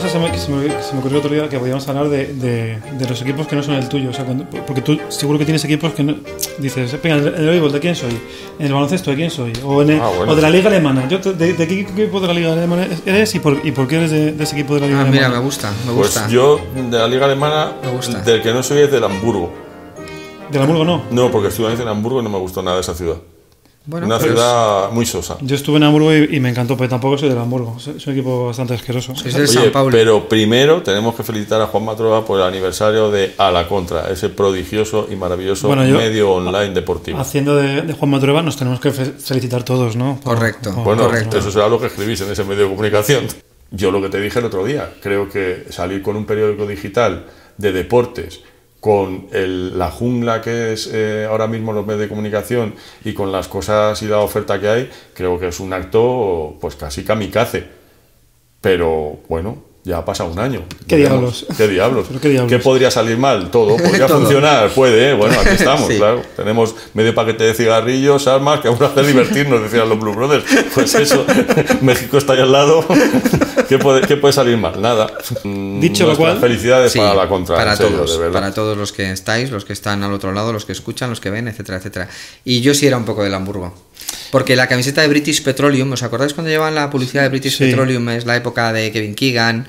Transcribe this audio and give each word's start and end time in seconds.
cosa 0.00 0.08
se 0.12 0.18
me, 0.18 0.30
que 0.32 0.38
se, 0.38 0.50
me, 0.50 0.66
que 0.66 0.82
se 0.82 0.92
me 0.94 1.00
ocurrió 1.00 1.18
otro 1.18 1.30
día 1.30 1.48
que 1.48 1.58
podíamos 1.58 1.86
hablar 1.88 2.08
de, 2.08 2.26
de, 2.34 2.78
de 2.98 3.08
los 3.08 3.20
equipos 3.22 3.46
que 3.46 3.56
no 3.56 3.62
son 3.62 3.74
el 3.74 3.88
tuyo. 3.88 4.10
O 4.10 4.12
sea, 4.12 4.24
cuando- 4.24 4.44
porque 4.66 4.80
tú 4.82 4.98
seguro 5.08 5.38
que 5.38 5.44
tienes 5.44 5.64
equipos 5.64 5.92
que 5.92 6.02
no, 6.04 6.14
dices, 6.58 6.96
venga, 7.02 7.16
en 7.16 7.26
el, 7.28 7.34
el 7.34 7.46
béisbol, 7.48 7.72
¿de 7.72 7.80
quién 7.80 7.94
soy? 7.96 8.18
En 8.58 8.66
el 8.66 8.72
baloncesto, 8.72 9.10
¿de 9.10 9.16
quién 9.16 9.30
soy? 9.30 9.52
O, 9.64 9.82
en 9.82 9.90
el- 9.90 10.00
Ah, 10.00 10.10
bueno. 10.16 10.32
o 10.32 10.36
de 10.36 10.42
la 10.42 10.50
liga 10.50 10.68
alemana. 10.68 11.08
Yo, 11.08 11.20
te- 11.20 11.32
de, 11.32 11.52
de 11.54 11.66
qué 11.68 11.80
equipo 11.80 12.20
de 12.20 12.26
la 12.26 12.34
liga 12.34 12.52
alemana 12.52 12.86
eres 13.06 13.34
y 13.34 13.38
por, 13.40 13.58
y 13.64 13.72
por 13.72 13.86
qué 13.88 13.96
eres 13.96 14.10
de, 14.10 14.32
de 14.32 14.44
ese 14.44 14.54
equipo 14.56 14.74
de 14.74 14.80
la 14.80 14.86
liga 14.86 14.98
Ah, 14.98 15.02
alemana? 15.02 15.28
mira, 15.28 15.38
me 15.40 15.44
gusta, 15.44 15.70
me 15.86 15.92
Pues 15.92 15.96
gusta. 16.14 16.28
yo 16.28 16.60
de 16.74 16.98
la 16.98 17.06
liga 17.08 17.26
alemana, 17.26 17.72
Me 17.84 17.90
gusta. 17.90 18.20
del 18.20 18.42
que 18.42 18.52
no 18.52 18.62
soy 18.62 18.82
es 18.82 18.90
del 18.92 19.04
Hamburgo. 19.04 19.50
Del 20.50 20.62
Hamburgo 20.62 20.84
no. 20.84 21.02
No, 21.10 21.30
porque 21.30 21.48
estuve 21.48 21.72
en 21.72 21.88
Hamburgo 21.88 22.20
y 22.20 22.22
no 22.24 22.30
me 22.30 22.38
gustó 22.38 22.62
nada 22.62 22.80
esa 22.80 22.94
ciudad. 22.94 23.16
Bueno, 23.90 24.04
Una 24.06 24.18
pero 24.18 24.32
ciudad 24.34 24.90
muy 24.92 25.06
sosa. 25.06 25.38
Yo 25.40 25.56
estuve 25.56 25.78
en 25.78 25.84
Hamburgo 25.84 26.12
y, 26.14 26.36
y 26.36 26.40
me 26.40 26.50
encantó, 26.50 26.76
pero 26.76 26.90
tampoco 26.90 27.16
soy 27.16 27.30
del 27.30 27.38
Hamburgo. 27.38 27.74
Es 27.78 28.06
un 28.06 28.12
equipo 28.12 28.44
bastante 28.44 28.74
asqueroso. 28.74 29.14
sois 29.16 29.32
del 29.32 29.44
Oye, 29.44 29.52
San 29.62 29.72
Paulo. 29.72 29.90
pero 29.90 30.28
primero 30.28 30.82
tenemos 30.82 31.14
que 31.14 31.22
felicitar 31.22 31.58
a 31.62 31.68
Juan 31.68 31.86
Matrova 31.86 32.22
por 32.22 32.38
el 32.38 32.46
aniversario 32.46 33.10
de 33.10 33.32
A 33.38 33.50
la 33.50 33.66
Contra, 33.66 34.10
ese 34.10 34.28
prodigioso 34.28 35.08
y 35.10 35.16
maravilloso 35.16 35.68
Bueno, 35.68 35.86
yo- 35.86 35.96
medio 35.96 36.32
online 36.32 36.74
deportivo. 36.74 37.18
Haciendo 37.18 37.56
de, 37.56 37.80
de 37.80 37.92
Juan 37.94 38.10
Matrueva 38.10 38.42
nos 38.42 38.58
tenemos 38.58 38.78
que 38.78 38.92
fe- 38.92 39.06
felicitar 39.18 39.62
todos, 39.62 39.96
¿no? 39.96 40.20
Por- 40.22 40.34
Correcto. 40.36 40.74
por- 40.74 40.84
Bueno, 40.84 41.04
Correcto. 41.04 41.38
eso 41.38 41.50
será 41.50 41.66
lo 41.68 41.80
que 41.80 41.86
escribís 41.86 42.20
en 42.20 42.30
ese 42.30 42.44
medio 42.44 42.64
de 42.64 42.68
comunicación. 42.68 43.24
Yo 43.70 43.90
lo 43.90 44.02
que 44.02 44.10
te 44.10 44.20
dije 44.20 44.38
el 44.38 44.44
otro 44.44 44.66
día, 44.66 44.92
creo 45.02 45.30
que 45.30 45.64
salir 45.70 46.02
con 46.02 46.14
un 46.16 46.26
periódico 46.26 46.66
digital 46.66 47.24
de 47.56 47.72
deportes, 47.72 48.40
con 48.80 49.26
el- 49.32 49.76
la 49.78 49.90
jungla 49.90 50.40
que 50.40 50.72
es 50.72 50.88
eh, 50.92 51.26
ahora 51.28 51.46
mismo 51.48 51.72
los 51.72 51.84
medios 51.84 52.00
de 52.02 52.08
comunicación 52.08 52.74
y 53.04 53.12
con 53.12 53.32
las 53.32 53.48
cosas 53.48 54.00
y 54.02 54.06
la 54.06 54.18
oferta 54.20 54.60
que 54.60 54.68
hay, 54.68 54.90
creo 55.14 55.38
que 55.38 55.48
es 55.48 55.58
un 55.60 55.72
acto 55.72 56.56
pues 56.60 56.76
casi 56.76 57.02
kamikaze. 57.04 57.64
Pero 58.60 59.18
bueno, 59.28 59.58
ya 59.84 59.98
ha 59.98 60.04
pasado 60.04 60.30
un 60.30 60.38
año. 60.38 60.62
¿Qué 60.86 60.96
diablos? 60.96 61.46
¿Qué 61.56 61.68
diablos? 61.68 62.06
¿Pero 62.08 62.20
qué 62.20 62.28
diablos? 62.30 62.62
podría 62.62 62.90
salir 62.90 63.16
mal? 63.18 63.50
Todo. 63.50 63.76
¿Podría 63.76 64.06
Todo. 64.08 64.18
funcionar? 64.20 64.70
Puede, 64.70 65.10
¿eh? 65.10 65.14
Bueno, 65.14 65.38
aquí 65.40 65.48
estamos, 65.54 65.86
Sí. 65.88 65.96
claro. 65.96 66.22
Tenemos 66.36 66.74
medio 66.94 67.14
paquete 67.14 67.44
de 67.44 67.54
cigarrillos, 67.54 68.26
armas, 68.26 68.60
que 68.60 68.68
aún 68.68 68.82
hace 68.82 69.02
divertirnos, 69.02 69.62
decían 69.62 69.88
los 69.88 69.98
Blue 69.98 70.12
Brothers. 70.14 70.44
Pues 70.74 70.94
eso, 70.96 71.24
México 71.82 72.18
está 72.18 72.32
ahí 72.34 72.40
al 72.40 72.52
lado. 72.52 72.84
¿Qué 73.68 73.78
puede, 73.78 74.00
qué 74.06 74.16
puede 74.16 74.32
salir 74.32 74.56
mal? 74.56 74.80
Nada. 74.80 75.06
Mm, 75.44 75.80
Dicho 75.80 76.06
lo 76.06 76.16
cual- 76.16 76.38
Felicidades 76.40 76.92
Sí, 76.92 76.98
para 76.98 77.14
la 77.14 77.28
contra, 77.28 77.56
para 77.56 77.76
serio, 77.76 77.96
todos, 77.98 78.18
de 78.20 78.30
para 78.30 78.52
todos 78.54 78.76
los 78.76 78.92
que 78.92 79.10
estáis, 79.12 79.50
los 79.50 79.64
que 79.64 79.72
están 79.72 80.02
al 80.02 80.12
otro 80.12 80.32
lado, 80.32 80.52
los 80.52 80.64
que 80.64 80.72
escuchan, 80.72 81.10
los 81.10 81.20
que 81.20 81.30
ven, 81.30 81.48
etcétera, 81.48 81.78
etcétera. 81.78 82.08
Y 82.44 82.60
yo 82.60 82.74
sí 82.74 82.86
era 82.86 82.96
un 82.96 83.04
poco 83.04 83.22
del 83.22 83.34
Hamburgo. 83.34 83.74
Porque 84.30 84.56
la 84.56 84.66
camiseta 84.68 85.02
de 85.02 85.08
British 85.08 85.42
Petroleum, 85.42 85.92
¿os 85.92 86.02
acordáis 86.02 86.34
cuando 86.34 86.50
llevaban 86.50 86.74
la 86.74 86.88
publicidad 86.90 87.22
de 87.22 87.28
British 87.28 87.58
Sí. 87.58 87.64
Petroleum? 87.64 88.08
Es 88.10 88.24
la 88.26 88.36
época 88.36 88.72
de 88.72 88.90
Kevin 88.92 89.14
Keegan, 89.14 89.66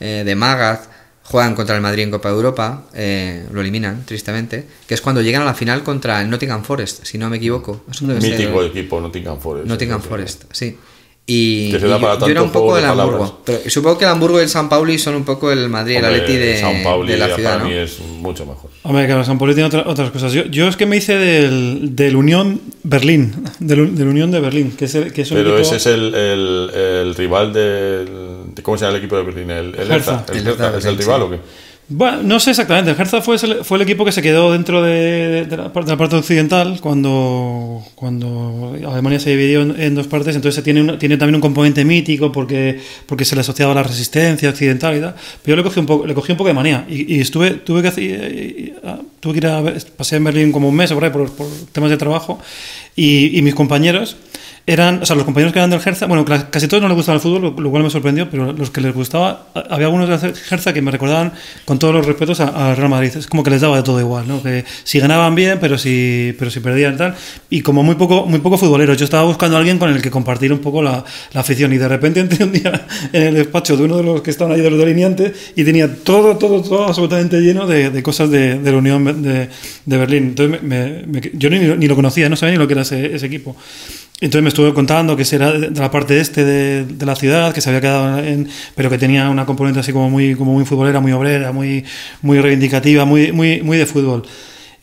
eh, 0.00 0.22
de 0.24 0.34
Magath, 0.34 0.88
juegan 1.24 1.54
contra 1.54 1.76
el 1.76 1.82
Madrid 1.82 2.02
en 2.02 2.10
Copa 2.10 2.28
de 2.30 2.34
Europa, 2.34 2.84
eh, 2.94 3.46
lo 3.52 3.60
eliminan, 3.60 4.04
tristemente, 4.04 4.66
que 4.86 4.94
es 4.94 5.00
cuando 5.00 5.22
llegan 5.22 5.42
a 5.42 5.44
la 5.44 5.54
final 5.54 5.82
contra 5.82 6.20
el 6.20 6.28
Nottingham 6.28 6.62
Forest, 6.64 7.04
si 7.04 7.16
no 7.16 7.30
me 7.30 7.36
equivoco. 7.38 7.84
Eso 7.90 8.06
debe 8.06 8.20
ser- 8.20 8.38
Mítico 8.38 8.62
equipo, 8.62 9.00
Nottingham 9.00 9.38
Forest. 9.38 9.66
Nottingham. 9.68 10.02
Forest, 10.02 10.44
sí. 10.52 10.76
Y, 11.24 11.70
Que 11.70 11.78
se 11.78 11.86
da 11.86 11.98
y 11.98 12.00
para 12.00 12.14
yo, 12.18 12.26
yo 12.26 12.32
era 12.32 12.42
un 12.42 12.50
poco 12.50 12.74
de 12.74 12.80
del 12.82 12.90
palabras. 12.90 13.14
Hamburgo. 13.14 13.42
Pero 13.44 13.70
supongo 13.70 13.96
que 13.96 14.04
el 14.04 14.10
Hamburgo 14.10 14.40
y 14.40 14.42
el 14.42 14.48
San 14.48 14.68
Pauli 14.68 14.98
son 14.98 15.14
un 15.14 15.24
poco 15.24 15.52
el 15.52 15.68
Madrid, 15.68 15.96
el 15.98 16.04
Atleti 16.04 16.36
de, 16.36 16.58
San 16.60 16.82
Pauli 16.82 17.12
de 17.12 17.18
la 17.18 17.32
ciudad, 17.34 17.52
para 17.52 17.62
¿no? 17.62 17.70
mí 17.70 17.76
es 17.76 18.00
mucho 18.00 18.44
mejor. 18.44 18.70
Hombre, 18.82 19.06
claro, 19.06 19.24
San 19.24 19.38
Poli 19.38 19.54
tiene 19.54 19.68
otra- 19.68 19.84
otras 19.86 20.10
cosas. 20.10 20.32
Yo, 20.32 20.44
yo 20.46 20.66
es 20.66 20.76
que 20.76 20.84
me 20.84 20.96
hice 20.96 21.16
del, 21.16 21.94
del 21.94 22.16
Unión 22.16 22.60
Berlín, 22.82 23.32
del, 23.60 23.94
del 23.94 24.08
Unión 24.08 24.32
de 24.32 24.40
Berlín, 24.40 24.72
que 24.76 24.86
es, 24.86 24.94
el, 24.96 25.12
que 25.12 25.22
es 25.22 25.30
un 25.30 25.36
Pero 25.36 25.50
equipo- 25.56 25.62
ese 25.62 25.76
es 25.76 25.86
el, 25.86 26.12
el, 26.12 26.70
el 26.74 27.14
rival 27.14 27.52
del. 27.52 28.06
de- 28.56 28.62
¿Cómo 28.62 28.76
se 28.76 28.84
llama 28.84 28.96
el 28.96 29.02
equipo 29.04 29.16
de 29.16 29.22
Berlín? 29.22 29.50
El, 29.52 29.74
el 29.76 29.90
Hertha. 29.92 30.24
Hertha. 30.26 30.32
El 30.32 30.38
El 30.40 30.46
Hertha 30.48 30.64
Hertha, 30.66 30.78
¿Es 30.78 30.84
el 30.86 30.98
rival 30.98 31.20
sí. 31.20 31.26
o 31.26 31.30
qué? 31.30 31.38
Bueno, 31.94 32.22
no 32.22 32.40
sé 32.40 32.50
exactamente. 32.50 32.90
El 32.92 32.96
Hertha 32.98 33.20
fue, 33.20 33.36
fue 33.38 33.76
el 33.76 33.82
equipo 33.82 34.04
que 34.04 34.12
se 34.12 34.22
quedó 34.22 34.52
dentro 34.52 34.82
de, 34.82 35.44
de 35.46 35.56
la, 35.56 35.68
de 35.68 35.86
la 35.86 35.96
parte 35.96 36.16
occidental 36.16 36.78
cuando, 36.80 37.82
cuando 37.94 38.74
Alemania 38.88 39.20
se 39.20 39.30
dividió 39.30 39.62
en, 39.62 39.78
en 39.78 39.94
dos 39.94 40.06
partes. 40.06 40.34
Entonces 40.36 40.62
tiene, 40.64 40.80
una- 40.80 40.98
tiene 40.98 41.16
también 41.16 41.34
un 41.34 41.40
componente 41.40 41.84
mítico 41.84 42.32
porque, 42.32 42.78
porque 43.06 43.24
se 43.24 43.34
le 43.34 43.42
asociaba 43.42 43.72
a 43.72 43.74
la 43.74 43.82
resistencia 43.82 44.48
occidental 44.48 44.96
y 44.96 45.00
tal. 45.00 45.14
Pero 45.42 45.54
yo 45.54 45.56
le 45.56 45.62
cogí 45.68 45.80
un 45.80 45.86
poco, 45.86 46.06
le 46.06 46.14
cogí 46.14 46.32
un 46.32 46.38
poco 46.38 46.48
de 46.48 46.54
manía. 46.54 46.86
Y, 46.88 47.16
y 47.16 47.20
estuve, 47.20 47.50
tuve 47.50 47.82
que 47.82 47.92
eh, 47.98 48.74
tuve 49.20 49.32
que 49.34 49.38
ir 49.38 49.46
a 49.48 49.62
pasé 49.96 50.16
en 50.16 50.24
Berlín 50.24 50.50
como 50.52 50.68
un 50.68 50.74
mes 50.76 50.92
por, 50.92 51.04
ahí 51.04 51.10
por, 51.10 51.30
por 51.32 51.46
temas 51.72 51.90
de 51.90 51.96
trabajo. 51.98 52.38
Y, 52.96 53.36
y 53.38 53.42
mis 53.42 53.54
compañeros 53.54 54.16
eran, 54.66 55.02
o 55.02 55.06
sea, 55.06 55.16
los 55.16 55.24
compañeros 55.24 55.52
que 55.52 55.58
eran 55.58 55.70
del 55.70 55.80
Hertha, 55.84 56.06
bueno, 56.06 56.24
casi 56.24 56.68
todos 56.68 56.82
no 56.82 56.88
les 56.88 56.96
gustaba 56.96 57.16
el 57.16 57.20
fútbol, 57.20 57.54
lo, 57.56 57.70
cual 57.70 57.82
me 57.82 57.90
sorprendió, 57.90 58.30
pero 58.30 58.52
los 58.52 58.70
que 58.70 58.80
les 58.80 58.94
gustaba, 58.94 59.46
había 59.68 59.86
algunos 59.86 60.08
del 60.08 60.34
Hertha 60.50 60.72
que 60.72 60.80
me 60.80 60.92
recordaban 60.92 61.32
con 61.64 61.80
todos 61.80 61.92
los 61.92 62.06
respetos 62.06 62.38
al 62.40 62.76
Real 62.76 62.88
Madrid. 62.88 63.10
Es 63.16 63.26
como 63.26 63.42
que 63.42 63.50
les 63.50 63.60
daba 63.60 63.76
de 63.76 63.82
todo 63.82 63.98
igual, 63.98 64.28
¿no? 64.28 64.40
Que 64.40 64.64
si 64.84 65.00
ganaban 65.00 65.34
bien, 65.34 65.58
pero 65.60 65.78
si, 65.78 66.34
pero 66.38 66.50
si 66.50 66.60
perdían 66.60 66.96
tal. 66.96 67.14
Y 67.50 67.62
como 67.62 67.82
muy 67.82 67.96
poco, 67.96 68.24
muy 68.26 68.38
poco 68.38 68.56
futboleros. 68.56 68.96
Yo 68.96 69.04
estaba 69.04 69.24
buscando 69.24 69.56
a 69.56 69.58
alguien 69.58 69.78
con 69.78 69.90
el 69.90 70.00
que 70.00 70.10
compartir 70.10 70.52
un 70.52 70.60
poco 70.60 70.80
la, 70.80 71.04
la 71.32 71.40
afición. 71.40 71.72
Y 71.72 71.78
de 71.78 71.88
repente 71.88 72.20
entré 72.20 72.44
un 72.44 72.52
día 72.52 72.86
en 73.12 73.22
el 73.22 73.34
despacho 73.34 73.76
de 73.76 73.84
uno 73.84 73.96
de 73.96 74.04
los 74.04 74.22
que 74.22 74.30
estaban 74.30 74.54
ahí 74.54 74.60
de 74.60 74.70
los 74.70 74.78
delineantes 74.78 75.52
y 75.56 75.64
tenía 75.64 75.92
todo, 75.92 76.36
todo, 76.36 76.62
todo 76.62 76.84
absolutamente 76.86 77.40
lleno 77.40 77.66
de, 77.66 77.90
de 77.90 78.02
cosas 78.02 78.30
de, 78.30 78.58
de 78.58 78.70
la 78.70 78.78
Unión 78.78 79.22
de, 79.22 79.48
de 79.86 79.96
Berlín. 79.96 80.34
Entonces 80.36 80.60
yo 81.34 81.50
ni, 81.50 81.58
ni 81.58 81.88
lo 81.88 81.96
conocía, 81.96 82.28
no 82.28 82.36
sabía 82.36 82.52
ni 82.52 82.58
lo 82.58 82.68
que 82.68 82.74
era 82.74 82.82
ese 82.82 83.26
equipo. 83.26 83.56
Entonces 84.22 84.42
me 84.44 84.50
estuve 84.50 84.72
contando 84.72 85.16
que 85.16 85.24
era 85.32 85.50
de 85.50 85.70
la 85.80 85.90
parte 85.90 86.20
este 86.20 86.44
de, 86.44 86.84
de 86.84 87.06
la 87.06 87.16
ciudad, 87.16 87.52
que 87.52 87.60
se 87.60 87.70
había 87.70 87.80
quedado 87.80 88.20
en, 88.20 88.48
pero 88.76 88.88
que 88.88 88.96
tenía 88.96 89.28
una 89.28 89.44
componente 89.44 89.80
así 89.80 89.92
como 89.92 90.08
muy, 90.08 90.36
como 90.36 90.52
muy 90.52 90.64
futbolera, 90.64 91.00
muy 91.00 91.10
obrera, 91.10 91.50
muy, 91.50 91.84
muy 92.22 92.40
reivindicativa, 92.40 93.04
muy, 93.04 93.32
muy, 93.32 93.62
muy 93.62 93.78
de 93.78 93.84
fútbol. 93.84 94.22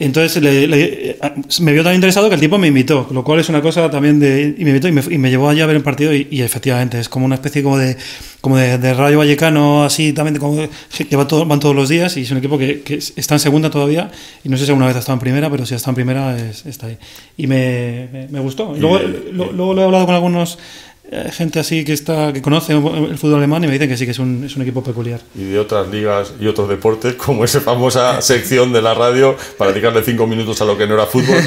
Entonces 0.01 0.41
le- 0.41 0.65
le- 0.65 1.09
eh, 1.11 1.17
me 1.59 1.73
vio 1.73 1.83
tan 1.83 1.93
interesado 1.93 2.29
que 2.29 2.35
el 2.35 2.39
tipo 2.41 2.57
me 2.57 2.67
invitó, 2.67 3.05
lo 3.11 3.21
cual 3.25 3.41
es 3.41 3.49
una 3.49 3.61
cosa 3.61 3.91
también 3.91 4.17
de... 4.17 4.55
Y 4.57 4.63
me 4.63 4.69
invitó 4.69 4.87
y 4.87 4.93
me, 4.93 5.01
y 5.09 5.17
me 5.17 5.29
llevó 5.29 5.49
allá 5.49 5.65
a 5.65 5.67
ver 5.67 5.75
un 5.75 5.83
partido 5.83 6.13
y, 6.15 6.25
y 6.31 6.41
efectivamente 6.41 6.97
es 6.99 7.09
como 7.09 7.25
una 7.25 7.35
especie 7.35 7.61
como 7.61 7.77
de, 7.77 7.97
como 8.39 8.55
de, 8.55 8.77
de 8.77 8.93
Rayo 8.93 9.17
Vallecano, 9.17 9.83
así 9.83 10.13
también, 10.13 10.37
como 10.37 10.55
que 10.55 11.15
va 11.17 11.27
todo- 11.27 11.45
van 11.45 11.59
todos 11.59 11.75
los 11.75 11.89
días 11.89 12.15
y 12.15 12.21
es 12.21 12.31
un 12.31 12.37
equipo 12.37 12.57
que, 12.57 12.79
que 12.81 12.95
está 12.95 13.35
en 13.35 13.39
segunda 13.41 13.69
todavía 13.69 14.09
y 14.41 14.47
no 14.47 14.55
sé 14.55 14.63
si 14.63 14.71
alguna 14.71 14.87
vez 14.87 14.95
ha 14.95 14.99
estado 14.99 15.15
en 15.17 15.19
primera, 15.19 15.49
pero 15.49 15.65
si 15.65 15.73
ha 15.73 15.77
estado 15.77 15.91
en 15.91 15.95
primera 15.95 16.37
es- 16.37 16.65
está 16.65 16.87
ahí. 16.87 16.97
Y 17.35 17.47
me, 17.47 18.07
me, 18.13 18.27
me 18.29 18.39
gustó. 18.39 18.77
Y- 18.77 18.79
Luego, 18.79 18.99
lo- 19.33 19.51
luego 19.51 19.73
lo 19.73 19.81
he 19.81 19.83
hablado 19.85 20.05
con 20.05 20.15
algunos 20.15 20.53
eh, 20.55 20.88
gente 21.31 21.59
así 21.59 21.83
que 21.83 21.93
está 21.93 22.31
que 22.33 22.41
conoce 22.41 22.73
el 22.73 23.17
fútbol 23.17 23.35
alemán 23.37 23.63
y 23.63 23.67
me 23.67 23.73
dicen 23.73 23.89
que 23.89 23.97
sí 23.97 24.05
que 24.05 24.11
es 24.11 24.19
un, 24.19 24.43
es 24.43 24.55
un 24.55 24.61
equipo 24.61 24.83
peculiar. 24.83 25.19
y 25.35 25.43
de 25.45 25.59
otras 25.59 25.87
ligas 25.89 26.33
y 26.39 26.45
otros 26.47 26.69
deportes, 26.69 27.15
como 27.15 27.43
esa 27.43 27.61
famosa 27.61 28.21
sección 28.21 28.71
de 28.73 28.81
la 28.81 28.93
radio 28.93 29.35
para 29.57 29.71
dedicarle 29.71 30.03
cinco 30.03 30.27
minutos 30.27 30.61
a 30.61 30.65
lo 30.65 30.77
que 30.77 30.85
no 30.87 30.93
era 30.93 31.05
fútbol. 31.07 31.35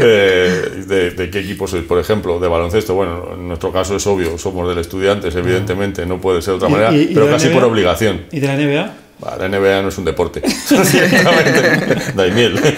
eh, 0.00 0.84
de, 0.86 1.10
de 1.10 1.30
qué 1.30 1.40
equipo 1.40 1.66
sois, 1.66 1.84
por 1.84 1.98
ejemplo? 1.98 2.38
De 2.40 2.48
baloncesto. 2.48 2.94
Bueno, 2.94 3.30
en 3.34 3.48
nuestro 3.48 3.72
caso 3.72 3.96
es 3.96 4.06
obvio, 4.06 4.38
somos 4.38 4.68
del 4.68 4.78
Estudiantes, 4.78 5.34
evidentemente, 5.34 6.06
no 6.06 6.20
puede 6.20 6.40
ser 6.42 6.52
de 6.54 6.56
otra 6.56 6.68
Y- 6.68 6.72
manera, 6.72 6.92
y- 6.94 7.02
y 7.02 7.06
pero 7.14 7.26
de 7.26 7.32
la 7.32 7.36
casi 7.36 7.48
NBA? 7.48 7.54
por 7.54 7.64
obligación. 7.64 8.22
¿Y 8.32 8.40
de 8.40 8.46
la 8.46 8.56
NBA? 8.56 8.92
La 9.38 9.48
NBA 9.48 9.82
no 9.82 9.88
es 9.88 9.98
un 9.98 10.04
deporte. 10.04 10.42
Ciertamente. 10.66 12.12
Daimiel. 12.14 12.60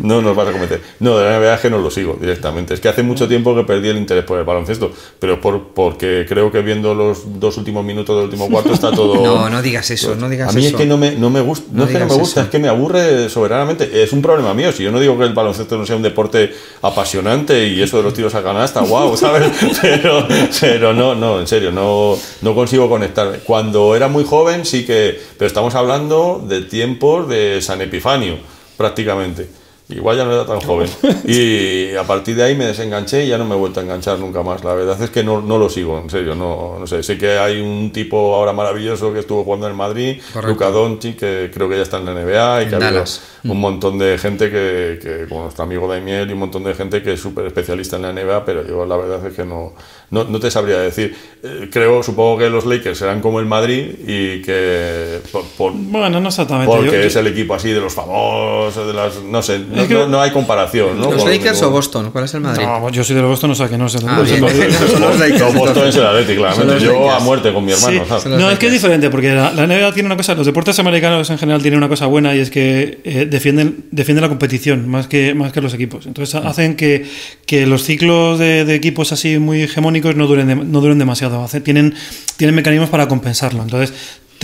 No 0.00 0.20
nos 0.20 0.36
vas 0.36 0.48
a 0.48 0.52
cometer. 0.52 0.82
No, 1.00 1.16
de 1.16 1.24
la 1.24 1.38
NBA 1.38 1.54
es 1.54 1.60
que 1.60 1.70
no 1.70 1.78
lo 1.78 1.90
sigo 1.90 2.18
directamente. 2.20 2.74
Es 2.74 2.80
que 2.80 2.88
hace 2.88 3.02
mucho 3.02 3.26
tiempo 3.26 3.54
que 3.54 3.64
perdí 3.64 3.88
el 3.88 3.96
interés 3.96 4.24
por 4.24 4.38
el 4.38 4.44
baloncesto, 4.44 4.92
pero 5.18 5.40
por, 5.40 5.68
porque 5.68 6.26
creo 6.28 6.52
que 6.52 6.60
viendo 6.60 6.94
los 6.94 7.40
dos 7.40 7.56
últimos 7.56 7.84
minutos 7.84 8.14
del 8.16 8.26
último 8.26 8.48
cuarto 8.48 8.72
está 8.72 8.90
todo. 8.90 9.14
No, 9.24 9.48
no 9.48 9.62
digas 9.62 9.90
eso, 9.90 10.14
no 10.14 10.28
digas 10.28 10.50
a 10.50 10.52
mí 10.52 10.66
eso. 10.66 10.76
es 10.76 10.82
que 10.82 10.86
no 10.86 10.98
me, 10.98 11.12
no 11.12 11.30
me 11.30 11.40
gusta, 11.40 11.66
no, 11.72 11.78
No 11.78 11.84
es 11.84 11.90
que 11.90 11.98
no 11.98 12.06
me 12.06 12.14
gusta, 12.14 12.40
eso. 12.40 12.46
es 12.46 12.50
que 12.50 12.58
me 12.58 12.68
aburre 12.68 13.28
soberanamente. 13.28 14.02
Es 14.02 14.12
un 14.12 14.20
problema 14.20 14.52
mío. 14.52 14.70
Si 14.72 14.82
yo 14.82 14.92
no 14.92 15.00
digo 15.00 15.16
que 15.18 15.24
el 15.24 15.32
baloncesto 15.32 15.78
no 15.78 15.86
sea 15.86 15.96
un 15.96 16.02
deporte 16.02 16.52
apasionante 16.82 17.66
y 17.68 17.80
eso 17.82 17.96
de 17.96 18.02
los 18.02 18.12
tiros 18.14 18.34
a 18.34 18.42
canasta, 18.42 18.80
wow, 18.82 19.16
¿sabes? 19.16 19.50
Pero, 19.80 20.26
pero 20.60 20.92
no, 20.92 21.14
no, 21.14 21.40
en 21.40 21.46
serio, 21.46 21.72
no, 21.72 22.16
no 22.42 22.54
consigo 22.54 22.88
conectarme. 22.88 23.38
Cuando 23.38 23.96
era 23.96 24.08
muy 24.08 24.24
joven 24.24 24.64
sí 24.64 24.84
que, 24.84 25.18
pero 25.38 25.46
estamos 25.46 25.74
hablando 25.74 26.44
de 26.46 26.62
tiempos 26.62 27.28
de 27.28 27.60
San 27.62 27.80
Epifanio, 27.80 28.38
prácticamente. 28.76 29.48
Igual 29.90 30.16
ya 30.16 30.24
no 30.24 30.32
era 30.32 30.46
tan 30.46 30.60
joven. 30.60 30.88
Y 31.26 31.94
a 31.94 32.04
partir 32.04 32.36
de 32.36 32.42
ahí 32.44 32.54
me 32.56 32.64
desenganché 32.66 33.24
y 33.24 33.28
ya 33.28 33.36
no 33.38 33.44
me 33.44 33.54
he 33.54 33.58
vuelto 33.58 33.80
a 33.80 33.82
enganchar 33.82 34.18
nunca 34.18 34.42
más. 34.42 34.64
La 34.64 34.72
verdad 34.74 35.00
es 35.02 35.10
que 35.10 35.22
no, 35.22 35.42
no 35.42 35.58
lo 35.58 35.68
sigo, 35.68 35.98
en 35.98 36.08
serio. 36.08 36.34
No, 36.34 36.76
no 36.80 36.86
sé. 36.86 37.02
Sé 37.02 37.18
que 37.18 37.36
hay 37.38 37.60
un 37.60 37.90
tipo 37.92 38.34
ahora 38.34 38.52
maravilloso 38.54 39.12
que 39.12 39.18
estuvo 39.20 39.44
jugando 39.44 39.66
en 39.66 39.72
el 39.72 39.76
Madrid. 39.76 40.20
Luca 40.42 40.70
Doncic, 40.70 41.18
que 41.18 41.50
creo 41.52 41.68
que 41.68 41.76
ya 41.76 41.82
está 41.82 41.98
en 41.98 42.06
la 42.06 42.14
NBA 42.14 42.62
y 42.62 42.66
que 42.66 42.76
ha 42.76 43.04
un 43.44 43.60
montón 43.60 43.98
de 43.98 44.16
gente 44.16 44.50
que, 44.50 44.98
que 45.02 45.26
como 45.28 45.42
nuestro 45.42 45.64
amigo 45.64 45.86
Daimiel 45.86 46.30
y 46.30 46.32
un 46.32 46.38
montón 46.38 46.64
de 46.64 46.74
gente 46.74 47.02
que 47.02 47.12
es 47.12 47.20
súper 47.20 47.44
especialista 47.46 47.96
en 47.96 48.02
la 48.02 48.12
NBA, 48.12 48.44
pero 48.46 48.66
yo 48.66 48.86
la 48.86 48.96
verdad 48.96 49.26
es 49.26 49.34
que 49.34 49.44
no, 49.44 49.74
no, 50.10 50.24
no 50.24 50.40
te 50.40 50.50
sabría 50.50 50.78
decir. 50.78 51.14
Eh, 51.42 51.68
creo, 51.70 52.02
supongo 52.02 52.38
que 52.38 52.48
los 52.48 52.64
Lakers 52.64 52.96
serán 52.98 53.20
como 53.20 53.38
el 53.38 53.44
Madrid 53.46 53.96
y 54.06 54.40
que 54.40 55.20
por, 55.30 55.44
por- 55.58 55.72
Bueno, 55.74 56.20
no 56.20 56.28
exactamente. 56.28 56.74
porque 56.74 56.86
Yo- 56.90 56.94
es 57.00 57.16
el 57.16 57.26
equipo 57.26 57.54
así 57.54 57.70
de 57.70 57.80
los 57.80 57.92
famosos, 57.92 58.86
de 58.86 58.92
las, 58.94 59.22
no 59.22 59.42
sé, 59.42 59.58
no, 59.74 59.82
Es 59.82 59.88
que- 59.88 59.94
no- 59.94 60.06
no 60.08 60.20
hay 60.20 60.30
comparación, 60.30 60.98
¿no? 60.98 61.10
¿Los 61.12 61.24
Lakers 61.24 61.60
o 61.62 61.70
Boston? 61.70 62.10
¿Cuál 62.12 62.24
es 62.24 62.34
el 62.34 62.40
Madrid? 62.40 62.64
No, 62.64 62.88
yo 62.90 63.04
soy 63.04 63.16
de 63.16 63.22
los 63.22 63.30
Boston, 63.30 63.50
o 63.50 63.54
sea 63.54 63.68
que 63.68 63.76
no 63.78 63.88
sé. 63.88 63.98
Ah, 64.06 64.20
bien. 64.22 64.40
Son 64.90 65.00
los 65.00 65.18
Lakers, 65.18 65.40
Boston 65.42 65.68
entonces. 65.68 65.88
es 65.88 65.96
el 65.96 66.06
Atlético, 66.06 66.42
Son 66.44 66.54
claramente. 66.54 66.84
Yo 66.84 67.10
a 67.10 67.20
muerte 67.20 67.52
con 67.52 67.64
mi 67.64 67.72
hermano, 67.72 68.04
No, 68.38 68.50
es 68.50 68.58
que 68.58 68.66
es 68.66 68.72
diferente, 68.72 69.10
porque 69.10 69.32
la, 69.34 69.52
la 69.52 69.66
NBA 69.66 69.92
tiene 69.92 70.06
una 70.06 70.16
cosa, 70.16 70.34
los 70.34 70.46
deportes 70.46 70.78
americanos 70.78 71.28
en 71.30 71.38
general 71.38 71.60
tienen 71.62 71.78
una 71.78 71.88
cosa 71.88 72.06
buena 72.06 72.34
y 72.34 72.40
es 72.40 72.50
que 72.50 73.00
eh, 73.04 73.26
defienden, 73.30 73.84
defienden 73.90 74.22
la 74.22 74.28
competición 74.28 74.88
más 74.88 75.06
que, 75.08 75.34
más 75.34 75.52
que 75.52 75.60
los 75.60 75.74
equipos. 75.74 76.06
Entonces 76.06 76.34
Mm. 76.42 76.46
hacen 76.46 76.76
que, 76.76 77.04
que 77.46 77.66
los 77.66 77.82
ciclos 77.84 78.38
de, 78.38 78.64
de 78.64 78.74
equipos 78.74 79.12
así 79.12 79.38
muy 79.38 79.62
hegemónicos 79.62 80.16
no 80.16 80.26
duren, 80.26 80.48
dem- 80.48 80.64
no 80.64 80.80
duren 80.80 80.98
demasiado. 80.98 81.42
Hace- 81.42 81.60
tienen, 81.60 81.94
tienen 82.36 82.54
mecanismos 82.54 82.90
para 82.90 83.08
compensarlo. 83.08 83.62
Entonces 83.62 83.92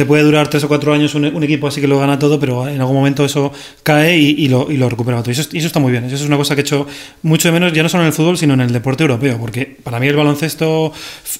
te 0.00 0.06
puede 0.06 0.22
durar 0.22 0.48
tres 0.48 0.64
o 0.64 0.68
cuatro 0.68 0.94
años 0.94 1.14
un, 1.14 1.26
equipo 1.44 1.66
así 1.68 1.78
que 1.82 1.86
lo 1.86 1.98
gana 1.98 2.18
todo, 2.18 2.40
pero 2.40 2.66
en 2.66 2.80
algún 2.80 2.96
momento 2.96 3.22
eso 3.22 3.52
cae 3.82 4.16
y, 4.16 4.48
lo, 4.48 4.66
recupera 4.88 5.18
todo. 5.22 5.30
Y 5.30 5.38
eso, 5.38 5.66
está 5.66 5.78
muy 5.78 5.92
bien. 5.92 6.04
Eso 6.04 6.14
es 6.14 6.22
una 6.22 6.38
cosa 6.38 6.54
que 6.54 6.62
he 6.62 6.64
hecho 6.64 6.86
mucho 7.22 7.48
de 7.48 7.52
menos, 7.52 7.74
ya 7.74 7.82
no 7.82 7.90
solo 7.90 8.04
en 8.04 8.06
el 8.06 8.14
fútbol, 8.14 8.38
sino 8.38 8.54
en 8.54 8.62
el 8.62 8.72
deporte 8.72 9.02
europeo, 9.04 9.36
porque 9.38 9.66
para 9.82 10.00
mí 10.00 10.06
el 10.08 10.16
baloncesto 10.16 10.90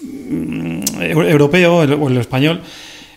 mm, 0.02 0.80
eu- 1.00 1.28
europeo 1.30 1.76
o 1.78 2.08
el 2.08 2.16
español. 2.18 2.60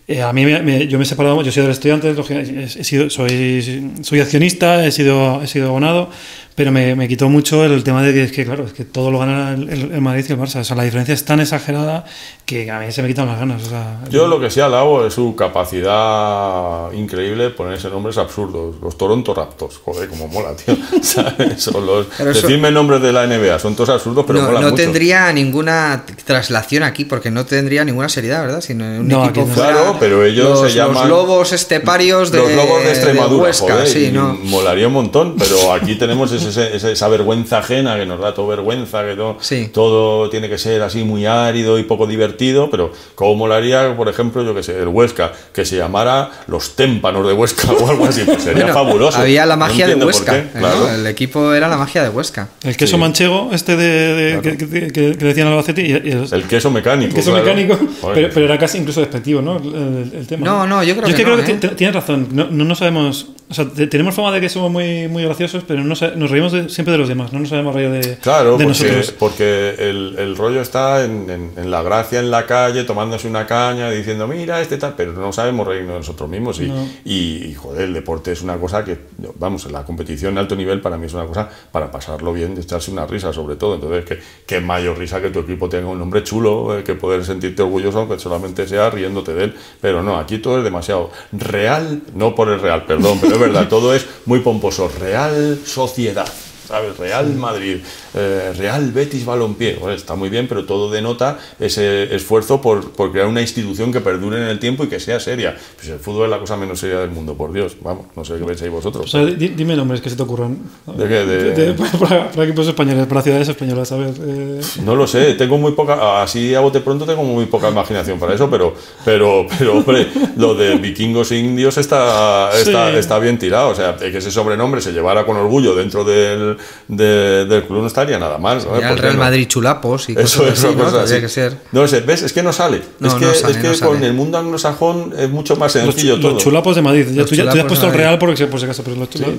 eh, 0.07 0.22
a 0.22 0.34
mí 0.34 0.45
me- 0.45 0.88
yo 0.88 0.98
me 0.98 1.04
he 1.04 1.07
separado, 1.07 1.42
yo 1.44 1.63
los 1.63 1.72
estudiantes, 1.78 2.16
lógica- 2.18 2.42
he 2.42 2.84
sido, 2.84 3.10
soy, 3.10 3.92
soy 4.01 4.19
accionista, 4.19 4.86
he 4.86 4.92
sido, 4.92 5.42
he 5.42 5.48
sido 5.48 5.69
abonado, 5.69 6.10
pero 6.56 6.72
me, 6.72 6.96
me 6.96 7.08
quitó 7.08 7.30
mucho 7.30 7.64
el 7.66 7.84
tema 7.84 8.02
de 8.04 8.14
que, 8.14 8.24
es 8.24 8.32
que, 8.32 8.46
claro, 8.46 8.66
es 8.66 8.74
que 8.74 8.86
todo 8.86 9.12
lo 9.12 9.20
gana 9.20 9.54
el, 9.54 9.70
el- 9.70 9.92
el 9.92 10.02
Madrid 10.02 10.26
y 10.30 10.32
el 10.34 10.40
Barça. 10.40 10.60
O 10.62 10.64
sea, 10.64 10.76
la 10.76 10.84
diferencia 10.84 11.14
es 11.14 11.26
tan 11.26 11.40
exagerada 11.40 12.06
que 12.46 12.70
a 12.70 12.80
mí 12.80 12.92
se 12.92 13.02
me 13.02 13.08
quitan 13.08 13.26
las 13.28 13.40
ganas. 13.40 13.64
o 13.64 13.70
sea, 13.70 14.00
Yo 14.10 14.28
lo 14.28 14.40
que 14.40 14.50
sí 14.50 14.60
alabo 14.60 15.06
es 15.06 15.14
su 15.14 15.36
capacidad 15.36 16.92
increíble 16.94 17.46
de 17.46 17.50
ponerse 17.52 17.90
nombres 17.90 18.18
absurdos. 18.18 18.76
Los 18.82 18.98
Toronto 18.98 19.34
Raptors, 19.34 19.78
joder, 19.84 20.10
como 20.10 20.28
mola, 20.28 20.56
tío. 20.56 20.76
¿Sabes? 21.02 21.62
Son 21.64 21.86
los, 21.86 22.08
Pero 22.18 22.32
eso- 22.32 22.48
Decidme 22.48 22.72
nombres 22.72 23.02
de 23.02 23.12
la 23.14 23.26
NBA, 23.28 23.60
son 23.60 23.76
todos 23.76 23.90
absurdos, 23.90 24.26
pero 24.28 24.40
no 24.40 24.46
molan 24.48 24.62
no 24.64 24.70
mucho. 24.72 24.84
tendría 24.84 25.32
ninguna 25.34 26.04
traslación 26.26 26.84
aquí 26.84 27.06
porque 27.06 27.32
no 27.32 27.46
tendría 27.46 27.84
ninguna 27.86 28.10
seriedad, 28.10 28.42
¿verdad? 28.42 28.62
Si 28.62 28.74
no, 28.74 28.86
un 28.86 29.08
No, 29.08 29.26
equipo 29.26 29.48
no. 29.48 29.54
Claro, 29.54 29.98
pero 30.00 30.24
ellos 30.24 30.46
los, 30.50 30.60
se 30.60 30.66
los 30.66 30.76
llaman- 30.76 31.10
lobos 31.10 31.54
esteparios 31.54 32.32
de, 32.32 32.40
los 32.40 32.52
lobos 32.54 32.84
de 32.84 32.90
Extremadura, 32.90 33.44
Huesca, 33.44 33.74
joder, 33.74 33.88
sí, 33.88 34.10
¿no? 34.14 34.34
molaría 34.44 34.88
un 34.88 34.94
montón, 34.94 35.36
pero 35.38 35.74
aquí 35.74 35.96
tenemos 35.96 36.32
ese- 36.32 36.43
ese- 36.50 36.92
esa 36.92 37.07
vergüenza 37.07 37.60
ajena 37.60 37.95
que 37.98 38.06
nos 38.06 38.19
da 38.19 38.34
todo 38.34 38.48
vergüenza, 38.48 39.04
que 39.06 39.16
todo, 39.16 39.38
Sí. 39.40 39.69
todo 39.74 40.30
tiene 40.30 40.50
que 40.50 40.57
ser 40.57 40.81
así 40.81 41.04
muy 41.04 41.25
árido 41.25 41.78
y 41.80 41.84
poco 41.84 42.07
divertido, 42.07 42.69
pero 42.69 42.92
como 43.16 43.36
molaría, 43.36 43.95
por 43.95 44.10
ejemplo, 44.10 44.44
yo 44.44 44.54
que 44.56 44.63
sé, 44.63 44.78
el 44.80 44.88
Huesca, 44.88 45.31
que 45.54 45.66
se 45.66 45.78
llamara 45.78 46.30
los 46.48 46.75
témpanos 46.75 47.25
de 47.28 47.34
Huesca 47.34 47.72
o 47.72 47.90
algo 47.90 48.06
así, 48.06 48.22
pues 48.25 48.44
sería 48.44 48.63
Bueno, 48.66 48.74
fabuloso. 48.74 49.18
Había 49.19 49.45
la 49.45 49.56
No 49.56 49.62
magia 49.66 49.88
de 49.88 49.95
Huesca. 49.95 50.31
qué, 50.34 50.60
claro. 50.60 50.90
El 50.94 51.07
equipo 51.07 51.54
era 51.54 51.68
la 51.68 51.78
magia 51.78 52.04
de 52.04 52.10
Huesca. 52.10 52.50
el 52.63 52.75
queso 52.78 52.95
Sí. 52.95 53.00
manchego, 53.01 53.50
este 53.51 53.75
de, 53.75 54.13
de- 54.13 54.42
que, 54.42 54.57
que- 54.57 54.68
que- 54.92 54.92
que 55.18 55.25
decían 55.25 55.48
Albacete, 55.48 55.81
y, 55.81 55.92
y 55.92 56.12
el, 56.12 56.28
El 56.31 56.44
queso 56.48 56.72
mecánico. 56.72 57.10
el 57.10 57.13
queso 57.16 57.31
claro. 57.31 57.45
mecánico, 57.45 57.80
pero, 58.13 58.30
pero 58.34 58.45
era 58.45 58.57
casi 58.57 58.78
incluso 58.78 59.00
despectivo, 59.00 59.42
¿no? 59.42 59.57
El, 59.57 59.74
el- 59.75 60.12
el 60.19 60.28
tema. 60.28 60.45
No, 60.45 60.68
no, 60.68 60.84
yo 60.84 60.95
creo 60.95 61.07
es 61.07 61.16
que 61.16 61.24
creo 61.24 61.38
no, 61.38 61.44
que 61.44 61.51
¿eh? 61.54 61.56
ti- 61.56 61.68
tienes 61.69 61.95
razón. 61.95 62.28
No, 62.31 62.48
no, 62.50 62.63
no 62.66 62.75
sabemos. 62.75 63.28
O 63.54 63.56
sea, 63.56 63.66
te- 63.70 63.86
tenemos 63.86 64.16
fama 64.16 64.32
de 64.32 64.42
que 64.42 64.50
somos 64.50 64.72
muy, 64.72 65.08
muy 65.08 65.24
graciosos, 65.24 65.64
pero 65.68 65.84
no 65.84 65.90
nos 66.16 66.32
reímos 66.32 66.52
de- 66.52 66.70
siempre 66.70 66.92
de 66.94 66.98
los 66.98 67.08
demás. 67.08 67.32
No 67.32 67.40
nos 67.40 67.50
sabemos 67.50 67.76
reír 67.76 67.92
de, 67.92 68.18
Claro, 68.18 68.58
de 68.58 68.66
porque, 68.66 68.68
nosotros. 68.68 69.14
porque 69.20 69.76
el, 69.78 70.16
el 70.18 70.36
rollo 70.36 70.60
está 70.60 71.04
en, 71.06 71.30
en- 71.30 71.52
en 71.56 71.70
la 71.70 71.84
gracia 71.84 72.20
en 72.20 72.32
la 72.32 72.48
calle, 72.48 72.84
tomándose 72.84 73.28
una 73.28 73.46
caña, 73.46 73.92
diciendo, 73.92 74.28
mira, 74.28 74.60
este 74.60 74.78
tal, 74.78 74.96
pero 74.98 75.14
no 75.14 75.32
sabemos 75.32 75.68
reírnos 75.68 75.94
de 75.94 76.00
nosotros 76.00 76.28
mismos. 76.30 76.60
Y, 76.60 76.66
No. 76.68 76.84
y, 77.06 77.46
y, 77.50 77.54
joder, 77.54 77.84
el 77.84 77.94
deporte 77.94 78.32
es 78.32 78.42
una 78.42 78.58
cosa 78.58 78.84
que, 78.84 78.98
vamos, 79.38 79.72
la 79.72 79.84
competición 79.86 80.34
de 80.34 80.40
alto 80.40 80.56
nivel 80.56 80.82
para 80.82 80.98
mí 80.98 81.06
es 81.06 81.14
una 81.14 81.26
cosa 81.28 81.48
para 81.72 81.92
pasarlo 81.92 82.34
bien, 82.34 82.56
de 82.56 82.62
echarse 82.62 82.90
una 82.90 83.06
risa 83.06 83.32
sobre 83.32 83.56
todo. 83.56 83.76
Entonces, 83.76 84.06
que, 84.06 84.20
que 84.48 84.60
mayor 84.62 84.98
risa 84.98 85.22
que 85.22 85.30
tu 85.30 85.40
equipo 85.42 85.70
tenga 85.70 85.88
un 85.90 86.00
nombre 86.00 86.24
chulo, 86.24 86.76
eh, 86.80 86.84
que 86.84 86.96
poder 86.96 87.24
sentirte 87.24 87.62
orgulloso, 87.62 88.00
aunque 88.00 88.18
solamente 88.18 88.68
sea 88.68 88.90
riéndote 88.90 89.34
de 89.36 89.44
él. 89.44 89.54
Pero 89.80 90.02
no, 90.02 90.18
aquí 90.18 90.40
todo 90.40 90.58
es 90.58 90.64
demasiado 90.64 91.12
real, 91.32 92.02
no 92.16 92.34
por 92.34 92.50
el 92.50 92.60
real, 92.60 92.86
perdón, 92.86 93.20
pero 93.22 93.38
todo 93.69 93.94
es 93.94 94.06
muy 94.25 94.40
pomposo. 94.40 94.90
Real 95.00 95.60
Sociedad. 95.66 96.31
¿Sabes? 96.68 96.98
Real 96.98 97.33
Madrid, 97.36 97.77
eh, 98.13 98.54
Real 98.57 98.92
Betis 98.92 99.25
Balompié. 99.25 99.75
Bueno, 99.80 99.95
está 99.95 100.15
muy 100.15 100.30
bien, 100.30 100.48
pero 100.48 100.65
todo 100.65 100.89
denota 100.92 101.39
ese 101.60 102.13
esfuerzo 102.15 102.62
por, 102.62 102.92
por 102.92 103.12
crear 103.12 103.27
una 103.27 103.42
institución 103.42 103.92
que 103.92 104.01
perdure 104.01 104.38
en 104.38 104.48
el 104.48 104.60
tiempo 104.60 104.83
y 104.83 104.88
que 104.88 105.00
sea 105.00 105.19
seria. 105.19 105.56
Pues 105.75 105.89
el 105.89 106.00
fútbol 106.00 106.25
es 106.25 106.30
la 106.31 106.39
cosa 106.39 106.57
menos 106.57 106.80
seria 106.80 107.00
del 107.00 107.10
mundo, 107.12 107.36
por 107.36 107.51
Dios. 107.54 107.75
Vamos, 107.81 108.06
no 108.15 108.24
sé 108.25 108.36
qué 108.38 108.45
pensáis 108.45 108.71
vosotros. 108.71 109.06
O 109.06 109.07
sea, 109.07 109.25
di- 109.25 109.50
dime 109.50 109.75
nombres 109.75 110.01
que 110.01 110.10
se 110.10 110.15
te 110.15 110.24
ocurran. 110.24 110.57
¿De 110.98 111.07
qué? 111.07 111.25
De- 111.25 111.74
para, 112.00 112.30
para 112.31 112.44
equipos 112.45 112.68
españoles, 112.68 113.06
para 113.07 113.21
ciudades 113.21 113.50
españolas, 113.50 113.88
¿sabes? 113.88 114.16
Eh, 114.21 114.62
No 114.83 114.95
lo 114.95 115.07
sé, 115.07 115.33
tengo 115.36 115.57
muy 115.57 115.74
poca, 115.74 116.21
así 116.24 116.54
a 116.56 116.59
bote 116.59 116.80
pronto 116.81 117.06
tengo 117.06 117.24
muy 117.24 117.45
poca 117.45 117.69
imaginación 117.69 118.19
para 118.19 118.33
eso, 118.36 118.50
pero, 118.50 118.74
pero, 119.06 119.45
pero 119.57 119.77
hombre, 119.77 120.07
lo 120.38 120.56
de 120.56 120.75
vikingos 120.75 121.31
e 121.31 121.38
indios 121.39 121.77
está, 121.77 122.50
está, 122.57 122.92
Sí. 122.92 122.98
está 122.98 123.19
bien 123.19 123.38
tirado. 123.38 123.69
O 123.69 123.75
sea, 123.75 123.95
que 123.98 124.18
ese 124.18 124.31
sobrenombre 124.31 124.81
se 124.81 124.92
llevara 124.92 125.25
con 125.25 125.38
orgullo 125.38 125.75
dentro 125.75 126.04
del, 126.04 126.57
de- 126.88 127.45
del 127.45 127.63
club 127.63 127.81
no 127.81 127.88
estaría 127.88 128.19
nada 128.19 128.38
mal. 128.38 128.62
¿sabes? 128.62 128.77
Era 128.80 128.89
el 128.89 128.94
¿Por 128.94 128.95
qué 128.98 129.01
Real 129.04 129.13
no? 129.18 129.24
Madrid 129.24 129.48
chulapos 129.48 130.10
y 130.10 130.13
Eso 130.13 130.39
cosas 130.44 130.57
es 130.60 130.63
así, 130.65 130.75
¿no? 130.75 130.83
cosa 130.83 130.98
Tendría 130.98 131.15
así. 131.18 131.21
que 131.21 131.30
ser. 131.30 131.57
No 131.71 131.88
sé, 131.88 132.00
¿ves? 132.01 132.21
Es 132.24 132.33
que 132.33 132.44
no 132.44 132.54
sale. 132.54 132.81
No, 133.00 133.07
es 133.07 133.13
que, 133.15 133.25
no 133.25 133.33
sale, 133.33 133.51
es 133.54 133.57
que 133.57 133.68
no 133.68 133.88
con 133.88 133.95
sale. 133.98 134.07
el 134.07 134.13
mundo 134.13 134.38
anglosajón 134.38 135.13
es 135.18 135.30
mucho 135.30 135.56
más 135.56 135.74
los, 135.75 135.83
sencillo 135.86 136.15
chu- 136.15 136.21
todo. 136.21 136.31
los 136.33 136.44
chulapos 136.44 136.75
de 136.75 136.81
Madrid. 136.81 137.06
Ya, 137.12 137.21
Los 137.21 137.30
tú, 137.30 137.36
ya, 137.36 137.50
tú 137.50 137.56
ya 137.56 137.62
has 137.62 137.68
puesto 137.68 137.88
el. 137.88 137.94
Real 137.94 138.18
porque, 138.19 138.48
por 138.48 138.60
si 138.60 138.65
acaso, 138.65 138.83
pero 138.83 138.95
los 138.95 139.10
chulapos. 139.10 139.36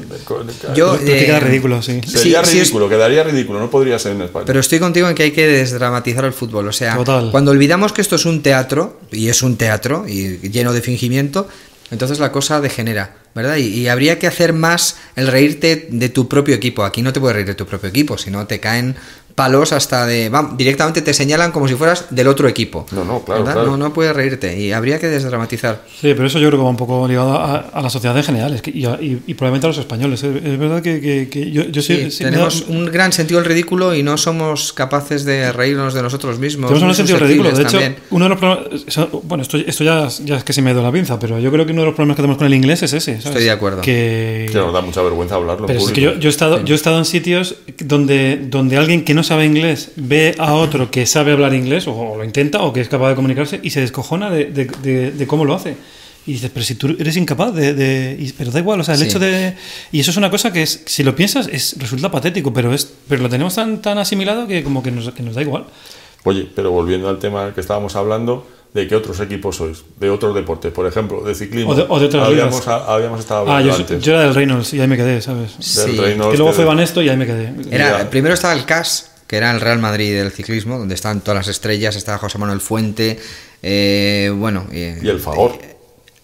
Yo, 0.74 0.92
Pero 0.92 1.04
que 1.04 1.22
eh, 1.22 1.26
queda 1.26 1.40
ridículo, 1.40 1.82
sí. 1.82 2.00
Sería 2.06 2.44
Sí, 2.44 2.52
sí, 2.52 2.58
ridículo, 2.60 2.88
quedaría 2.88 3.22
ridículo, 3.24 3.60
no 3.60 3.70
podría 3.70 3.98
ser 3.98 4.12
en 4.12 4.22
España. 4.22 4.44
Pero 4.46 4.60
estoy 4.60 4.78
contigo 4.78 5.08
en 5.08 5.14
que 5.14 5.24
hay 5.24 5.30
que 5.32 5.46
desdramatizar 5.46 6.24
el 6.24 6.32
fútbol. 6.32 6.68
O 6.68 6.72
sea, 6.72 6.96
Total. 6.96 7.30
cuando 7.30 7.50
olvidamos 7.50 7.92
que 7.92 8.00
esto 8.00 8.16
es 8.16 8.24
un 8.24 8.42
teatro, 8.42 8.98
y 9.10 9.28
es 9.28 9.42
un 9.42 9.56
teatro, 9.56 10.04
y 10.08 10.38
lleno 10.50 10.72
de 10.72 10.80
fingimiento, 10.80 11.48
entonces 11.90 12.18
la 12.18 12.32
cosa 12.32 12.60
degenera, 12.60 13.16
¿verdad? 13.34 13.56
Y, 13.56 13.88
habría 13.88 14.18
que 14.18 14.26
hacer 14.26 14.52
más 14.52 14.96
el 15.16 15.26
reírte 15.26 15.88
de 15.90 16.08
tu 16.08 16.28
propio 16.28 16.54
equipo. 16.54 16.84
Aquí 16.84 17.02
no 17.02 17.12
te 17.12 17.20
puedes 17.20 17.34
reír 17.34 17.46
de 17.46 17.54
tu 17.54 17.66
propio 17.66 17.90
equipo, 17.90 18.16
si 18.18 18.30
no 18.30 18.46
te 18.46 18.60
caen 18.60 18.96
palos 19.34 19.72
hasta 19.72 20.06
de... 20.06 20.28
vam, 20.28 20.56
directamente 20.56 21.02
te 21.02 21.12
señalan 21.12 21.50
como 21.50 21.66
si 21.66 21.74
fueras 21.74 22.06
del 22.10 22.28
otro 22.28 22.46
equipo. 22.48 22.86
No, 22.92 23.04
no, 23.04 23.20
claro. 23.24 23.44
No, 23.66 23.76
no 23.76 23.92
puedes 23.92 24.14
reírte 24.14 24.58
y 24.58 24.72
habría 24.72 24.98
que 25.00 25.08
desdramatizar. 25.08 25.82
Sí, 25.88 26.12
pero 26.14 26.26
eso 26.26 26.38
yo 26.38 26.48
creo 26.48 26.60
que 26.60 26.64
va 26.64 26.70
un 26.70 26.76
poco 26.76 27.06
ligado 27.08 27.32
a, 27.32 27.56
a 27.56 27.82
la 27.82 27.90
sociedad 27.90 28.16
en 28.16 28.22
general 28.22 28.54
es 28.54 28.62
que- 28.62 28.70
y, 28.70 28.84
a- 28.84 28.98
y- 29.00 29.22
y 29.26 29.34
probablemente 29.34 29.66
a 29.66 29.70
los 29.70 29.78
españoles. 29.78 30.22
Es, 30.22 30.36
es 30.44 30.58
verdad 30.58 30.80
que, 30.82 31.00
que- 31.00 31.28
que 31.28 31.50
yo, 31.50 31.62
yo 31.64 31.82
sí, 31.82 31.94
Sí, 32.04 32.10
sí, 32.10 32.24
me 32.24 32.30
tenemos 32.30 32.66
da- 32.68 32.72
un 32.76 32.86
gran 32.86 33.12
sentido 33.12 33.40
del 33.40 33.48
ridículo 33.48 33.94
y 33.94 34.02
no 34.04 34.16
somos 34.16 34.72
capaces 34.72 35.24
de 35.24 35.50
reírnos 35.52 35.94
de 35.94 36.02
nosotros 36.02 36.38
mismos. 36.38 36.70
Tenemos 36.70 36.90
un 36.90 36.94
sentido 36.94 37.18
ridículo. 37.18 37.50
De 37.50 37.62
hecho, 37.62 37.72
también. 37.72 37.96
uno 38.10 38.24
de 38.26 38.28
los 38.28 38.38
problemas. 38.38 39.22
Bueno, 39.24 39.42
esto, 39.42 39.56
esto 39.56 39.82
ya, 39.82 40.06
ya 40.24 40.36
es 40.36 40.44
que 40.44 40.52
se 40.52 40.62
me 40.62 40.70
ha 40.70 40.72
ido 40.74 40.82
la 40.82 40.92
pinza, 40.92 41.18
pero 41.18 41.40
yo 41.40 41.50
creo 41.50 41.66
que 41.66 41.72
uno 41.72 41.80
de 41.82 41.86
los 41.86 41.94
problemas 41.96 42.14
que 42.16 42.22
tenemos 42.22 42.38
con 42.38 42.46
el 42.46 42.54
inglés 42.54 42.84
es 42.84 42.92
ese. 42.92 43.14
¿sabes? 43.14 43.26
Estoy 43.26 43.42
de 43.44 43.50
acuerdo. 43.50 43.80
Que, 43.80 44.48
Que 44.52 44.58
nos 44.58 44.72
da 44.72 44.80
mucha 44.80 45.02
vergüenza 45.02 45.34
hablarlo. 45.34 45.64
en 45.64 45.66
pero 45.66 45.80
es 45.80 45.90
que 45.92 46.00
yo 46.00 46.12
he 46.12 46.28
estado, 46.28 46.64
yo 46.64 46.74
he 46.74 46.76
estado 46.76 46.98
en 46.98 47.04
sitios 47.04 47.56
donde, 47.78 48.36
donde 48.48 48.76
alguien 48.76 49.04
que 49.04 49.14
no 49.14 49.23
sabe 49.24 49.44
inglés 49.44 49.90
ve 49.96 50.34
a 50.38 50.54
otro 50.54 50.90
que 50.90 51.04
sabe 51.06 51.32
hablar 51.32 51.52
inglés, 51.54 51.88
o, 51.88 52.14
lo 52.16 52.22
intenta, 52.24 52.62
o 52.62 52.72
que 52.72 52.80
es 52.80 52.88
capaz 52.88 53.08
de 53.08 53.14
comunicarse, 53.16 53.58
y 53.62 53.70
se 53.70 53.80
descojona 53.80 54.30
de, 54.30 54.44
de- 54.46 54.66
de- 54.82 55.10
de 55.10 55.26
cómo 55.26 55.44
lo 55.44 55.54
hace. 55.54 55.76
Y 56.26 56.32
dices, 56.34 56.50
pero 56.54 56.64
si 56.64 56.74
tú 56.76 56.94
eres 56.98 57.16
incapaz 57.18 57.52
de... 57.54 57.74
de- 57.74 58.16
y- 58.18 58.32
pero 58.32 58.50
da 58.50 58.58
igual, 58.60 58.80
o 58.80 58.84
sea, 58.84 58.94
el 58.94 59.00
Sí. 59.00 59.06
hecho 59.06 59.18
de... 59.18 59.54
Y 59.92 60.00
eso 60.00 60.10
es 60.10 60.16
una 60.16 60.30
cosa 60.30 60.52
que, 60.52 60.62
es, 60.62 60.82
si 60.86 61.02
lo 61.02 61.14
piensas, 61.16 61.48
es, 61.52 61.76
resulta 61.78 62.10
patético, 62.10 62.52
pero, 62.52 62.72
es, 62.72 62.90
pero 63.08 63.22
lo 63.22 63.28
tenemos 63.28 63.54
tan, 63.56 63.82
tan 63.82 63.98
asimilado 63.98 64.46
que 64.46 64.62
como 64.62 64.82
que 64.82 64.90
nos, 64.90 65.10
que 65.12 65.22
nos 65.22 65.34
da 65.34 65.42
igual. 65.42 65.64
Oye, 66.24 66.48
pero 66.54 66.70
volviendo 66.70 67.08
al 67.10 67.18
tema 67.18 67.52
que 67.54 67.60
estábamos 67.60 67.94
hablando, 67.96 68.46
¿de 68.72 68.88
qué 68.88 68.96
otros 68.96 69.20
equipos 69.20 69.56
sois? 69.56 69.84
De 70.00 70.08
otros 70.08 70.34
deportes, 70.34 70.72
por 70.72 70.86
ejemplo, 70.86 71.20
de 71.22 71.34
ciclismo. 71.34 71.72
O 71.72 71.74
de- 71.74 71.84
o 71.86 72.00
de 72.00 72.06
otras 72.06 72.26
habíamos, 72.26 72.54
ligas. 72.54 72.68
a- 72.68 72.94
habíamos 72.94 73.20
estado 73.20 73.40
Ah, 73.40 73.58
hablando 73.58 73.68
yo, 73.68 73.76
antes. 73.82 74.02
yo 74.02 74.12
era 74.14 74.22
del 74.22 74.34
Reynolds 74.34 74.72
y 74.72 74.80
ahí 74.80 74.88
me 74.88 74.96
quedé, 74.96 75.20
¿sabes? 75.20 75.58
del 75.58 75.62
Sí. 75.94 76.00
Reynolds, 76.00 76.32
que 76.32 76.38
luego 76.38 76.54
fue 76.54 76.64
Banesto 76.64 77.02
y 77.02 77.10
ahí 77.10 77.18
me 77.18 77.26
quedé. 77.26 77.52
Era, 77.70 78.08
primero 78.08 78.32
estaba 78.32 78.54
el 78.54 78.64
CAS, 78.64 79.10
que 79.26 79.36
era 79.36 79.50
el 79.50 79.60
Real 79.60 79.78
Madrid 79.78 80.14
del 80.14 80.30
ciclismo, 80.32 80.78
donde 80.78 80.94
estaban 80.94 81.20
todas 81.20 81.36
las 81.38 81.48
estrellas, 81.48 81.96
estaba 81.96 82.18
José 82.18 82.38
Manuel 82.38 82.60
Fuente, 82.60 83.18
eh, 83.62 84.30
bueno... 84.36 84.66
eh, 84.72 84.98
Y 85.02 85.08
el 85.08 85.20
Fagor. 85.20 85.58
eh, 85.62 85.76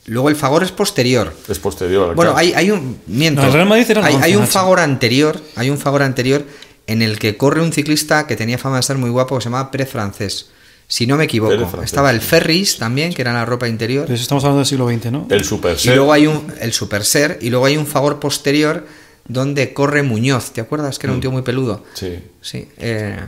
luego 0.06 0.28
el 0.28 0.36
Fagor 0.36 0.62
es 0.62 0.72
posterior. 0.72 1.32
Es 1.48 1.58
posterior 1.58 2.14
Bueno, 2.14 2.34
hay, 2.36 2.52
hay 2.54 2.70
un... 2.70 2.98
Miento. 3.06 3.40
No, 3.42 3.48
el 3.48 3.54
Real 3.54 3.68
Madrid 3.68 3.86
era 3.90 4.00
el 4.00 4.06
hay, 4.06 4.14
hay 4.22 4.36
un. 4.36 4.46
Fagor 4.46 4.80
anterior, 4.80 5.40
hay 5.56 5.70
un 5.70 5.78
Fagor 5.78 6.02
anterior 6.02 6.44
en 6.86 7.02
el 7.02 7.18
que 7.18 7.36
corre 7.36 7.62
un 7.62 7.72
ciclista 7.72 8.26
que 8.26 8.36
tenía 8.36 8.58
fama 8.58 8.76
de 8.76 8.82
ser 8.82 8.98
muy 8.98 9.10
guapo, 9.10 9.36
que 9.36 9.42
se 9.42 9.48
llamaba 9.48 9.70
Pérez 9.70 9.90
Francés. 9.90 10.50
Si 10.88 11.06
no 11.06 11.16
me 11.16 11.24
equivoco. 11.24 11.54
Francés. 11.56 11.84
Estaba 11.84 12.10
el 12.10 12.20
Ferris 12.20 12.76
también, 12.78 13.14
que 13.14 13.22
era 13.22 13.32
la 13.32 13.44
ropa 13.44 13.68
interior. 13.68 14.06
Pero 14.06 14.14
eso 14.16 14.22
estamos 14.22 14.42
hablando 14.42 14.58
del 14.58 14.66
siglo 14.66 14.88
XX, 14.88 15.12
¿no? 15.12 15.26
El 15.30 15.44
Super 15.44 15.76
Y 15.84 15.88
luego 15.90 16.12
hay 16.12 16.26
un, 16.26 16.52
el 16.60 16.72
Super 16.72 17.04
Ser, 17.04 17.38
y 17.40 17.48
luego 17.50 17.64
hay 17.66 17.76
un 17.76 17.86
Fagor 17.86 18.18
posterior 18.18 18.84
donde 19.32 19.72
corre 19.72 20.02
Muñoz. 20.02 20.52
¿Te 20.52 20.60
acuerdas? 20.60 20.98
Que 20.98 21.06
era 21.06 21.12
Mm. 21.12 21.16
un 21.16 21.20
tío 21.20 21.30
muy 21.30 21.42
peludo. 21.42 21.84
Sí. 21.94 22.18
Sí. 22.40 22.68
eh, 22.78 23.18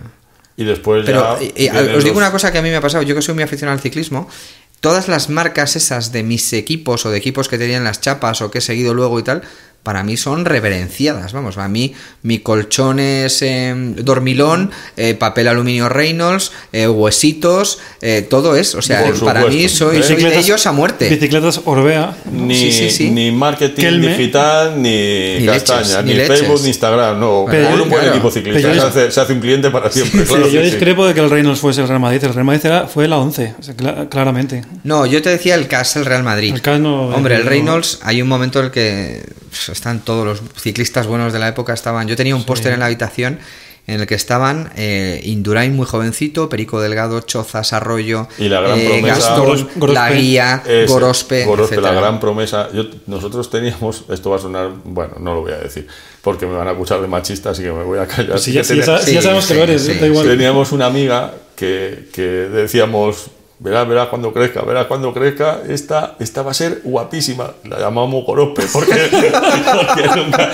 Y 0.56 0.64
después 0.64 1.04
pero 1.06 1.38
ya. 1.38 1.44
eh, 1.44 1.52
eh, 1.56 1.70
vienen 1.70 1.94
os 1.96 2.04
digo 2.04 2.18
una 2.18 2.30
cosa 2.30 2.52
que 2.52 2.58
a 2.58 2.62
mí 2.62 2.68
me 2.70 2.76
ha 2.76 2.80
pasado, 2.80 3.02
yo 3.02 3.14
que 3.14 3.22
soy 3.22 3.34
muy 3.34 3.42
aficionado 3.44 3.76
al 3.76 3.80
ciclismo, 3.82 4.28
todas 4.80 5.08
las 5.08 5.30
marcas 5.30 5.76
esas 5.76 6.12
de 6.12 6.22
mis 6.22 6.52
equipos 6.52 7.06
o 7.06 7.10
de 7.10 7.18
equipos 7.18 7.48
que 7.48 7.56
tenían 7.56 7.84
las 7.84 8.00
chapas 8.00 8.42
o 8.42 8.50
que 8.50 8.58
he 8.58 8.60
seguido 8.60 8.94
luego 8.94 9.18
y 9.18 9.22
tal, 9.22 9.42
para 9.82 10.02
mí 10.04 10.16
son 10.16 10.44
reverenciadas. 10.44 11.32
Vamos, 11.32 11.58
a 11.58 11.66
mí 11.68 11.94
mi 12.22 12.38
colchón 12.38 13.00
es 13.00 13.42
eh, 13.42 13.74
dormilón, 13.76 14.70
eh, 14.96 15.14
papel 15.14 15.48
aluminio 15.48 15.88
Reynolds, 15.88 16.52
eh, 16.72 16.86
huesitos, 16.88 17.78
eh, 18.00 18.26
todo 18.28 18.54
es. 18.56 18.74
O 18.74 18.82
sea, 18.82 19.02
Por 19.02 19.18
para 19.24 19.40
supuesto. 19.40 19.50
mí 19.62 19.68
soy, 19.68 20.02
soy 20.02 20.16
de 20.22 20.38
ellos 20.38 20.66
a 20.66 20.72
muerte. 20.72 21.08
Bicicletas 21.08 21.60
Orbea. 21.64 22.16
Ni, 22.30 22.54
Sí, 22.54 22.72
sí, 22.72 22.90
sí. 22.90 23.10
ni 23.10 23.32
marketing 23.32 23.82
Kelme. 23.82 24.08
digital, 24.16 24.80
ni, 24.80 25.38
Ni 25.40 25.46
castaña, 25.46 25.80
leches, 25.80 26.04
ni, 26.04 26.10
ni 26.12 26.14
leches. 26.18 26.38
Facebook, 26.40 26.60
ni 26.62 26.68
Instagram. 26.68 27.18
No, 27.20 27.44
Pero 27.50 27.68
con 27.68 27.76
yo- 27.78 27.82
un 27.82 27.88
buen 27.90 28.02
claro. 28.02 28.14
equipo 28.16 28.30
ciclista. 28.30 28.72
Se, 28.74 28.80
hace, 28.80 29.10
se 29.10 29.20
hace 29.20 29.32
un 29.32 29.40
cliente 29.40 29.70
para 29.70 29.90
siempre. 29.90 30.24
claro 30.24 30.48
yo 30.48 30.62
discrepo 30.62 31.06
de 31.06 31.14
que 31.14 31.20
el 31.20 31.30
Reynolds 31.30 31.60
fuese 31.60 31.80
el 31.80 31.88
Real 31.88 32.00
Madrid. 32.00 32.22
El 32.22 32.32
Real 32.34 32.44
Madrid 32.44 32.66
era- 32.66 32.86
fue 32.86 33.08
la 33.08 33.18
11, 33.18 33.54
o 33.58 33.62
sea, 33.62 33.76
cla- 33.76 34.08
claramente. 34.08 34.62
No, 34.84 35.06
yo 35.06 35.20
te 35.22 35.30
decía 35.30 35.56
el 35.56 35.66
CAS, 35.66 35.96
el 35.96 36.04
Real 36.04 36.22
Madrid. 36.22 36.54
El 36.54 36.62
CAS 36.62 36.78
no- 36.78 37.08
Hombre, 37.08 37.34
el 37.36 37.44
no- 37.44 37.50
Reynolds, 37.50 37.98
hay 38.02 38.22
un 38.22 38.28
momento 38.28 38.60
en 38.60 38.66
el 38.66 38.70
que 38.70 39.22
están 39.68 40.00
todos 40.00 40.24
los 40.26 40.42
ciclistas 40.60 41.06
buenos 41.06 41.32
de 41.32 41.38
la 41.38 41.48
época. 41.48 41.72
estaban 41.74 42.08
Yo 42.08 42.16
tenía 42.16 42.34
un 42.36 42.44
póster 42.44 42.72
en 42.72 42.80
la 42.80 42.86
habitación 42.86 43.38
en 43.88 44.00
el 44.00 44.06
que 44.06 44.14
estaban 44.14 44.70
eh, 44.76 45.20
Indurain 45.24 45.74
muy 45.74 45.86
jovencito, 45.86 46.48
Perico 46.48 46.80
Delgado, 46.80 47.20
Chozas, 47.20 47.72
Arroyo, 47.72 48.28
Y 48.38 48.48
la 48.48 48.60
gran 48.60 48.78
promesa- 48.80 49.06
Gastón, 49.16 49.44
Goros- 49.46 49.66
Gorospe. 49.74 49.92
La 49.94 50.12
Guía, 50.12 50.62
Ese, 50.64 50.86
Gorospe, 50.86 51.44
Gorospe, 51.44 51.80
la 51.80 51.90
gran 51.92 52.20
promesa. 52.20 52.68
Yo- 52.72 52.84
nosotros 53.08 53.50
teníamos, 53.50 54.04
esto 54.08 54.30
va 54.30 54.36
a 54.36 54.38
sonar, 54.38 54.70
bueno, 54.84 55.14
no 55.18 55.34
lo 55.34 55.40
voy 55.40 55.50
a 55.52 55.58
decir, 55.58 55.88
porque 56.22 56.46
me 56.46 56.54
van 56.54 56.68
a 56.68 56.70
acusar 56.70 57.00
de 57.00 57.08
machista, 57.08 57.50
así 57.50 57.64
que 57.64 57.72
me 57.72 57.82
voy 57.82 57.98
a 57.98 58.06
callar. 58.06 58.38
Si 58.38 58.52
Sí 58.52 58.52
ya, 58.52 58.62
si 58.62 58.76
sí, 59.16 59.20
sabemos 59.20 59.46
que 59.46 59.54
lo 59.54 59.62
eres, 59.64 59.82
sí, 59.82 59.94
da 59.94 60.06
igual. 60.06 60.28
Teníamos 60.28 60.70
una 60.70 60.86
amiga 60.86 61.34
que, 61.56 62.08
que 62.14 62.22
decíamos, 62.22 63.26
verás, 63.62 63.88
verás 63.88 64.08
cuando 64.08 64.32
crezca, 64.32 64.62
verás 64.62 64.86
cuando 64.86 65.12
crezca, 65.14 65.60
esta, 65.68 66.16
esta 66.18 66.42
va 66.42 66.50
a 66.50 66.54
ser 66.54 66.80
guapísima. 66.82 67.52
La 67.64 67.78
llamamos 67.78 68.24
Gorospe 68.24 68.64
porque, 68.72 68.92
porque 69.12 70.08
nunca, 70.16 70.52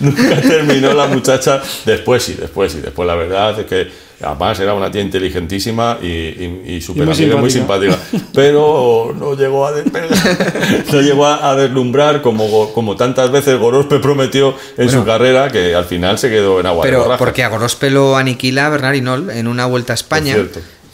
nunca 0.00 0.40
terminó 0.40 0.94
la 0.94 1.06
muchacha. 1.06 1.60
Después 1.84 2.22
sí, 2.22 2.36
después 2.38 2.72
sí, 2.72 2.80
después 2.80 3.06
la 3.06 3.16
verdad 3.16 3.58
es 3.58 3.66
que 3.66 3.88
además 4.22 4.58
era 4.60 4.72
una 4.74 4.90
tía 4.90 5.02
inteligentísima 5.02 5.98
y, 6.00 6.06
y, 6.06 6.62
y 6.66 6.80
súper 6.80 7.06
muy 7.06 7.14
amiga, 7.14 7.36
muy 7.36 7.50
simpática. 7.50 7.98
Pero 8.32 9.14
no 9.18 9.34
llegó 9.34 9.66
a 9.66 9.72
no 10.92 11.00
llegó 11.00 11.26
a, 11.26 11.56
deslumbrar 11.56 12.22
como, 12.22 12.72
como 12.72 12.94
tantas 12.96 13.32
veces 13.32 13.58
Gorospe 13.58 13.98
prometió 13.98 14.54
en 14.76 14.90
su 14.90 15.04
carrera 15.04 15.50
que 15.50 15.74
al 15.74 15.86
final 15.86 16.18
se 16.18 16.30
quedó 16.30 16.60
en 16.60 16.66
agua 16.66 16.84
Pero 16.84 17.16
porque 17.18 17.42
a 17.42 17.48
Gorospe 17.48 17.90
lo 17.90 18.16
aniquila 18.16 18.68
Bernard 18.68 18.94
Hinault 18.94 19.30
en 19.30 19.48
una 19.48 19.66
vuelta 19.66 19.92
a 19.92 19.94
España. 19.94 20.36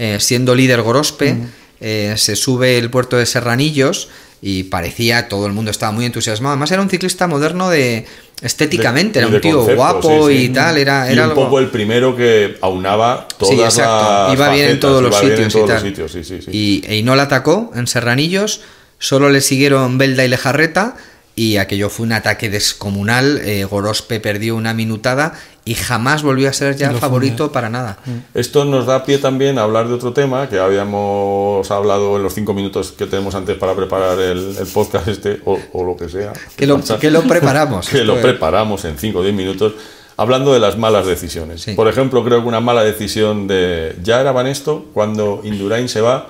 Eh, 0.00 0.16
siendo 0.18 0.54
líder 0.56 0.80
Gorospe, 0.82 1.36
eh, 1.80 2.14
se 2.16 2.34
sube 2.34 2.78
el 2.78 2.88
puerto 2.90 3.16
de 3.18 3.26
Serranillos 3.26 4.08
y 4.42 4.64
parecía, 4.64 5.28
todo 5.28 5.46
el 5.46 5.52
mundo 5.52 5.70
estaba 5.70 5.92
muy 5.92 6.06
entusiasmado. 6.06 6.54
Además 6.54 6.70
era 6.72 6.80
un 6.80 6.88
ciclista 6.88 7.26
moderno 7.26 7.68
de 7.68 8.06
estéticamente, 8.40 9.18
De- 9.20 9.26
era 9.26 9.34
un 9.36 9.40
tío 9.42 9.56
concepto, 9.58 9.76
guapo 9.76 10.28
sí, 10.30 10.36
sí. 10.38 10.44
y 10.44 10.48
tal, 10.48 10.78
era, 10.78 11.08
Y 11.08 11.12
era 11.12 11.24
un 11.24 11.30
algo... 11.30 11.44
poco 11.44 11.58
el 11.58 11.68
primero 11.68 12.16
que 12.16 12.56
aunaba 12.62 13.28
todas 13.38 13.54
Sí, 13.54 13.60
exacto. 13.62 14.24
las 14.28 14.32
Iba 14.32 14.48
bien 14.54 14.70
en 14.70 14.80
todos 14.80 15.02
los 15.02 15.14
sitios 15.14 15.54
y 15.54 15.58
los 15.58 15.68
tal. 15.68 15.82
sitios, 15.82 16.12
sí. 16.12 16.38
Y 16.50 16.82
e 16.86 16.96
Hinault 16.96 17.20
atacó 17.20 17.70
en 17.74 17.86
Serranillos, 17.86 18.62
solo 18.98 19.28
le 19.28 19.42
siguieron 19.42 19.98
Belda 19.98 20.24
y 20.24 20.28
Lejarreta 20.28 20.96
y 21.40 21.56
aquello 21.56 21.88
fue 21.88 22.04
un 22.06 22.12
ataque 22.12 22.50
descomunal. 22.50 23.40
eh, 23.44 23.64
Gorospe 23.64 24.20
perdió 24.20 24.56
una 24.56 24.74
minutada 24.74 25.32
y 25.64 25.74
jamás 25.74 26.22
volvió 26.22 26.48
a 26.50 26.52
ser 26.52 26.76
ya 26.76 26.92
Lo 26.92 26.98
favorito 26.98 27.50
para 27.52 27.70
nada. 27.70 27.98
Esto 28.34 28.64
nos 28.66 28.84
da 28.84 29.04
pie 29.04 29.16
también 29.18 29.58
a 29.58 29.62
hablar 29.62 29.88
de 29.88 29.94
otro 29.94 30.12
tema 30.12 30.48
que 30.50 30.58
habíamos 30.58 31.70
hablado 31.70 32.16
en 32.16 32.22
los 32.22 32.34
cinco 32.34 32.52
minutos 32.52 32.92
que 32.92 33.06
tenemos 33.06 33.34
antes 33.34 33.56
para 33.56 33.74
preparar 33.74 34.18
el, 34.18 34.54
el 34.58 34.66
podcast 34.66 35.08
este, 35.08 35.40
o, 35.46 35.58
o 35.72 35.84
lo 35.84 35.96
que 35.96 36.08
sea. 36.08 36.32
Que 36.56 36.66
lo, 36.66 36.78
que 37.00 37.10
lo 37.10 37.22
preparamos. 37.22 37.88
que 37.90 38.04
lo 38.04 38.16
es- 38.16 38.22
preparamos 38.22 38.84
en 38.84 38.98
5 38.98 39.18
o 39.18 39.22
10 39.22 39.34
minutos, 39.34 39.72
hablando 40.18 40.52
de 40.52 40.60
las 40.60 40.76
malas 40.76 41.06
decisiones. 41.06 41.62
Sí. 41.62 41.72
Por 41.74 41.88
ejemplo, 41.88 42.22
creo 42.24 42.42
que 42.42 42.48
una 42.48 42.60
mala 42.60 42.82
decisión 42.84 43.46
de 43.48 43.96
ya 44.02 44.20
era 44.20 44.32
Banesto 44.32 44.86
cuando 44.92 45.40
Indurain 45.44 45.88
se 45.88 46.00
va 46.02 46.28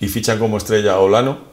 y 0.00 0.06
fichan 0.08 0.38
como 0.38 0.56
estrella 0.56 0.92
a 0.94 0.98
Olano. 1.00 1.51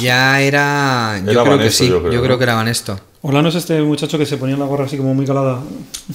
Ya 0.00 0.40
era. 0.40 1.20
Yo 1.24 1.30
Era 1.32 1.42
creo 1.44 1.58
que 1.58 1.70
sí. 1.70 1.88
yo 1.88 2.10
Yo 2.10 2.22
creo, 2.22 2.38
que 2.38 2.44
era 2.44 2.54
Vanesto. 2.54 2.98
Olano 3.20 3.48
es 3.48 3.54
este 3.56 3.80
muchacho 3.82 4.16
que 4.16 4.24
se 4.24 4.36
ponía 4.38 4.56
la 4.56 4.64
gorra 4.64 4.86
así 4.86 4.96
como 4.96 5.12
muy 5.12 5.26
calada. 5.26 5.60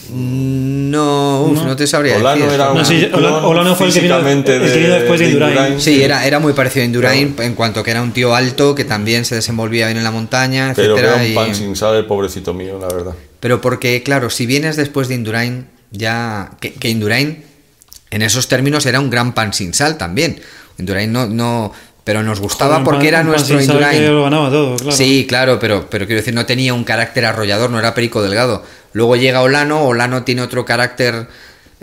No, 0.10 1.44
uf, 1.52 1.64
no, 1.64 1.76
te 1.76 1.86
sabría 1.86 2.16
Olano 2.18 2.46
decir. 2.46 2.54
era 2.54 2.72
un 2.72 2.78
No, 2.78 2.86
sí, 2.86 3.08
clon 3.12 3.24
Olano- 3.26 3.48
Olano 3.48 3.76
fue 3.76 3.88
el 3.88 3.94
que 3.94 4.00
vino- 4.00 4.16
físicamente 4.16 4.56
el 4.56 4.72
que 4.72 4.78
vino 4.80 4.94
después 4.94 5.20
de 5.20 5.30
Indurain. 5.30 5.82
Sí, 5.82 6.02
era, 6.02 6.26
era 6.26 6.40
muy 6.40 6.54
parecido 6.54 6.84
a 6.84 6.86
Indurain 6.86 7.36
en 7.40 7.54
cuanto 7.56 7.84
que 7.84 7.92
era 7.92 8.02
un 8.02 8.12
tío 8.14 8.34
alto 8.34 8.74
que 8.74 8.86
también 8.86 9.26
se 9.26 9.36
desenvolvía 9.36 9.88
bien 9.88 9.98
en 9.98 10.04
la 10.04 10.12
montaña, 10.12 10.74
Pero 10.76 10.96
que 10.96 11.02
era 11.02 11.10
etcétera. 11.16 11.26
un 11.26 11.32
y- 11.32 11.36
pan 11.48 11.56
sin 11.56 11.76
sal 11.76 11.96
el 11.96 12.06
pobrecito 12.06 12.54
mío, 12.54 12.80
la 12.80 12.88
verdad. 12.88 13.14
Pero 13.40 13.60
porque, 13.62 14.02
claro, 14.04 14.30
si 14.30 14.46
vienes 14.46 14.78
después 14.78 15.08
de 15.10 15.16
Indurain, 15.16 15.68
ya. 15.92 16.52
Que, 16.62 16.74
que 16.74 16.90
Indurain, 16.90 17.44
en 18.12 18.22
esos 18.22 18.48
términos, 18.48 18.86
era 18.86 19.00
un 19.00 19.10
gran 19.10 19.34
pan 19.34 19.54
sin 19.54 19.74
sal 19.74 19.98
también. 19.98 20.40
Indurain 20.80 21.12
no. 21.12 21.28
no 21.28 21.72
pero 22.04 22.22
nos 22.24 22.40
gustaba 22.40 22.76
Joder, 22.76 22.84
porque 22.86 23.08
era 23.08 23.24
nuestro 23.24 23.62
Indurain. 23.62 24.00
que 24.02 24.08
lo 24.10 24.24
ganaba 24.24 24.50
todo, 24.50 24.76
claro. 24.76 24.92
Sí, 24.92 25.26
claro, 25.28 25.60
pero, 25.60 25.88
pero 25.90 26.06
quiero 26.06 26.20
decir, 26.20 26.34
no 26.34 26.46
tenía 26.46 26.74
un 26.74 26.84
carácter 26.84 27.26
arrollador, 27.26 27.70
no 27.70 27.80
era 27.80 27.94
Perico 27.94 28.22
Delgado. 28.22 28.64
Luego 28.92 29.16
llega 29.16 29.42
Olano, 29.42 29.84
Olano 29.86 30.24
tiene 30.24 30.42
otro 30.42 30.66
carácter 30.66 31.28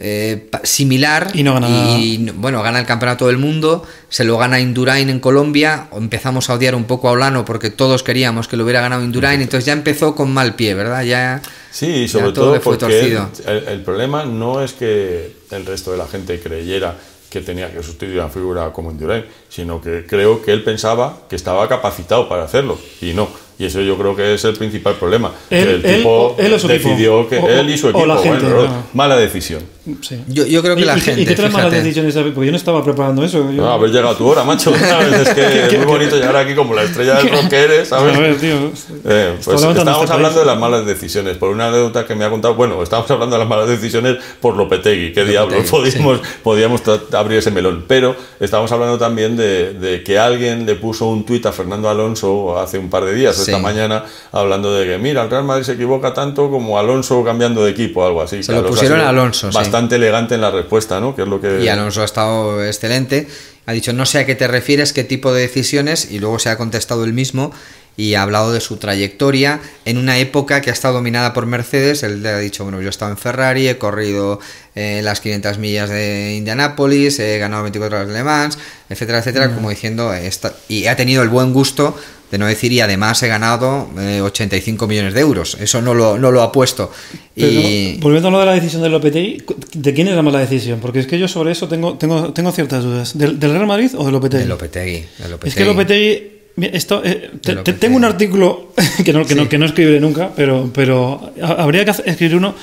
eh, 0.02 0.48
similar. 0.62 1.30
Y 1.34 1.42
no 1.42 1.54
gana 1.54 1.68
y, 1.68 2.30
bueno, 2.34 2.62
gana 2.62 2.80
el 2.80 2.86
campeonato 2.86 3.26
del 3.26 3.38
mundo, 3.38 3.86
se 4.08 4.24
lo 4.24 4.38
gana 4.38 4.60
Indurain 4.60 5.08
en 5.10 5.20
Colombia, 5.20 5.88
empezamos 5.96 6.48
a 6.50 6.54
odiar 6.54 6.74
un 6.74 6.84
poco 6.84 7.08
a 7.08 7.12
Olano 7.12 7.44
porque 7.44 7.70
todos 7.70 8.02
queríamos 8.02 8.48
que 8.48 8.56
lo 8.56 8.64
hubiera 8.64 8.80
ganado 8.80 9.02
Indurain, 9.02 9.40
entonces 9.40 9.66
ya 9.66 9.72
empezó 9.72 10.14
con 10.14 10.32
mal 10.32 10.54
pie, 10.54 10.74
¿verdad? 10.74 11.02
Ya... 11.02 11.40
Sí, 11.70 12.06
Ya 12.06 12.08
sobre 12.08 12.32
todo 12.32 12.44
todo 12.46 12.54
le 12.54 12.60
fue 12.60 12.78
porque 12.78 12.94
torcido. 12.98 13.30
el, 13.46 13.68
el 13.68 13.80
problema 13.82 14.24
no 14.24 14.62
es 14.62 14.72
que 14.72 15.36
el 15.50 15.64
resto 15.66 15.92
de 15.92 15.98
la 15.98 16.06
gente 16.08 16.40
creyera 16.40 16.96
que 17.30 17.40
tenía 17.40 17.72
que 17.72 17.82
sustituir 17.82 18.18
a 18.20 18.24
una 18.24 18.32
figura 18.32 18.72
como 18.72 18.90
Indurain, 18.90 19.24
sino 19.48 19.80
que 19.80 20.04
creo 20.06 20.42
que 20.42 20.52
él 20.52 20.62
pensaba 20.64 21.16
que 21.28 21.36
estaba 21.36 21.68
capacitado 21.68 22.28
para 22.28 22.42
hacerlo 22.44 22.76
y 23.00 23.12
no. 23.14 23.28
Y 23.58 23.66
eso 23.66 23.80
yo 23.82 23.96
creo 23.98 24.16
que 24.16 24.34
es 24.34 24.44
el 24.44 24.54
principal 24.56 24.94
problema. 24.94 25.32
Él- 25.50 25.64
que 25.64 25.74
el 25.74 25.84
él 25.86 25.96
tipo 25.98 26.34
él 26.38 26.50
decidió 26.52 27.28
que 27.28 27.38
O- 27.38 27.48
él 27.48 27.68
y 27.70 27.76
su 27.78 27.86
o 27.88 27.90
equipo. 27.90 28.06
la 28.06 28.16
gente, 28.18 28.44
bueno, 28.46 28.62
no. 28.64 28.82
Mala 28.94 29.16
decisión. 29.16 29.62
Sí. 30.00 30.20
Yo, 30.28 30.46
yo 30.46 30.62
creo 30.62 30.74
que 30.76 30.82
¿Y, 30.82 30.84
la 30.84 30.96
y 30.96 31.00
gente... 31.00 31.20
¿Y 31.22 31.26
qué 31.26 31.34
traes 31.34 31.52
malas 31.52 31.70
fíjate, 31.70 31.82
decisiones? 31.88 32.32
Porque 32.34 32.46
yo 32.46 32.52
no 32.52 32.56
estaba 32.56 32.82
preparando 32.84 33.24
eso. 33.24 33.38
Yo- 33.50 33.62
No, 33.62 33.72
haber 33.72 33.90
llegado 33.90 34.10
a 34.10 34.16
tu 34.18 34.26
hora, 34.26 34.44
macho. 34.44 34.72
¿sabes? 34.78 35.28
Es 35.28 35.34
que 35.34 35.66
es 35.66 35.78
muy 35.78 35.86
bonito 35.86 36.16
llegar 36.16 36.36
aquí 36.36 36.54
como 36.54 36.74
la 36.74 36.82
estrella 36.82 37.14
del 37.16 37.30
rock 37.30 37.48
que 37.48 37.56
eres, 37.56 37.88
¿sabes? 37.90 38.16
A 38.16 38.20
ver, 38.20 38.36
tío. 38.38 38.56
Eh, 39.04 39.34
pues 39.44 39.56
estábamos 39.56 39.76
este 39.78 39.90
hablando 39.90 40.18
país. 40.22 40.34
de 40.36 40.44
las 40.44 40.58
malas 40.58 40.86
decisiones. 40.86 41.36
Por 41.36 41.50
una 41.50 41.68
anécdota 41.68 42.06
que 42.06 42.14
me 42.14 42.24
ha 42.24 42.30
contado, 42.30 42.54
bueno, 42.54 42.82
estábamos 42.82 43.10
hablando 43.10 43.36
de 43.36 43.40
las 43.40 43.48
malas 43.48 43.68
decisiones 43.68 44.16
por 44.40 44.56
Lopetegui. 44.56 45.12
¿Qué 45.12 45.24
diablos? 45.24 45.68
Podíamos, 45.70 46.20
podíamos 46.42 46.82
abrir 47.12 47.38
ese 47.38 47.50
melón. 47.50 47.84
Pero 47.88 48.14
estábamos 48.38 48.70
hablando 48.72 48.98
también 48.98 49.36
de, 49.36 49.74
de 49.74 50.02
que 50.02 50.18
alguien 50.18 50.66
le 50.66 50.74
puso 50.74 51.06
un 51.06 51.24
tuit 51.24 51.44
a 51.46 51.52
Fernando 51.52 51.88
Alonso 51.88 52.58
hace 52.58 52.78
un 52.78 52.90
par 52.90 53.04
de 53.04 53.14
días, 53.14 53.38
o 53.38 53.44
Sí. 53.44 53.50
esta 53.50 53.62
mañana, 53.62 54.04
hablando 54.32 54.72
de 54.72 54.86
que, 54.86 54.98
mira, 54.98 55.22
el 55.22 55.30
Real 55.30 55.44
Madrid 55.44 55.64
se 55.64 55.72
equivoca 55.72 56.12
tanto 56.14 56.50
como 56.50 56.78
Alonso 56.78 57.22
cambiando 57.24 57.64
de 57.64 57.70
equipo, 57.70 58.04
algo 58.04 58.22
así. 58.22 58.42
Se 58.42 58.52
lo 58.52 58.64
pusieron 58.66 59.00
a 59.00 59.08
Alonso, 59.08 59.50
sí. 59.50 59.58
Bastante 59.80 59.96
elegante 59.96 60.34
en 60.34 60.40
la 60.42 60.50
respuesta, 60.50 61.00
¿no? 61.00 61.14
Que 61.16 61.22
es 61.22 61.28
lo 61.28 61.40
que... 61.40 61.62
Y 61.62 61.68
Alonso 61.68 62.02
ha 62.02 62.04
estado 62.04 62.64
excelente. 62.64 63.26
Ha 63.66 63.72
dicho, 63.72 63.92
no 63.92 64.04
sé 64.06 64.18
a 64.20 64.26
qué 64.26 64.34
te 64.34 64.46
refieres, 64.48 64.92
qué 64.92 65.04
tipo 65.04 65.32
de 65.32 65.42
decisiones, 65.42 66.10
y 66.10 66.18
luego 66.18 66.38
se 66.38 66.48
ha 66.50 66.56
contestado 66.56 67.04
él 67.04 67.12
mismo 67.12 67.52
y 67.96 68.14
ha 68.14 68.22
hablado 68.22 68.52
de 68.52 68.60
su 68.60 68.76
trayectoria 68.78 69.60
en 69.84 69.98
una 69.98 70.16
época 70.18 70.60
que 70.60 70.70
ha 70.70 70.72
estado 70.72 70.94
dominada 70.94 71.32
por 71.32 71.46
Mercedes. 71.46 72.02
Él 72.02 72.22
le 72.22 72.28
ha 72.30 72.38
dicho, 72.38 72.64
bueno, 72.64 72.80
yo 72.80 72.86
he 72.86 72.90
estado 72.90 73.10
en 73.10 73.18
Ferrari, 73.18 73.68
he 73.68 73.78
corrido 73.78 74.40
eh, 74.74 75.00
las 75.02 75.20
500 75.20 75.58
millas 75.58 75.88
de 75.90 76.34
Indianápolis, 76.36 77.18
he 77.18 77.38
ganado 77.38 77.62
24 77.64 77.96
horas 77.98 78.08
de 78.08 78.14
Le 78.14 78.22
Mans, 78.24 78.58
etcétera, 78.88 79.18
etcétera, 79.18 79.54
como 79.54 79.70
diciendo, 79.70 80.12
esta- 80.14 80.54
y 80.68 80.86
ha 80.86 80.96
tenido 80.96 81.22
el 81.22 81.28
buen 81.28 81.52
gusto 81.52 81.94
de 82.30 82.38
no 82.38 82.46
decir, 82.46 82.70
y 82.72 82.80
además 82.80 83.22
he 83.22 83.28
ganado 83.28 83.88
eh, 83.98 84.20
85 84.20 84.86
millones 84.86 85.14
de 85.14 85.20
euros. 85.20 85.56
Eso 85.60 85.82
no 85.82 85.94
lo, 85.94 86.16
no 86.18 86.30
lo 86.30 86.42
ha 86.42 86.52
puesto. 86.52 86.92
Pero, 87.34 87.48
Y... 87.60 87.98
volviendo 88.00 88.28
a 88.28 88.30
lo 88.30 88.40
de 88.40 88.46
la 88.46 88.52
decisión 88.52 88.82
de 88.82 88.88
Lopetegui, 88.88 89.42
¿de 89.74 89.94
quién 89.94 90.06
es 90.08 90.14
la 90.14 90.22
mala 90.22 90.38
decisión? 90.38 90.78
Porque 90.80 91.00
es 91.00 91.06
que 91.06 91.18
yo 91.18 91.26
sobre 91.28 91.52
eso 91.52 91.66
tengo, 91.68 91.94
tengo, 91.98 92.32
tengo 92.32 92.52
ciertas 92.52 92.84
dudas. 92.84 93.18
¿Del, 93.18 93.38
del 93.40 93.52
Real 93.52 93.66
Madrid 93.66 93.90
o 93.96 94.04
de 94.06 94.12
Lopetegui? 94.12 94.42
De 94.44 94.48
Lopetegui. 94.48 94.92
de 95.18 95.48
Es 95.48 95.54
que 95.54 95.64
Lopetegui. 95.64 96.22
Esto, 96.56 97.02
eh, 97.04 97.30
te- 97.32 97.38
te- 97.38 97.52
Lopetegui. 97.54 97.78
tengo 97.80 97.96
un 97.96 98.04
artículo 98.04 98.72
que 99.04 99.12
no, 99.12 99.24
que, 99.24 99.34
no, 99.34 99.48
que 99.48 99.58
no 99.58 99.66
escribiré 99.66 99.98
nunca, 100.00 100.30
pero, 100.36 100.70
pero 100.74 101.32
ha- 101.42 101.62
habría 101.62 101.84
que 101.84 101.90
escribir 101.90 102.36
uno 102.36 102.54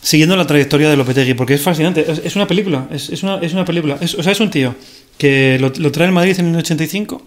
siguiendo 0.00 0.36
la 0.36 0.46
trayectoria 0.46 0.88
de 0.88 0.96
Lopetegui, 0.96 1.34
porque 1.34 1.54
es 1.54 1.60
fascinante. 1.62 2.04
Es, 2.10 2.20
es 2.24 2.36
una 2.36 2.46
película, 2.46 2.86
es, 2.90 3.10
es 3.10 3.22
una, 3.22 3.36
es 3.40 3.52
una 3.52 3.64
película. 3.64 3.98
Es- 4.00 4.14
o 4.14 4.22
sea, 4.22 4.32
es 4.32 4.40
un 4.40 4.50
tío 4.50 4.74
que 5.18 5.58
lo, 5.60 5.70
lo 5.76 5.92
trae 5.92 6.06
el 6.08 6.12
Madrid 6.14 6.34
en 6.38 6.46
el 6.54 6.56
85 6.56 7.22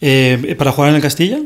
eh, 0.00 0.54
para 0.58 0.72
jugar 0.72 0.90
en 0.90 0.96
el 0.96 1.02
Castilla. 1.02 1.40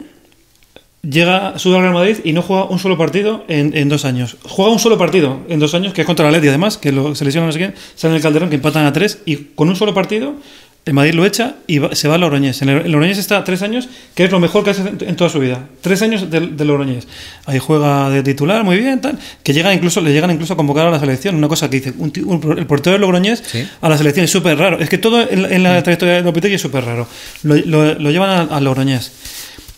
Llega, 1.02 1.58
sube 1.58 1.74
al 1.74 1.82
Real 1.82 1.94
Madrid 1.94 2.18
y 2.22 2.32
no 2.32 2.42
juega 2.42 2.64
un 2.64 2.78
solo 2.78 2.96
partido 2.96 3.44
en, 3.48 3.88
dos 3.88 4.04
años. 4.04 4.36
Juega 4.44 4.70
un 4.70 4.78
solo 4.78 4.96
partido 4.98 5.40
en 5.48 5.58
dos 5.58 5.74
años, 5.74 5.92
que 5.92 6.02
es 6.02 6.06
contra 6.06 6.24
la 6.26 6.30
Leti 6.30 6.46
además, 6.46 6.78
que 6.78 6.92
lo, 6.92 7.16
se 7.16 7.24
lesiona 7.24 7.48
no 7.48 7.52
sé 7.52 7.58
quién, 7.58 7.74
sale 7.96 8.12
en 8.12 8.16
el 8.16 8.22
Calderón, 8.22 8.50
que 8.50 8.54
empatan 8.54 8.86
a 8.86 8.92
tres, 8.92 9.20
y 9.24 9.36
con 9.36 9.68
un 9.68 9.74
solo 9.74 9.94
partido 9.94 10.36
El 10.84 10.94
Madrid 10.94 11.14
lo 11.14 11.24
echa 11.24 11.54
y 11.68 11.78
va- 11.78 11.94
se 11.94 12.08
va 12.08 12.16
al 12.16 12.22
Logroñés. 12.22 12.60
En 12.62 12.68
el, 12.68 12.86
está 13.18 13.44
tres 13.44 13.62
años, 13.62 13.88
que 14.16 14.24
es 14.24 14.32
lo 14.32 14.40
mejor 14.40 14.64
que 14.64 14.70
hace 14.70 14.82
en, 14.82 14.98
en 15.00 15.14
toda 15.14 15.30
su 15.30 15.38
vida. 15.38 15.68
Tres 15.80 16.02
años 16.02 16.28
del, 16.28 16.56
del. 16.66 17.06
Ahí 17.46 17.60
juega 17.60 18.10
de 18.10 18.24
titular, 18.24 18.64
muy 18.64 18.76
bien, 18.78 19.00
tal. 19.00 19.16
Que 19.44 19.52
llega 19.52 19.72
incluso, 19.72 20.00
le 20.00 20.12
llegan 20.12 20.32
incluso 20.32 20.54
a 20.54 20.56
convocar 20.56 20.88
a 20.88 20.90
la 20.90 20.98
selección. 20.98 21.36
Una 21.36 21.46
cosa 21.46 21.70
que 21.70 21.76
dice, 21.78 21.94
un 21.96 22.10
el 22.58 22.66
portero 22.66 22.94
del 22.94 23.00
Sí. 23.46 23.64
a 23.80 23.88
la 23.88 23.96
selección 23.96 24.24
es 24.24 24.30
súper 24.32 24.58
raro. 24.58 24.80
Es 24.80 24.88
que 24.88 24.98
todo 24.98 25.20
en, 25.30 25.44
en 25.52 25.62
la 25.62 25.80
trayectoria 25.84 26.14
de 26.16 26.22
Lopetegui 26.22 26.56
es 26.56 26.60
súper 26.62 26.84
raro. 26.84 27.06
Lo, 27.44 27.54
lo- 27.54 27.94
lo 27.94 28.10
llevan 28.10 28.30
al, 28.30 28.52
Logroñés. 28.64 29.12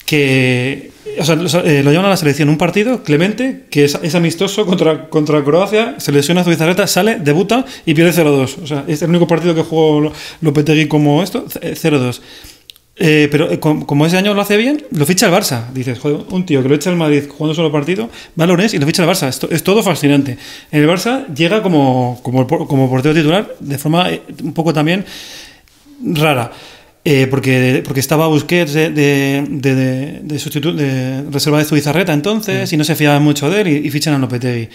Que, 0.07 0.91
o 1.19 1.25
sea, 1.25 1.35
lo, 1.37 1.47
eh, 1.65 1.83
lo 1.83 1.91
llevan 1.91 2.07
a 2.07 2.11
la 2.11 2.17
selección. 2.17 2.49
Un 2.49 2.59
partido, 2.59 3.03
Clemente, 3.03 3.65
que 3.71 3.85
es, 3.85 3.99
es 4.03 4.15
amistoso 4.15 4.67
contra, 4.67 5.09
contra 5.09 5.43
Croacia, 5.43 5.95
se 5.99 6.13
lesiona 6.13 6.43
a 6.43 6.45
Zubizarreta, 6.45 6.87
sale, 6.87 7.17
debuta 7.21 7.65
y 7.87 7.95
pierde 7.95 8.13
0-2. 8.13 8.57
O 8.63 8.67
sea, 8.67 8.85
es 8.87 9.01
el 9.03 9.11
único 9.11 9.27
partido 9.27 9.55
que 9.55 9.63
jugó 9.63 10.01
Lo- 10.01 10.13
Lopetegui 10.43 10.89
como 10.89 11.23
esto, 11.23 11.47
eh, 11.61 11.75
0-2. 11.81 12.21
Eh, 12.97 13.27
pero 13.29 13.51
eh, 13.51 13.59
com- 13.59 13.83
como 13.85 14.07
ese 14.07 14.17
año 14.17 14.35
lo 14.35 14.41
hace 14.43 14.57
bien, 14.57 14.85
lo 14.93 15.05
ficha 15.07 15.27
el 15.27 15.33
Barça. 15.33 15.73
Dices, 15.73 15.99
joder, 15.99 16.19
un 16.31 16.47
tío 16.47 16.63
que 16.63 16.69
lo 16.69 16.75
echa 16.77 16.91
el 16.91 16.97
Madrid 16.97 17.25
jugando 17.29 17.55
solo 17.55 17.73
partido, 17.73 18.09
va 18.39 18.45
al 18.45 18.51
y 18.73 18.79
lo 18.79 18.87
ficha 18.87 19.03
el 19.03 19.09
Barça. 19.09 19.27
Esto, 19.29 19.49
es 19.51 19.65
todo 19.65 19.83
fascinante. 19.83 20.39
El 20.71 20.87
Barça 20.89 21.27
llega 21.35 21.61
como, 21.63 22.21
como, 22.23 22.47
como 22.47 22.89
portero 22.91 23.15
titular 23.15 23.53
de 23.59 23.79
forma 23.79 24.11
eh, 24.13 24.23
un 24.45 24.53
poco 24.53 24.73
también 24.73 25.05
rara. 26.05 26.53
Eh, 27.07 27.27
porque, 27.29 27.83
porque 27.85 28.01
estaba 28.01 28.29
Busquets 28.29 28.73
de, 28.73 28.89
de, 28.89 29.45
de, 29.51 29.75
de, 30.23 31.25
reserva 31.31 31.59
de 31.59 31.65
Zubizarreta 31.67 32.15
entonces 32.15 32.73
y 32.73 32.79
no 32.79 32.85
se 32.85 32.95
fiaban 32.97 33.23
mucho 33.23 33.51
de 33.51 33.61
él 33.61 33.69
y, 33.69 33.87
y 33.87 33.91
fichan 33.91 34.15
a 34.15 34.19
Lopetegui. 34.19 34.71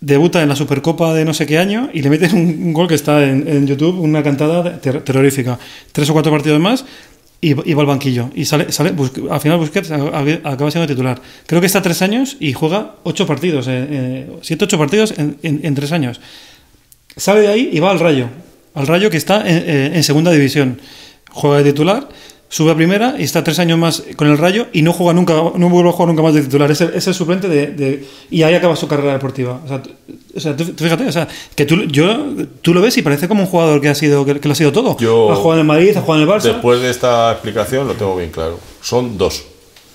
Debuta 0.00 0.42
en 0.42 0.48
la 0.48 0.56
Supercopa 0.56 1.12
de 1.12 1.26
no 1.26 1.34
sé 1.34 1.44
qué 1.44 1.58
año 1.58 1.90
y 1.92 2.00
le 2.00 2.08
meten 2.08 2.34
un, 2.34 2.68
un 2.68 2.72
gol 2.72 2.88
que 2.88 2.94
está 2.94 3.22
en, 3.22 3.46
en 3.46 3.66
YouTube, 3.66 3.98
una 4.00 4.22
cantada 4.22 4.80
ter- 4.80 5.02
terrorífica. 5.02 5.58
Tres 5.92 6.08
o 6.08 6.14
cuatro 6.14 6.32
partidos 6.32 6.58
más 6.58 6.86
y, 7.42 7.48
y 7.70 7.74
va 7.74 7.82
al 7.82 7.86
banquillo. 7.86 8.30
Y 8.34 8.46
sale, 8.46 8.66
al 8.68 9.40
final 9.40 9.58
Busquets 9.58 9.90
acaba 9.90 10.70
siendo 10.70 10.86
titular. 10.86 11.20
Creo 11.46 11.60
que 11.60 11.66
está 11.66 11.82
tres 11.82 12.00
años 12.00 12.36
y 12.40 12.54
juega 12.54 12.94
ocho 13.02 13.26
partidos, 13.26 13.66
eh, 13.68 13.86
eh, 13.90 14.26
siete 14.40 14.64
ocho 14.64 14.78
partidos 14.78 15.12
en, 15.18 15.36
en- 15.42 15.60
en 15.62 15.74
tres 15.74 15.92
años. 15.92 16.18
Sale 17.14 17.40
de 17.40 17.48
ahí 17.48 17.68
y 17.72 17.80
va 17.80 17.90
al 17.90 18.00
Rayo. 18.00 18.28
Al 18.74 18.86
Rayo 18.86 19.10
que 19.10 19.18
está 19.18 19.40
en, 19.46 19.64
eh, 19.66 19.90
en 19.96 20.02
segunda 20.02 20.30
división. 20.30 20.80
Juega 21.38 21.58
de 21.58 21.64
titular, 21.72 22.08
sube 22.50 22.70
a 22.72 22.74
primera 22.74 23.14
y 23.18 23.22
está 23.24 23.44
tres 23.44 23.58
años 23.58 23.78
más 23.78 24.02
con 24.16 24.26
el 24.28 24.38
Rayo 24.38 24.66
y 24.72 24.82
no 24.82 24.92
juega 24.92 25.12
nunca, 25.12 25.34
no 25.54 25.68
vuelve 25.68 25.90
a 25.90 25.92
jugar 25.92 26.08
nunca 26.08 26.22
más 26.22 26.34
de 26.34 26.42
titular. 26.42 26.70
Es 26.70 26.80
el, 26.80 26.94
es 26.94 27.06
el 27.06 27.14
suplente 27.14 27.46
de, 27.48 27.66
de- 27.68 28.06
y 28.30 28.42
ahí 28.42 28.54
acaba 28.54 28.74
su 28.74 28.88
carrera 28.88 29.12
deportiva. 29.12 29.60
O 29.64 29.68
sea, 29.68 29.82
tú, 29.82 29.90
o 30.34 30.40
sea, 30.40 30.56
tú- 30.56 30.64
fíjate, 30.76 31.06
o 31.06 31.12
sea, 31.12 31.28
que 31.54 31.64
tú, 31.66 31.84
yo, 31.84 32.24
tú 32.62 32.72
lo 32.74 32.80
ves 32.80 32.96
y 32.96 33.02
parece 33.02 33.28
como 33.28 33.42
un 33.42 33.46
jugador 33.48 33.80
que 33.80 33.88
ha 33.88 33.94
sido, 33.94 34.24
que, 34.24 34.40
que 34.40 34.48
lo 34.48 34.52
ha 34.52 34.56
sido 34.56 34.72
todo. 34.72 34.96
Yo- 34.98 35.30
ha 35.30 35.36
jugado 35.36 35.54
en 35.54 35.60
el 35.60 35.66
Madrid, 35.66 35.96
ha 35.96 36.00
jugado 36.00 36.22
en 36.22 36.28
el 36.28 36.34
Barça. 36.34 36.42
Después 36.54 36.80
de 36.80 36.90
esta 36.90 37.30
explicación 37.32 37.86
lo 37.86 37.94
tengo 37.94 38.16
bien 38.16 38.30
claro. 38.30 38.58
Son 38.82 39.16
dos. 39.18 39.44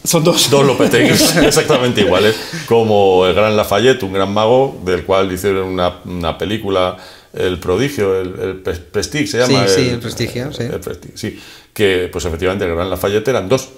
Son 0.03 0.21
dos. 0.23 0.49
Dos 0.51 0.65
Lopeteguis 0.65 1.35
exactamente 1.43 2.01
iguales, 2.01 2.35
como 2.67 3.25
el 3.25 3.33
gran 3.33 3.55
Lafayette, 3.55 4.03
un 4.03 4.11
gran 4.13 4.33
mago, 4.33 4.77
del 4.83 5.05
cual 5.05 5.31
hicieron 5.31 5.69
una, 5.69 5.93
una 6.05 6.37
película, 6.37 6.97
El 7.33 7.59
Prodigio, 7.59 8.19
el, 8.19 8.39
el 8.39 8.63
Pres- 8.63 8.79
Prestige 8.79 9.27
se 9.27 9.37
llama. 9.39 9.67
Sí, 9.67 9.75
sí, 9.83 9.89
El 9.89 9.99
Prestigio, 9.99 10.53
sí. 10.53 10.63
el 10.63 10.79
Prestige, 10.79 11.13
sí. 11.17 11.39
Que 11.73 12.09
pues 12.11 12.25
efectivamente 12.25 12.65
el 12.65 12.75
gran 12.75 12.89
Lafayette 12.89 13.27
eran 13.29 13.49
dos. 13.49 13.69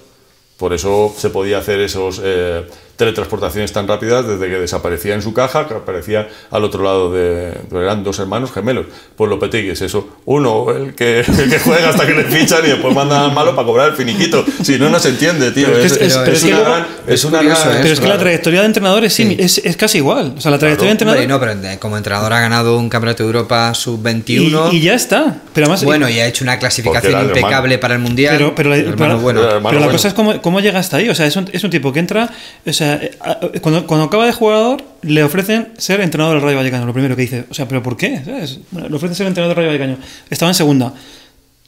Por 0.58 0.72
eso 0.72 1.14
se 1.16 1.30
podía 1.30 1.58
hacer 1.58 1.80
esos 1.80 2.20
eh, 2.22 2.64
teletransportaciones 2.96 3.72
tan 3.72 3.86
rápidas 3.86 4.26
desde 4.26 4.48
que 4.48 4.58
desaparecía 4.58 5.14
en 5.14 5.22
su 5.22 5.32
caja, 5.34 5.68
que 5.68 5.74
aparecía 5.74 6.28
al 6.50 6.64
otro 6.64 6.82
lado 6.82 7.12
de... 7.12 7.52
Eran 7.72 8.02
dos 8.02 8.18
hermanos 8.18 8.52
gemelos. 8.52 8.86
Pues 9.16 9.28
Lopetegui 9.30 9.70
es 9.70 9.82
eso. 9.82 10.08
Uno, 10.24 10.70
el 10.70 10.94
que, 10.94 11.20
el 11.38 11.50
que 11.50 11.58
juega 11.58 11.90
hasta 11.90 12.06
que 12.06 12.14
le 12.14 12.24
fichan 12.24 12.64
y 12.64 12.68
después 12.68 12.94
mandan 12.94 13.22
al 13.22 13.32
malo 13.32 13.54
para 13.54 13.66
cobrar 13.66 13.90
el 13.90 13.96
finiquito. 13.96 14.44
Si 14.62 14.78
no, 14.78 14.88
no 14.88 14.98
se 14.98 15.10
entiende, 15.10 15.50
tío. 15.52 15.66
Pero 15.66 15.78
es 15.82 15.92
Es, 15.92 15.98
es- 16.00 16.02
es 16.12 16.16
pero 16.18 16.32
es 16.36 16.42
que 16.44 16.50
una 16.52 16.60
gran... 16.60 16.86
Es 17.06 17.14
es 17.14 17.24
una 17.24 17.38
curioso, 17.38 17.62
gran- 17.64 17.76
¿eh? 17.76 17.78
Pero 17.82 17.94
es 17.94 18.00
que 18.00 18.08
la 18.08 18.18
trayectoria 18.18 18.60
de 18.60 18.66
entrenador 18.66 19.04
es, 19.04 19.18
simi- 19.18 19.36
es, 19.38 19.58
es 19.58 19.76
casi 19.76 19.98
igual. 19.98 20.34
O 20.36 20.40
sea, 20.40 20.50
la 20.50 20.58
trayectoria 20.58 20.88
de 20.88 20.92
entrenador. 20.92 21.20
Hombre, 21.22 21.54
no, 21.54 21.60
pero 21.62 21.80
como 21.80 21.96
entrenador 21.96 22.32
ha 22.32 22.40
ganado 22.40 22.78
un 22.78 22.88
campeonato 22.88 23.22
de 23.22 23.26
Europa 23.26 23.72
sub-21. 23.74 24.72
y, 24.72 24.76
y 24.76 24.80
ya 24.80 24.94
está. 24.94 25.36
Pero 25.52 25.66
además, 25.66 25.84
Bueno, 25.84 26.08
y 26.08 26.18
ha 26.18 26.26
hecho 26.26 26.44
una 26.44 26.58
clasificación 26.58 27.12
hermano. 27.12 27.28
impecable 27.28 27.78
para 27.78 27.94
el 27.94 28.00
mundial. 28.00 28.34
Pero, 28.36 28.54
pero 28.54 28.70
la, 28.70 28.76
El 28.76 28.94
bueno. 28.94 29.42
El 29.42 29.48
pero 29.48 29.60
la 29.60 29.60
bueno. 29.60 29.90
cosa 29.92 30.08
es 30.08 30.14
cómo, 30.14 30.40
cómo 30.42 30.60
llega 30.60 30.78
hasta 30.78 30.96
ahí. 30.96 31.08
O 31.08 31.14
sea, 31.14 31.26
es 31.26 31.36
un, 31.36 31.48
es 31.52 31.62
un 31.62 31.70
tipo 31.70 31.92
que 31.92 32.00
entra. 32.00 32.30
O 32.66 32.72
sea, 32.72 32.85
eh, 32.94 33.10
a- 33.20 33.38
cuando, 33.60 33.86
cuando 33.86 34.06
acaba 34.06 34.26
de 34.26 34.32
jugador, 34.32 34.82
le 35.02 35.22
ofrecen 35.22 35.68
ser 35.78 36.00
entrenador 36.00 36.36
del 36.36 36.42
Rayo 36.44 36.56
Vallecano. 36.56 36.86
Lo 36.86 36.92
primero 36.92 37.14
que 37.16 37.22
dice. 37.22 37.44
O 37.50 37.54
sea, 37.54 37.66
¿pero 37.68 37.82
por 37.82 37.96
qué? 37.96 38.22
¿Sabes? 38.24 38.58
Bueno, 38.70 38.88
le 38.88 38.96
ofrecen 38.96 39.14
ser 39.16 39.26
entrenador 39.26 39.56
del 39.56 39.64
Rayo 39.66 39.78
Vallecano. 39.78 40.02
Estaba 40.30 40.50
en 40.50 40.54
segunda. 40.54 40.92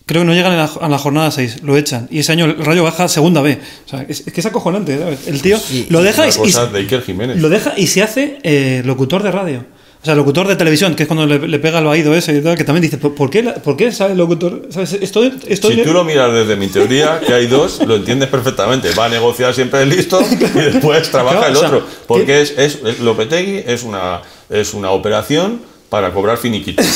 Creo 0.06 0.22
que 0.22 0.26
no 0.26 0.32
llegan 0.32 0.52
a 0.52 0.56
la, 0.56 0.70
a 0.80 0.88
la 0.88 0.96
jornada 0.98 1.30
6, 1.30 1.62
lo 1.64 1.76
echan. 1.76 2.08
Y 2.10 2.20
ese 2.20 2.32
año 2.32 2.46
el 2.46 2.64
Rayo 2.64 2.82
baja 2.82 3.04
a 3.04 3.08
segunda 3.08 3.42
B. 3.42 3.58
O 3.84 3.88
sea, 3.88 4.06
es, 4.08 4.26
es 4.26 4.32
que 4.32 4.40
es 4.40 4.46
acojonante, 4.46 4.98
¿sabes? 4.98 5.28
El 5.28 5.42
tío 5.42 5.58
Y- 5.70 5.86
lo 5.90 6.00
deja 6.02 6.26
y, 6.26 6.30
de 6.72 6.78
Iker 6.78 7.02
Jiménez. 7.02 7.36
lo 7.38 7.50
deja 7.50 7.74
y 7.76 7.88
se 7.88 8.02
hace 8.02 8.38
eh, 8.42 8.80
locutor 8.86 9.22
de 9.22 9.30
radio. 9.30 9.64
O 10.00 10.04
sea, 10.04 10.14
locutor 10.14 10.46
de 10.46 10.54
televisión, 10.54 10.94
que 10.94 11.02
es 11.02 11.06
cuando 11.08 11.26
le, 11.26 11.48
le 11.48 11.58
pega 11.58 11.80
el 11.80 11.86
oído 11.86 12.14
ese 12.14 12.36
y 12.36 12.40
tal, 12.40 12.56
que 12.56 12.62
también 12.62 12.82
dice, 12.82 12.98
¿por 12.98 13.28
qué, 13.30 13.42
por 13.42 13.76
qué 13.76 13.90
sabe 13.90 14.14
locutor? 14.14 14.62
¿Sabes? 14.70 14.92
Estoy, 14.92 15.34
estoy 15.48 15.74
Si 15.74 15.82
tú 15.82 15.92
lo 15.92 16.04
miras 16.04 16.32
desde 16.32 16.54
mi 16.54 16.68
teoría, 16.68 17.18
que 17.20 17.34
hay 17.34 17.46
dos, 17.48 17.80
lo 17.84 17.96
entiendes 17.96 18.28
perfectamente. 18.28 18.90
Va 18.96 19.06
a 19.06 19.08
negociar 19.08 19.52
siempre 19.54 19.82
el 19.82 19.88
listo 19.88 20.20
y 20.54 20.58
después 20.58 21.10
trabaja 21.10 21.38
Claro, 21.38 21.50
el 21.50 21.56
o 21.56 21.60
sea, 21.60 21.68
otro. 21.68 21.86
Porque 22.06 22.26
¿qué? 22.26 22.42
es, 22.42 22.54
es, 22.56 22.78
es- 22.84 23.00
Lopetegui 23.00 23.64
es 23.66 23.82
una, 23.82 24.22
es 24.48 24.72
una 24.72 24.92
operación 24.92 25.60
para 25.88 26.12
cobrar 26.12 26.36
finiquito. 26.38 26.82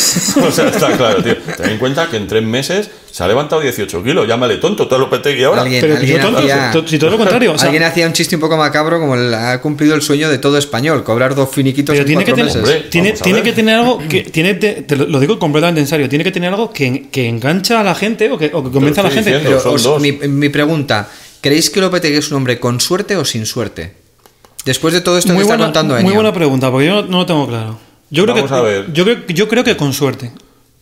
O 0.46 0.50
sea, 0.50 0.68
está 0.68 0.96
claro, 0.96 1.22
tío. 1.22 1.36
Ten 1.56 1.70
en 1.70 1.78
cuenta 1.78 2.08
que 2.10 2.16
en 2.16 2.26
tres 2.26 2.42
meses 2.42 2.90
se 3.10 3.22
ha 3.22 3.28
levantado 3.28 3.60
18 3.62 4.02
kilos. 4.02 4.26
Llámale 4.28 4.56
tonto, 4.56 4.86
todo 4.88 4.98
Lopetegui 4.98 5.44
ahora. 5.44 5.62
Alguien- 5.62 5.80
Pero 5.80 6.00
yo 6.02 6.20
tonto, 6.20 6.38
hacía- 6.40 6.72
si 6.86 6.98
todo 6.98 7.10
lo 7.10 7.18
contrario. 7.18 7.52
O 7.52 7.58
sea, 7.58 7.66
Alguien 7.68 7.82
hacía 7.84 8.06
un 8.06 8.12
chiste 8.12 8.34
un 8.36 8.40
poco 8.40 8.56
macabro 8.56 8.98
como 9.00 9.14
el- 9.14 9.32
ha 9.34 9.60
cumplido 9.60 9.94
el 9.94 10.02
sueño 10.02 10.28
de 10.28 10.38
todo 10.38 10.58
español, 10.58 11.04
cobrar 11.04 11.34
dos 11.34 11.50
finiquitos 11.50 11.92
pero 11.94 12.02
en 12.02 12.06
tiene 12.06 12.24
que, 12.24 12.32
cuatro 12.32 12.44
meses. 12.44 12.62
Hombre, 12.62 12.80
tiene, 12.90 13.42
que 13.42 13.52
tener 13.52 13.76
algo 13.76 13.98
que. 14.08 14.22
Tiene, 14.32 14.54
te, 14.54 14.82
te 14.82 14.96
lo 14.96 15.06
lo 15.06 15.20
digo 15.20 15.38
completamente 15.38 15.80
en 15.80 15.86
serio. 15.86 16.08
Tiene 16.08 16.24
que 16.24 16.30
tener 16.32 16.50
algo 16.50 16.70
que, 16.72 17.08
que 17.10 17.28
engancha 17.28 17.80
a 17.80 17.84
la 17.84 17.94
gente 17.94 18.30
o 18.30 18.38
que, 18.38 18.50
o 18.52 18.62
que 18.64 18.70
convenza 18.70 19.00
a 19.00 19.04
la 19.04 19.10
gente. 19.10 19.30
diciendo. 19.32 19.60
Pero 19.62 19.94
os- 19.94 20.00
mi, 20.02 20.12
mi 20.12 20.48
pregunta, 20.48 21.08
¿creéis 21.40 21.70
que 21.70 21.80
Lopetegui 21.80 22.16
es 22.18 22.30
un 22.30 22.38
hombre 22.38 22.58
con 22.60 22.80
suerte 22.80 23.16
o 23.16 23.24
sin 23.24 23.46
suerte? 23.46 23.94
Después 24.64 24.94
de 24.94 25.00
todo 25.00 25.18
esto 25.18 25.34
que 25.34 25.40
está 25.42 25.56
contando 25.58 25.94
muy 26.00 26.12
buena 26.14 26.32
pregunta, 26.32 26.70
porque 26.70 26.86
yo 26.86 27.02
no, 27.02 27.02
no 27.08 27.18
lo 27.18 27.26
tengo 27.26 27.48
claro. 27.48 27.78
Yo 28.12 28.24
creo, 28.24 28.34
Vamos 28.36 28.50
que, 28.50 28.56
a 28.56 28.60
ver. 28.60 28.92
Yo, 28.92 29.04
creo, 29.04 29.26
yo 29.26 29.48
creo 29.48 29.64
que 29.64 29.76
con 29.76 29.92
suerte. 29.92 30.30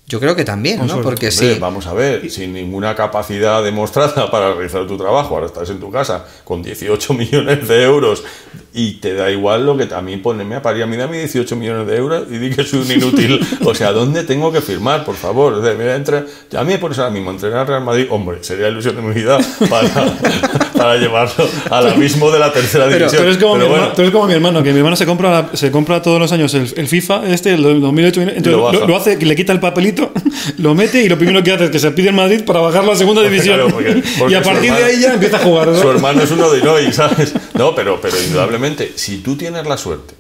Yo 0.08 0.18
creo 0.18 0.34
que 0.34 0.44
también, 0.44 0.78
Con 0.78 0.88
¿no? 0.88 0.94
suerte. 0.94 1.08
Porque 1.08 1.28
Hombre, 1.28 1.54
sí. 1.54 1.60
Vamos 1.60 1.86
a 1.86 1.94
ver, 1.94 2.28
sin 2.28 2.52
ninguna 2.52 2.96
capacidad 2.96 3.62
demostrada 3.62 4.28
para 4.30 4.52
realizar 4.52 4.84
tu 4.88 4.98
trabajo, 4.98 5.34
ahora 5.36 5.46
estás 5.46 5.70
en 5.70 5.78
tu 5.78 5.88
casa 5.92 6.26
con 6.42 6.64
18 6.64 7.14
millones 7.14 7.68
de 7.68 7.84
euros 7.84 8.24
y 8.72 8.92
te 8.94 9.14
da 9.14 9.30
igual 9.30 9.66
lo 9.66 9.76
que 9.76 9.92
a 9.92 10.00
mí 10.00 10.16
poneme 10.18 10.54
a 10.54 10.62
parir 10.62 10.84
a 10.84 10.86
mí 10.86 10.96
dame 10.96 11.18
18 11.18 11.56
millones 11.56 11.86
de 11.88 11.96
euros 11.96 12.24
y 12.30 12.38
di 12.38 12.50
que 12.50 12.62
soy 12.64 12.80
un 12.80 12.92
inútil. 12.92 13.40
o 13.64 13.74
sea, 13.74 13.90
¿dónde 13.92 14.22
tengo 14.22 14.52
que 14.52 14.60
firmar, 14.60 15.04
por 15.04 15.16
favor? 15.16 15.54
O 15.54 15.64
sea, 15.64 15.74
mira, 15.74 15.96
entra- 15.96 16.24
a 16.56 16.62
mí 16.64 16.72
me 16.72 16.78
pones 16.78 16.98
ahora 16.98 17.10
mismo 17.10 17.30
a 17.30 17.32
entrenar 17.34 17.58
al 17.60 17.66
Real 17.66 17.84
Madrid, 17.84 18.06
hombre, 18.10 18.38
sería 18.42 18.66
la 18.66 18.70
ilusión 18.70 18.94
de 18.96 19.02
mi 19.02 19.12
vida 19.14 19.38
para, 19.68 19.90
para 20.76 20.96
llevarlo 20.96 21.48
al 21.70 21.88
abismo 21.88 22.30
de 22.30 22.38
la 22.38 22.52
tercera 22.52 22.84
Pero- 22.86 22.98
división. 22.98 23.22
Tú 23.22 23.28
eres, 23.28 23.38
como 23.38 23.52
Pero 23.54 23.64
hermano, 23.66 23.80
bueno, 23.82 23.94
tú 23.96 24.02
eres 24.02 24.12
como 24.12 24.26
mi 24.26 24.34
hermano, 24.34 24.62
que 24.62 24.70
mi 24.72 24.78
hermano 24.78 24.96
se 24.96 25.06
compra, 25.06 25.30
la- 25.30 25.50
se 25.56 25.70
compra 25.72 26.00
todos 26.00 26.20
los 26.20 26.30
años 26.32 26.54
el, 26.54 26.72
el 26.76 26.86
FIFA, 26.86 27.26
este, 27.28 27.52
el 27.54 27.62
2008, 27.80 28.22
entonces 28.22 28.52
lo 28.52 28.72
lo, 28.72 28.86
lo 28.86 28.96
hace, 28.96 29.16
le 29.16 29.34
quita 29.34 29.52
el 29.52 29.58
papelito, 29.60 30.12
lo 30.58 30.74
mete 30.76 31.02
y 31.02 31.08
lo 31.08 31.18
primero 31.18 31.42
que 31.42 31.50
hace 31.52 31.64
es 31.64 31.70
que 31.70 31.78
se 31.80 31.90
pide 31.90 32.10
el 32.10 32.14
Madrid 32.14 32.42
para 32.44 32.60
bajar 32.60 32.84
la 32.84 32.94
segunda 32.94 33.22
división. 33.22 33.56
claro, 33.56 33.70
porque- 33.74 34.02
porque 34.18 34.32
y 34.32 34.36
a 34.36 34.42
partir 34.42 34.62
de 34.72 34.78
hermano- 34.78 34.86
ahí 34.86 35.00
ya 35.00 35.14
empieza 35.14 35.36
a 35.38 35.40
jugar. 35.40 35.66
¿no? 35.68 35.74
Su 35.80 35.90
hermano 35.90 36.22
es 36.22 36.30
uno 36.30 36.48
de 36.50 36.60
Inoy, 36.60 36.92
¿sabes? 36.92 37.34
No, 37.54 37.74
pero, 37.74 37.98
pero 38.00 38.14
indudablemente, 38.22 38.59
si 38.96 39.18
tú 39.18 39.36
tienes 39.36 39.66
la 39.66 39.76
suerte 39.76 40.14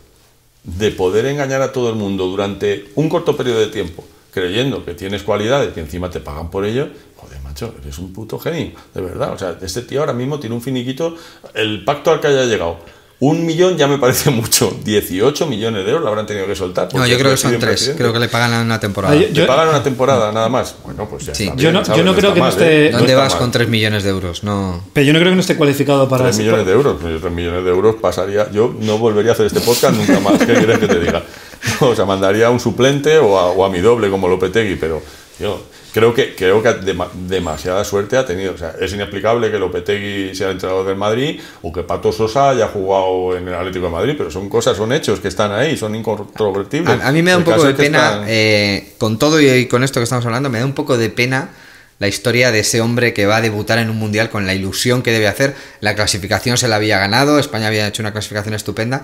de 0.62 0.90
poder 0.90 1.26
engañar 1.26 1.62
a 1.62 1.72
todo 1.72 1.90
el 1.90 1.96
mundo 1.96 2.26
durante 2.26 2.90
un 2.94 3.08
corto 3.08 3.36
periodo 3.36 3.60
de 3.60 3.68
tiempo, 3.68 4.04
creyendo 4.30 4.84
que 4.84 4.94
tienes 4.94 5.22
cualidades 5.22 5.72
que 5.72 5.80
encima 5.80 6.10
te 6.10 6.20
pagan 6.20 6.50
por 6.50 6.64
ello, 6.64 6.88
joder, 7.16 7.40
macho, 7.40 7.74
eres 7.82 7.98
un 7.98 8.12
puto 8.12 8.38
genio, 8.38 8.72
de 8.94 9.00
verdad. 9.00 9.32
O 9.32 9.38
sea, 9.38 9.58
este 9.60 9.82
tío 9.82 10.00
ahora 10.00 10.12
mismo 10.12 10.38
tiene 10.38 10.54
un 10.54 10.62
finiquito, 10.62 11.16
el 11.54 11.84
pacto 11.84 12.10
al 12.10 12.20
que 12.20 12.28
haya 12.28 12.44
llegado. 12.44 12.78
Un 13.20 13.44
millón 13.44 13.76
ya 13.76 13.86
me 13.86 13.98
parece 13.98 14.30
mucho. 14.30 14.74
18 14.82 15.46
millones 15.46 15.84
de 15.84 15.90
euros 15.90 16.02
lo 16.02 16.08
habrán 16.08 16.26
tenido 16.26 16.46
que 16.46 16.56
soltar. 16.56 16.88
No, 16.94 17.06
yo 17.06 17.18
creo 17.18 17.30
que 17.32 17.36
son 17.36 17.50
tres. 17.52 17.64
presidente. 17.64 17.98
Creo 18.02 18.12
que 18.14 18.18
le 18.18 18.28
pagan 18.28 18.54
a 18.54 18.62
una 18.62 18.80
temporada. 18.80 19.14
Ah, 19.14 19.18
yo- 19.18 19.42
¿Te 19.42 19.46
pagan 19.46 19.68
una 19.68 19.82
temporada 19.82 20.32
nada 20.32 20.48
más? 20.48 20.74
Bueno, 20.84 21.06
pues 21.08 21.26
ya 21.26 21.34
Sí. 21.34 21.44
está 21.44 21.56
Yo 21.56 21.70
no- 21.70 21.82
yo 21.82 22.02
no 22.02 22.14
creo 22.14 22.30
está 22.30 22.34
que 22.34 22.40
no 22.40 22.48
esté- 22.48 22.86
¿eh? 22.86 22.90
No 22.92 22.98
¿Dónde 22.98 23.14
vas 23.14 23.32
mal. 23.32 23.38
con 23.40 23.50
3 23.52 23.68
millones 23.68 24.04
de 24.04 24.10
euros? 24.10 24.42
No. 24.42 24.82
Pero 24.94 25.06
yo 25.06 25.12
no 25.12 25.18
creo 25.18 25.32
que 25.32 25.36
no 25.36 25.40
esté 25.42 25.56
cualificado 25.56 26.08
para 26.08 26.24
3 26.24 26.38
millones 26.38 26.64
de 26.64 26.72
euros, 26.72 26.96
pues 27.00 27.20
3 27.20 27.32
millones 27.32 27.62
de 27.64 27.70
euros 27.70 27.96
pasaría. 28.00 28.50
Yo 28.52 28.74
no 28.80 28.96
volvería 28.98 29.32
a 29.32 29.34
hacer 29.34 29.46
este 29.46 29.60
podcast 29.60 29.94
nunca 29.96 30.18
más. 30.20 30.38
¿Qué 30.38 30.54
quieres 30.54 30.78
que 30.78 30.88
te 30.88 30.98
diga? 31.00 31.22
O 31.80 31.94
sea, 31.94 32.06
mandaría 32.06 32.46
a 32.46 32.50
un 32.50 32.58
suplente 32.58 33.18
o 33.18 33.38
a, 33.38 33.50
o 33.50 33.64
a 33.66 33.68
mi 33.68 33.80
doble 33.80 34.08
como 34.08 34.28
Lopetegui, 34.28 34.76
pero 34.76 35.02
yo 35.38 35.62
creo 35.92 36.14
que 36.14 36.34
creo 36.34 36.62
que 36.62 36.68
dema- 36.80 37.10
demasiada 37.12 37.84
suerte 37.84 38.16
ha 38.16 38.24
tenido. 38.26 38.54
O 38.54 38.58
sea, 38.58 38.74
es 38.80 38.92
inexplicable 38.92 39.50
que 39.50 39.58
Lopetegui 39.58 40.34
sea 40.34 40.46
el 40.48 40.52
entrenador 40.54 40.86
del 40.86 40.96
Madrid 40.96 41.40
o 41.62 41.72
que 41.72 41.82
Pato 41.82 42.12
Sosa 42.12 42.50
haya 42.50 42.68
jugado 42.68 43.36
en 43.36 43.48
el 43.48 43.54
Atlético 43.54 43.86
de 43.86 43.92
Madrid, 43.92 44.14
pero 44.16 44.30
son 44.30 44.48
cosas, 44.48 44.76
son 44.76 44.92
hechos 44.92 45.20
que 45.20 45.28
están 45.28 45.52
ahí, 45.52 45.76
son 45.76 45.94
incontrovertibles. 45.94 47.00
A, 47.00 47.08
a 47.08 47.12
mí 47.12 47.22
me 47.22 47.30
da 47.32 47.36
un 47.38 47.42
El 47.44 47.50
poco 47.54 47.64
de 47.64 47.74
pena, 47.74 47.98
están- 48.12 48.24
eh, 48.28 48.94
con 48.98 49.18
todo 49.18 49.40
y, 49.40 49.48
y 49.48 49.66
con 49.66 49.82
esto 49.84 50.00
que 50.00 50.04
estamos 50.04 50.24
hablando, 50.26 50.48
me 50.50 50.58
da 50.60 50.64
un 50.64 50.74
poco 50.74 50.96
de 50.98 51.10
pena 51.10 51.50
la 51.98 52.08
historia 52.08 52.50
de 52.50 52.60
ese 52.60 52.80
hombre 52.80 53.12
que 53.12 53.26
va 53.26 53.36
a 53.36 53.40
debutar 53.42 53.78
en 53.78 53.90
un 53.90 53.96
mundial 53.98 54.30
con 54.30 54.46
la 54.46 54.54
ilusión 54.54 55.02
que 55.02 55.12
debe 55.12 55.28
hacer. 55.28 55.54
La 55.80 55.94
clasificación 55.94 56.56
se 56.56 56.66
la 56.66 56.76
había 56.76 56.98
ganado, 56.98 57.38
España 57.38 57.66
había 57.66 57.86
hecho 57.86 58.02
una 58.02 58.12
clasificación 58.12 58.54
estupenda. 58.54 59.02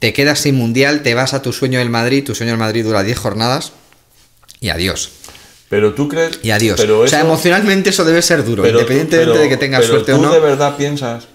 Te 0.00 0.12
quedas 0.12 0.40
sin 0.40 0.56
mundial, 0.56 1.02
te 1.02 1.14
vas 1.14 1.32
a 1.34 1.42
tu 1.42 1.52
sueño 1.52 1.78
del 1.78 1.90
Madrid, 1.90 2.24
tu 2.24 2.34
sueño 2.34 2.52
del 2.52 2.58
Madrid 2.58 2.84
dura 2.84 3.02
10 3.04 3.18
jornadas 3.18 3.72
y 4.58 4.70
adiós. 4.70 5.12
Pero 5.68 5.94
tú 5.94 6.08
crees. 6.08 6.38
Y 6.42 6.50
adiós. 6.50 6.78
Pero 6.80 7.00
o 7.00 7.08
sea, 7.08 7.20
eso- 7.20 7.26
emocionalmente 7.28 7.90
eso 7.90 8.04
debe 8.04 8.22
ser 8.22 8.44
duro, 8.44 8.62
pero 8.62 8.78
independientemente 8.78 9.32
pero- 9.32 9.42
de 9.42 9.48
que 9.48 9.56
tengas 9.56 9.80
pero 9.80 9.92
suerte 9.94 10.12
o 10.12 10.16
tú 10.16 10.22
no. 10.22 10.32
de 10.32 10.40
verdad 10.40 10.76
piensas. 10.76 11.26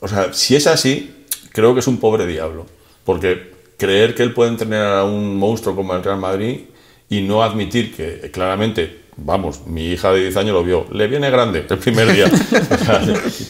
O 0.00 0.08
sea, 0.08 0.32
si 0.32 0.56
es 0.56 0.66
así, 0.66 1.24
creo 1.52 1.74
que 1.74 1.80
es 1.80 1.86
un 1.86 1.98
pobre 1.98 2.26
diablo. 2.26 2.66
Porque 3.04 3.52
creer 3.76 4.14
que 4.14 4.22
él 4.22 4.32
puede 4.32 4.50
entrenar 4.50 4.98
a 4.98 5.04
un 5.04 5.36
monstruo 5.36 5.74
como 5.76 5.94
el 5.94 6.02
Real 6.02 6.18
Madrid 6.18 6.60
y 7.08 7.20
no 7.22 7.42
admitir 7.42 7.94
que 7.94 8.20
eh, 8.24 8.30
claramente. 8.32 9.01
Vamos, 9.14 9.66
mi 9.66 9.88
hija 9.92 10.10
de 10.10 10.20
10 10.22 10.36
años 10.38 10.54
lo 10.54 10.64
vio. 10.64 10.86
Le 10.90 11.06
viene 11.06 11.30
grande 11.30 11.66
el 11.68 11.78
primer 11.78 12.10
día. 12.12 12.24
O 12.32 12.78
sea, 12.82 13.02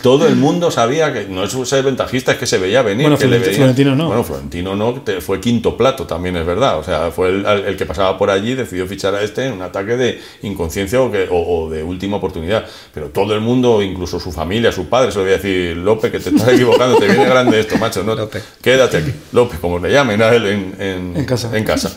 todo 0.03 0.27
el 0.27 0.35
mundo 0.35 0.73
sabía 0.73 1.13
que 1.13 1.27
no 1.27 1.45
es 1.45 1.53
ser 1.69 1.85
ventajista, 1.85 2.33
es 2.33 2.39
que 2.39 2.47
se 2.47 2.59
veía 2.59 2.83
venir. 2.83 3.03
Bueno, 3.05 3.17
que 3.17 3.29
le 3.29 3.37
Florent- 3.39 3.45
veía- 3.47 3.57
Florentino 3.59 3.95
no. 3.95 4.07
Bueno, 4.09 4.25
Florentino 4.25 4.75
no, 4.75 5.03
fue 5.21 5.41
quinto 5.41 5.77
plato, 5.77 6.05
también 6.05 6.37
es 6.37 6.45
verdad. 6.45 6.79
O 6.81 6.83
sea, 6.85 7.13
fue 7.13 7.29
el, 7.29 7.47
el 7.47 7.77
que 7.77 7.87
pasaba 7.87 8.19
por 8.19 8.29
allí, 8.31 8.55
decidió 8.55 8.89
fichar 8.89 9.15
a 9.15 9.23
este 9.23 9.47
en 9.47 9.53
un 9.53 9.63
ataque 9.63 9.97
de 9.97 10.21
inconsciencia 10.43 11.01
o, 11.01 11.13
que- 11.13 11.29
o- 11.31 11.63
o 11.67 11.71
de 11.71 11.85
última 11.85 12.17
oportunidad. 12.17 12.67
Pero 12.93 13.11
todo 13.11 13.33
el 13.35 13.41
mundo, 13.41 13.83
incluso 13.83 14.19
su 14.19 14.33
familia, 14.33 14.73
su 14.73 14.89
padre, 14.89 15.13
se 15.13 15.19
lo 15.19 15.25
voy 15.25 15.33
a 15.35 15.37
decir, 15.37 15.77
López, 15.77 16.11
que 16.11 16.19
te 16.19 16.31
estás 16.31 16.49
equivocando, 16.55 16.99
te 16.99 17.07
viene 17.07 17.25
grande 17.25 17.61
esto, 17.61 17.79
macho. 17.79 18.03
No, 18.03 18.17
López. 18.17 18.43
Quédate 18.61 18.97
aquí. 18.97 19.13
López, 19.31 19.61
como 19.61 19.79
le 19.79 19.93
llamen 19.93 20.21
a 20.23 20.31
él 20.35 20.45
en, 20.47 20.75
en- 20.81 21.17
En 21.19 21.25
casa. 21.25 21.57
En 21.57 21.63
casa. 21.63 21.95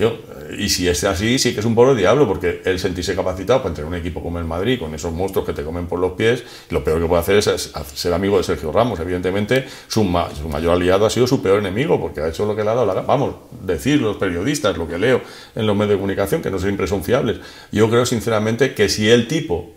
Tío, 0.00 0.16
y 0.56 0.70
si 0.70 0.88
es 0.88 1.04
así, 1.04 1.38
sí 1.38 1.52
que 1.52 1.60
es 1.60 1.66
un 1.66 1.74
pobre 1.74 1.94
diablo, 1.94 2.26
porque 2.26 2.62
él 2.64 2.78
sentirse 2.78 3.14
capacitado 3.14 3.58
para 3.58 3.68
entrenar 3.68 3.92
un 3.92 3.98
equipo 3.98 4.22
como 4.22 4.38
el 4.38 4.46
Madrid, 4.46 4.78
con 4.78 4.94
esos 4.94 5.12
monstruos 5.12 5.44
que 5.44 5.52
te 5.52 5.62
comen 5.62 5.88
por 5.88 5.98
los 5.98 6.12
pies, 6.12 6.42
lo 6.70 6.82
peor 6.82 7.02
que 7.02 7.06
puede 7.06 7.20
hacer 7.20 7.36
es, 7.36 7.70
ser 7.94 8.14
amigo 8.14 8.38
de 8.38 8.44
Sergio 8.44 8.72
Ramos. 8.72 8.98
Evidentemente, 8.98 9.66
su, 9.88 10.02
ma- 10.02 10.34
su 10.34 10.48
mayor 10.48 10.72
aliado 10.72 11.04
ha 11.04 11.10
sido 11.10 11.26
su 11.26 11.42
peor 11.42 11.58
enemigo, 11.58 12.00
porque 12.00 12.22
ha 12.22 12.28
hecho 12.28 12.46
lo 12.46 12.56
que 12.56 12.64
le 12.64 12.70
ha 12.70 12.74
dado 12.76 12.86
la. 12.86 13.02
Vamos, 13.02 13.34
decir 13.60 14.00
los 14.00 14.16
periodistas, 14.16 14.78
lo 14.78 14.88
que 14.88 14.96
leo 14.96 15.20
en 15.54 15.66
los 15.66 15.76
medios 15.76 15.90
de 15.90 15.96
comunicación, 15.96 16.40
que 16.40 16.50
no 16.50 16.58
siempre 16.58 16.86
son 16.86 17.04
fiables. 17.04 17.36
Yo 17.70 17.90
creo, 17.90 18.06
sinceramente, 18.06 18.72
que 18.72 18.88
si 18.88 19.10
el 19.10 19.28
tipo 19.28 19.70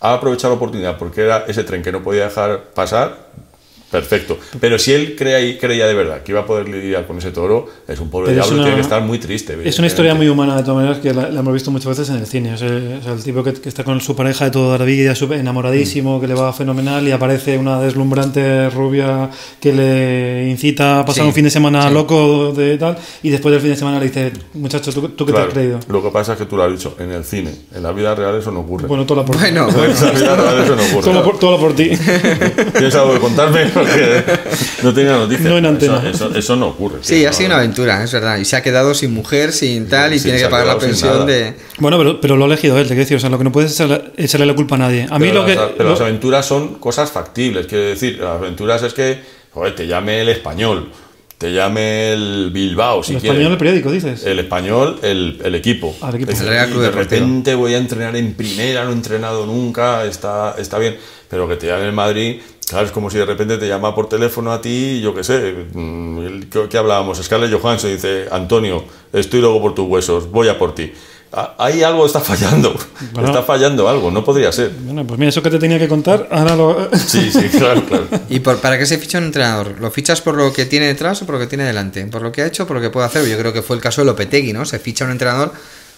ha 0.00 0.12
aprovechado 0.12 0.52
la 0.52 0.56
oportunidad 0.58 0.98
porque 0.98 1.22
era 1.22 1.46
ese 1.48 1.64
tren 1.64 1.82
que 1.82 1.90
no 1.90 2.02
podía 2.02 2.24
dejar 2.24 2.64
pasar, 2.74 3.30
perfecto. 3.98 4.38
Pero 4.60 4.78
si 4.78 4.92
él 4.92 5.14
crea, 5.16 5.38
creía 5.58 5.86
de 5.86 5.94
verdad 5.94 6.22
que 6.22 6.32
iba 6.32 6.40
a 6.40 6.46
poder 6.46 6.68
lidiar 6.68 7.06
con 7.06 7.18
ese 7.18 7.30
toro, 7.30 7.66
es 7.88 7.98
un 8.00 8.10
pobre 8.10 8.26
Pero 8.32 8.42
diablo, 8.42 8.54
una- 8.56 8.64
tiene 8.64 8.76
que 8.76 8.82
estar 8.82 9.02
muy 9.02 9.18
triste. 9.18 9.56
Es 9.64 9.78
una 9.78 9.86
historia 9.86 10.14
muy 10.14 10.28
humana, 10.28 10.56
de 10.56 10.62
todas 10.62 10.76
maneras, 10.76 10.98
que 10.98 11.14
la, 11.14 11.28
la 11.30 11.40
hemos 11.40 11.52
visto 11.54 11.70
muchas 11.70 11.88
veces 11.96 12.08
en 12.10 12.16
el 12.16 12.26
cine. 12.26 12.54
O 12.54 12.56
sea, 12.56 12.68
o 12.68 13.02
sea, 13.02 13.12
el 13.12 13.22
tipo 13.22 13.42
que, 13.44 13.52
que 13.54 13.68
está 13.68 13.84
con 13.84 14.00
su 14.00 14.14
pareja 14.16 14.46
de 14.46 14.50
toda 14.50 14.78
la 14.78 14.84
vida, 14.84 15.14
enamoradísimo, 15.32 16.20
que 16.20 16.26
le 16.26 16.34
va 16.34 16.52
fenomenal, 16.52 17.06
y 17.06 17.12
aparece 17.12 17.56
una 17.58 17.80
deslumbrante 17.80 18.68
rubia 18.70 19.30
que 19.60 19.72
le 19.72 20.48
incita 20.50 21.00
a 21.00 21.04
pasar 21.04 21.22
Sí, 21.24 21.28
un 21.28 21.34
fin 21.34 21.44
de 21.44 21.50
semana 21.50 21.88
sí. 21.88 21.94
loco 21.94 22.52
de 22.52 22.76
tal, 22.78 22.96
y 23.22 23.30
después 23.30 23.52
del 23.52 23.60
fin 23.60 23.70
de 23.70 23.76
semana 23.76 23.98
le 24.00 24.06
dice, 24.06 24.32
muchacho, 24.54 24.92
¿tú, 24.92 25.08
tú 25.10 25.24
qué 25.26 25.32
Claro, 25.32 25.46
te 25.46 25.50
has 25.50 25.54
creído? 25.54 25.80
Lo 25.88 26.02
que 26.02 26.10
pasa 26.10 26.32
es 26.32 26.38
que 26.38 26.46
tú 26.46 26.56
lo 26.56 26.64
has 26.64 26.72
dicho, 26.72 26.96
en 26.98 27.10
el 27.12 27.24
cine, 27.24 27.50
en 27.74 27.82
la 27.82 27.92
vida 27.92 28.14
real 28.14 28.36
eso 28.38 28.50
no 28.50 28.60
ocurre. 28.60 28.86
Bueno, 28.88 29.04
todo 29.06 29.24
por 29.24 29.36
Bueno, 29.38 29.68
en 29.68 29.76
la 29.76 30.10
vida 30.10 30.36
real 30.36 30.62
eso 30.64 30.76
no 30.76 30.82
ocurre. 30.82 31.02
todo, 31.12 31.22
por, 31.24 31.38
todo 31.38 31.58
por 31.58 31.72
ti. 31.74 31.90
¿Tienes 32.76 32.94
algo 32.94 33.14
que 33.14 33.20
contarme? 33.20 33.60
No 34.82 34.92
tenía 34.92 35.12
noticias. 35.12 35.48
No 35.48 35.58
en 35.58 35.66
antena. 35.66 35.98
Eso, 35.98 36.26
eso- 36.28 36.34
eso 36.38 36.56
no 36.56 36.68
ocurre. 36.68 36.98
Sí, 37.02 37.24
ha 37.24 37.30
no, 37.30 37.36
sido 37.36 37.46
una 37.48 37.56
aventura, 37.56 38.02
es 38.04 38.12
verdad. 38.12 38.38
Y 38.38 38.44
se 38.44 38.56
ha 38.56 38.62
quedado 38.62 38.94
sin 38.94 39.12
mujer, 39.14 39.52
sin 39.52 39.88
tal, 39.88 40.12
y 40.12 40.18
Sí, 40.18 40.24
tiene 40.24 40.38
que 40.40 40.48
pagar 40.48 40.66
la 40.66 40.78
pensión 40.78 41.26
de... 41.26 41.54
Bueno, 41.78 41.98
pero, 41.98 42.20
pero 42.20 42.36
lo 42.36 42.44
ha 42.44 42.46
elegido 42.48 42.76
él, 42.78 42.84
te 42.84 42.88
quiero 42.88 43.00
decir, 43.00 43.16
o 43.16 43.20
sea, 43.20 43.30
lo 43.30 43.38
que 43.38 43.44
no 43.44 43.52
puedes 43.52 43.70
es 43.78 43.88
echarle, 44.16 44.46
la 44.46 44.54
culpa 44.54 44.74
a 44.74 44.78
nadie. 44.78 45.06
A 45.10 45.18
mí 45.18 45.28
pero 45.28 45.40
lo 45.40 45.46
que... 45.46 45.54
las, 45.54 45.68
pero 45.76 45.84
lo- 45.84 45.90
las 45.90 46.00
aventuras 46.00 46.44
son 46.46 46.74
cosas 46.74 47.10
factibles. 47.10 47.66
Quiero 47.66 47.84
decir, 47.84 48.18
las 48.18 48.38
aventuras 48.38 48.82
es 48.82 48.92
que 48.94 49.20
joder, 49.52 49.74
te 49.74 49.86
llame 49.86 50.20
el 50.20 50.28
español, 50.28 50.90
te 51.38 51.52
llame 51.52 52.12
el 52.12 52.50
Bilbao, 52.52 53.02
si 53.02 53.14
el 53.14 53.20
quieres. 53.20 53.36
español, 53.36 53.52
el 53.52 53.58
periódico, 53.58 53.90
dices. 53.92 54.24
El 54.24 54.38
español, 54.40 54.98
el, 55.02 55.40
el 55.44 55.54
equipo. 55.54 55.94
Ah, 56.00 56.08
el 56.10 56.16
equipo. 56.16 56.32
El 56.32 56.38
Real 56.48 56.68
Club 56.70 56.82
de 56.82 56.90
repente 56.90 57.54
voy 57.54 57.74
a 57.74 57.78
entrenar 57.78 58.16
en 58.16 58.34
primera, 58.34 58.84
no 58.84 58.90
he 58.90 58.94
entrenado 58.94 59.46
nunca, 59.46 60.04
está, 60.04 60.54
está 60.58 60.78
bien. 60.78 60.96
Pero 61.28 61.48
que 61.48 61.56
te 61.56 61.66
llame 61.66 61.86
el 61.86 61.92
Madrid, 61.92 62.36
claro, 62.68 62.86
es 62.86 62.92
como 62.92 63.10
si 63.10 63.18
de 63.18 63.26
repente 63.26 63.58
te 63.58 63.68
llama 63.68 63.94
por 63.94 64.08
teléfono 64.08 64.52
a 64.52 64.60
ti, 64.60 65.00
yo 65.00 65.14
qué 65.14 65.22
sé, 65.24 65.54
mm, 65.72 66.42
¿qué, 66.50 66.68
qué 66.70 66.78
hablábamos? 66.78 67.18
Scarlett 67.22 67.52
Johansson 67.60 67.90
dice, 67.92 68.26
Antonio, 68.30 68.84
estoy 69.12 69.40
luego 69.40 69.60
por 69.60 69.74
tus 69.74 69.88
huesos, 69.88 70.30
voy 70.30 70.48
a 70.48 70.58
por 70.58 70.74
ti. 70.74 70.92
Ah, 71.36 71.56
Ahí 71.58 71.82
algo 71.82 72.06
está 72.06 72.20
fallando, 72.20 72.72
Bueno. 73.12 73.28
está 73.28 73.42
fallando 73.42 73.88
algo, 73.88 74.10
no 74.12 74.24
podría 74.24 74.52
ser. 74.52 74.70
Bueno, 74.84 75.04
pues 75.04 75.18
mira, 75.18 75.30
eso 75.30 75.42
que 75.42 75.50
te 75.50 75.58
tenía 75.58 75.80
que 75.80 75.88
contar, 75.88 76.28
ahora 76.30 76.54
lo... 76.54 76.88
Sí, 76.96 77.30
sí, 77.32 77.48
claro, 77.48 77.82
claro. 77.86 78.06
¿Y 78.28 78.38
por, 78.38 78.58
para 78.58 78.78
qué 78.78 78.86
se 78.86 78.98
ficha 78.98 79.18
un 79.18 79.24
entrenador? 79.24 79.74
¿Lo 79.80 79.90
fichas 79.90 80.20
por 80.20 80.36
lo 80.36 80.52
que 80.52 80.64
tiene 80.64 80.86
detrás 80.86 81.20
o 81.22 81.26
por 81.26 81.34
lo 81.34 81.40
que 81.40 81.48
tiene 81.48 81.64
delante? 81.64 82.06
¿Por 82.06 82.22
lo 82.22 82.30
que 82.30 82.42
ha 82.42 82.46
hecho 82.46 82.62
o 82.62 82.66
por 82.68 82.76
lo 82.76 82.82
que 82.82 82.90
puede 82.90 83.06
hacer? 83.06 83.26
Yo 83.28 83.36
creo 83.36 83.52
que 83.52 83.62
fue 83.62 83.74
el 83.74 83.82
caso 83.82 84.00
de 84.02 84.04
Lopetegui, 84.06 84.52
¿no? 84.52 84.64
Se 84.64 84.78
ficha 84.78 85.04
un 85.04 85.10
entrenador 85.10 85.52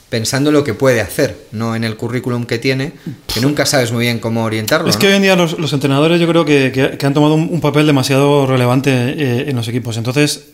pensando 0.09 0.51
en 0.51 0.55
lo 0.55 0.63
que 0.65 0.73
puede 0.75 1.01
hacer, 1.01 1.37
no 1.53 1.75
en 1.75 1.83
el 1.85 1.97
currículum 1.97 2.45
que 2.47 2.59
tiene, 2.59 2.93
que 3.33 3.41
nunca 3.41 3.67
sabes 3.67 3.91
muy 3.93 4.05
bien 4.05 4.19
cómo 4.21 4.45
orientarlo. 4.45 4.89
Es 4.89 4.95
¿no? 4.97 5.01
que 5.01 5.09
hoy 5.09 5.15
en 5.15 5.23
día 5.23 5.35
los, 5.37 5.59
los 5.59 5.73
entrenadores 5.73 6.21
yo 6.21 6.29
creo 6.29 6.45
que, 6.45 6.71
que- 6.73 6.97
que 6.97 7.07
han 7.07 7.13
tomado 7.15 7.35
un, 7.35 7.49
un 7.51 7.61
papel 7.61 7.87
demasiado 7.87 8.47
relevante 8.47 8.91
eh, 8.93 9.51
en 9.51 9.57
los 9.57 9.67
equipos. 9.69 9.97
Entonces 9.97 10.45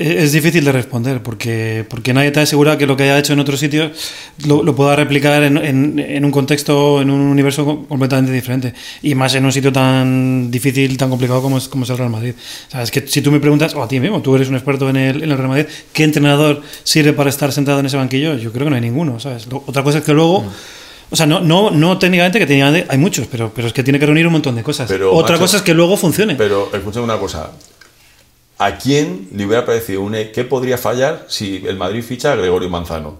es 0.00 0.32
difícil 0.32 0.64
de 0.64 0.72
responder 0.72 1.22
porque, 1.22 1.84
porque 1.88 2.12
nadie 2.14 2.30
te 2.30 2.40
asegura 2.40 2.78
que 2.78 2.86
lo 2.86 2.96
que 2.96 3.02
haya 3.04 3.18
hecho 3.18 3.34
en 3.34 3.40
otros 3.40 3.60
sitios 3.60 3.90
lo, 4.46 4.62
lo 4.62 4.74
pueda 4.74 4.96
replicar 4.96 5.42
en, 5.42 5.58
en- 5.58 5.98
en 5.98 6.24
un 6.24 6.30
contexto, 6.30 7.02
en 7.02 7.10
un 7.10 7.20
universo 7.20 7.64
co- 7.64 7.86
completamente 7.86 8.32
diferente. 8.32 8.72
Y 9.02 9.14
más 9.14 9.34
en 9.34 9.44
un 9.44 9.52
sitio 9.52 9.72
tan 9.72 10.50
difícil, 10.50 10.96
tan 10.96 11.10
complicado 11.10 11.42
como 11.42 11.58
es, 11.58 11.68
como 11.68 11.84
es 11.84 11.90
el 11.90 11.98
Real 11.98 12.10
Madrid. 12.10 12.34
O 12.68 12.70
sea, 12.70 12.82
es 12.82 12.90
que 12.90 13.06
si 13.06 13.20
tú 13.22 13.30
me 13.30 13.40
preguntas, 13.40 13.74
o 13.74 13.82
a 13.82 13.88
ti 13.88 14.00
mismo, 14.00 14.22
tú 14.22 14.34
eres 14.36 14.48
un 14.48 14.54
experto 14.54 14.88
en 14.88 14.96
el, 14.96 15.22
en 15.22 15.30
el 15.30 15.36
Real 15.36 15.48
Madrid, 15.48 15.66
¿qué 15.92 16.04
entrenador 16.04 16.62
sirve 16.82 17.12
para 17.12 17.28
estar 17.30 17.52
sentado 17.52 17.80
en 17.80 17.86
ese 17.86 17.96
banquillo? 17.96 18.34
Yo 18.36 18.52
creo 18.52 18.64
que 18.64 18.70
no 18.70 18.76
hay 18.76 18.82
ninguno. 18.82 19.20
¿sabes? 19.20 19.46
Lo- 19.48 19.62
Otra 19.66 19.82
cosa 19.82 19.98
es 19.98 20.04
que 20.04 20.12
luego... 20.14 20.44
O 21.12 21.16
sea, 21.16 21.26
no, 21.26 21.40
no, 21.40 21.72
no 21.72 21.98
técnicamente, 21.98 22.38
que 22.38 22.46
técnicamente 22.46 22.86
hay 22.88 22.96
muchos, 22.96 23.26
pero, 23.26 23.52
pero 23.52 23.66
es 23.66 23.72
que 23.74 23.82
tiene 23.82 23.98
que 23.98 24.06
reunir 24.06 24.26
un 24.28 24.32
montón 24.32 24.54
de 24.54 24.62
cosas. 24.62 24.88
Pero, 24.88 25.12
Otra 25.12 25.32
macho, 25.32 25.42
cosa 25.42 25.56
es 25.56 25.62
que 25.64 25.74
luego 25.74 25.96
funcione. 25.96 26.36
Pero 26.36 26.70
escúchame 26.72 27.04
una 27.04 27.18
cosa. 27.18 27.50
¿A 28.60 28.76
quién 28.76 29.30
le 29.34 29.46
hubiera 29.46 29.64
parecido 29.64 30.02
un 30.02 30.12
qué 30.12 30.44
podría 30.44 30.76
fallar 30.76 31.24
si 31.28 31.64
el 31.66 31.78
Madrid 31.78 32.02
ficha 32.02 32.32
a 32.32 32.36
Gregorio 32.36 32.68
Manzano? 32.68 33.16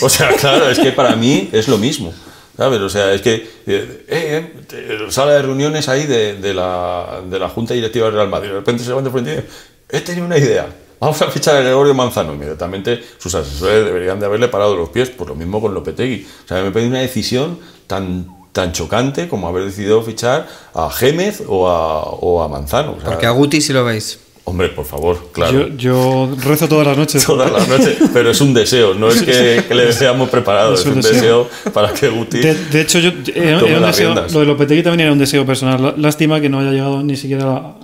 O 0.00 0.08
sea, 0.08 0.32
claro, 0.40 0.70
es 0.70 0.78
que 0.78 0.90
para 0.90 1.14
mí 1.16 1.50
es 1.52 1.68
lo 1.68 1.76
mismo. 1.76 2.14
¿Sabes? 2.56 2.80
O 2.80 2.88
sea, 2.88 3.12
es 3.12 3.20
que 3.20 3.34
eh, 3.66 4.04
eh, 4.08 4.52
eh, 4.72 5.06
sala 5.10 5.32
de 5.32 5.42
reuniones 5.42 5.90
ahí 5.90 6.06
de, 6.06 6.36
de 6.36 6.54
la, 6.54 7.20
de 7.28 7.38
la 7.38 7.50
Junta 7.50 7.74
Directiva 7.74 8.06
del 8.06 8.14
Real 8.14 8.30
Madrid. 8.30 8.48
De 8.48 8.54
repente 8.54 8.82
se 8.82 8.88
levanta 8.88 9.10
frente 9.10 9.32
y 9.32 9.36
dice, 9.36 9.48
he 9.90 10.00
tenido 10.00 10.24
una 10.24 10.38
idea. 10.38 10.66
Vamos 10.98 11.20
a 11.20 11.30
fichar 11.30 11.56
a 11.56 11.60
Gregorio 11.60 11.92
Manzano. 11.92 12.32
Inmediatamente 12.32 13.04
sus 13.18 13.34
asesores 13.34 13.84
deberían 13.84 14.18
de 14.18 14.24
haberle 14.24 14.48
parado 14.48 14.74
los 14.74 14.88
pies. 14.88 15.10
Por 15.10 15.28
lo 15.28 15.34
mismo 15.34 15.60
con 15.60 15.74
Lopetegui. 15.74 16.26
O 16.46 16.48
sea, 16.48 16.62
me 16.62 16.70
parece 16.70 16.88
una 16.88 17.00
decisión 17.00 17.60
tan, 17.86 18.26
tan 18.52 18.72
chocante 18.72 19.28
como 19.28 19.46
haber 19.46 19.66
decidido 19.66 20.02
fichar 20.02 20.48
a 20.72 20.88
Gémez 20.88 21.42
o 21.46 21.68
a, 21.68 22.00
o 22.02 22.42
a 22.42 22.48
Manzano. 22.48 22.96
Porque 23.04 23.26
a 23.26 23.30
Guti 23.30 23.60
si 23.60 23.74
lo 23.74 23.84
veis. 23.84 24.20
Hombre, 24.48 24.68
por 24.70 24.86
favor, 24.86 25.18
claro. 25.32 25.68
Yo, 25.68 25.76
yo 25.76 26.30
rezo 26.42 26.68
todas 26.68 26.86
las 26.86 26.96
noches. 26.96 27.24
Todas 27.26 27.52
las 27.52 27.68
noches, 27.68 27.98
pero 28.14 28.30
es 28.30 28.40
un 28.40 28.54
deseo, 28.54 28.94
no 28.94 29.08
es 29.08 29.20
que, 29.22 29.62
que 29.68 29.74
le 29.74 29.84
deseamos 29.86 30.30
preparado, 30.30 30.72
es, 30.74 30.86
un 30.86 31.00
deseo. 31.02 31.48
para 31.74 31.92
que 31.92 32.08
Guti. 32.08 32.38
De, 32.38 32.54
de 32.54 32.80
hecho, 32.80 32.98
yo, 32.98 33.10
era, 33.34 33.58
Tome 33.58 33.70
era 33.72 33.80
un 33.80 33.86
deseo, 33.86 34.14
lo 34.14 34.40
de 34.40 34.46
Lopetegui 34.46 34.82
también 34.82 35.00
era 35.00 35.12
un 35.12 35.18
deseo 35.18 35.44
personal. 35.44 35.82
Lá- 35.82 35.94
Lástima 35.98 36.40
que 36.40 36.48
no 36.48 36.60
haya 36.60 36.70
llegado 36.70 37.02
ni 37.02 37.16
siquiera 37.16 37.44
a, 37.44 37.74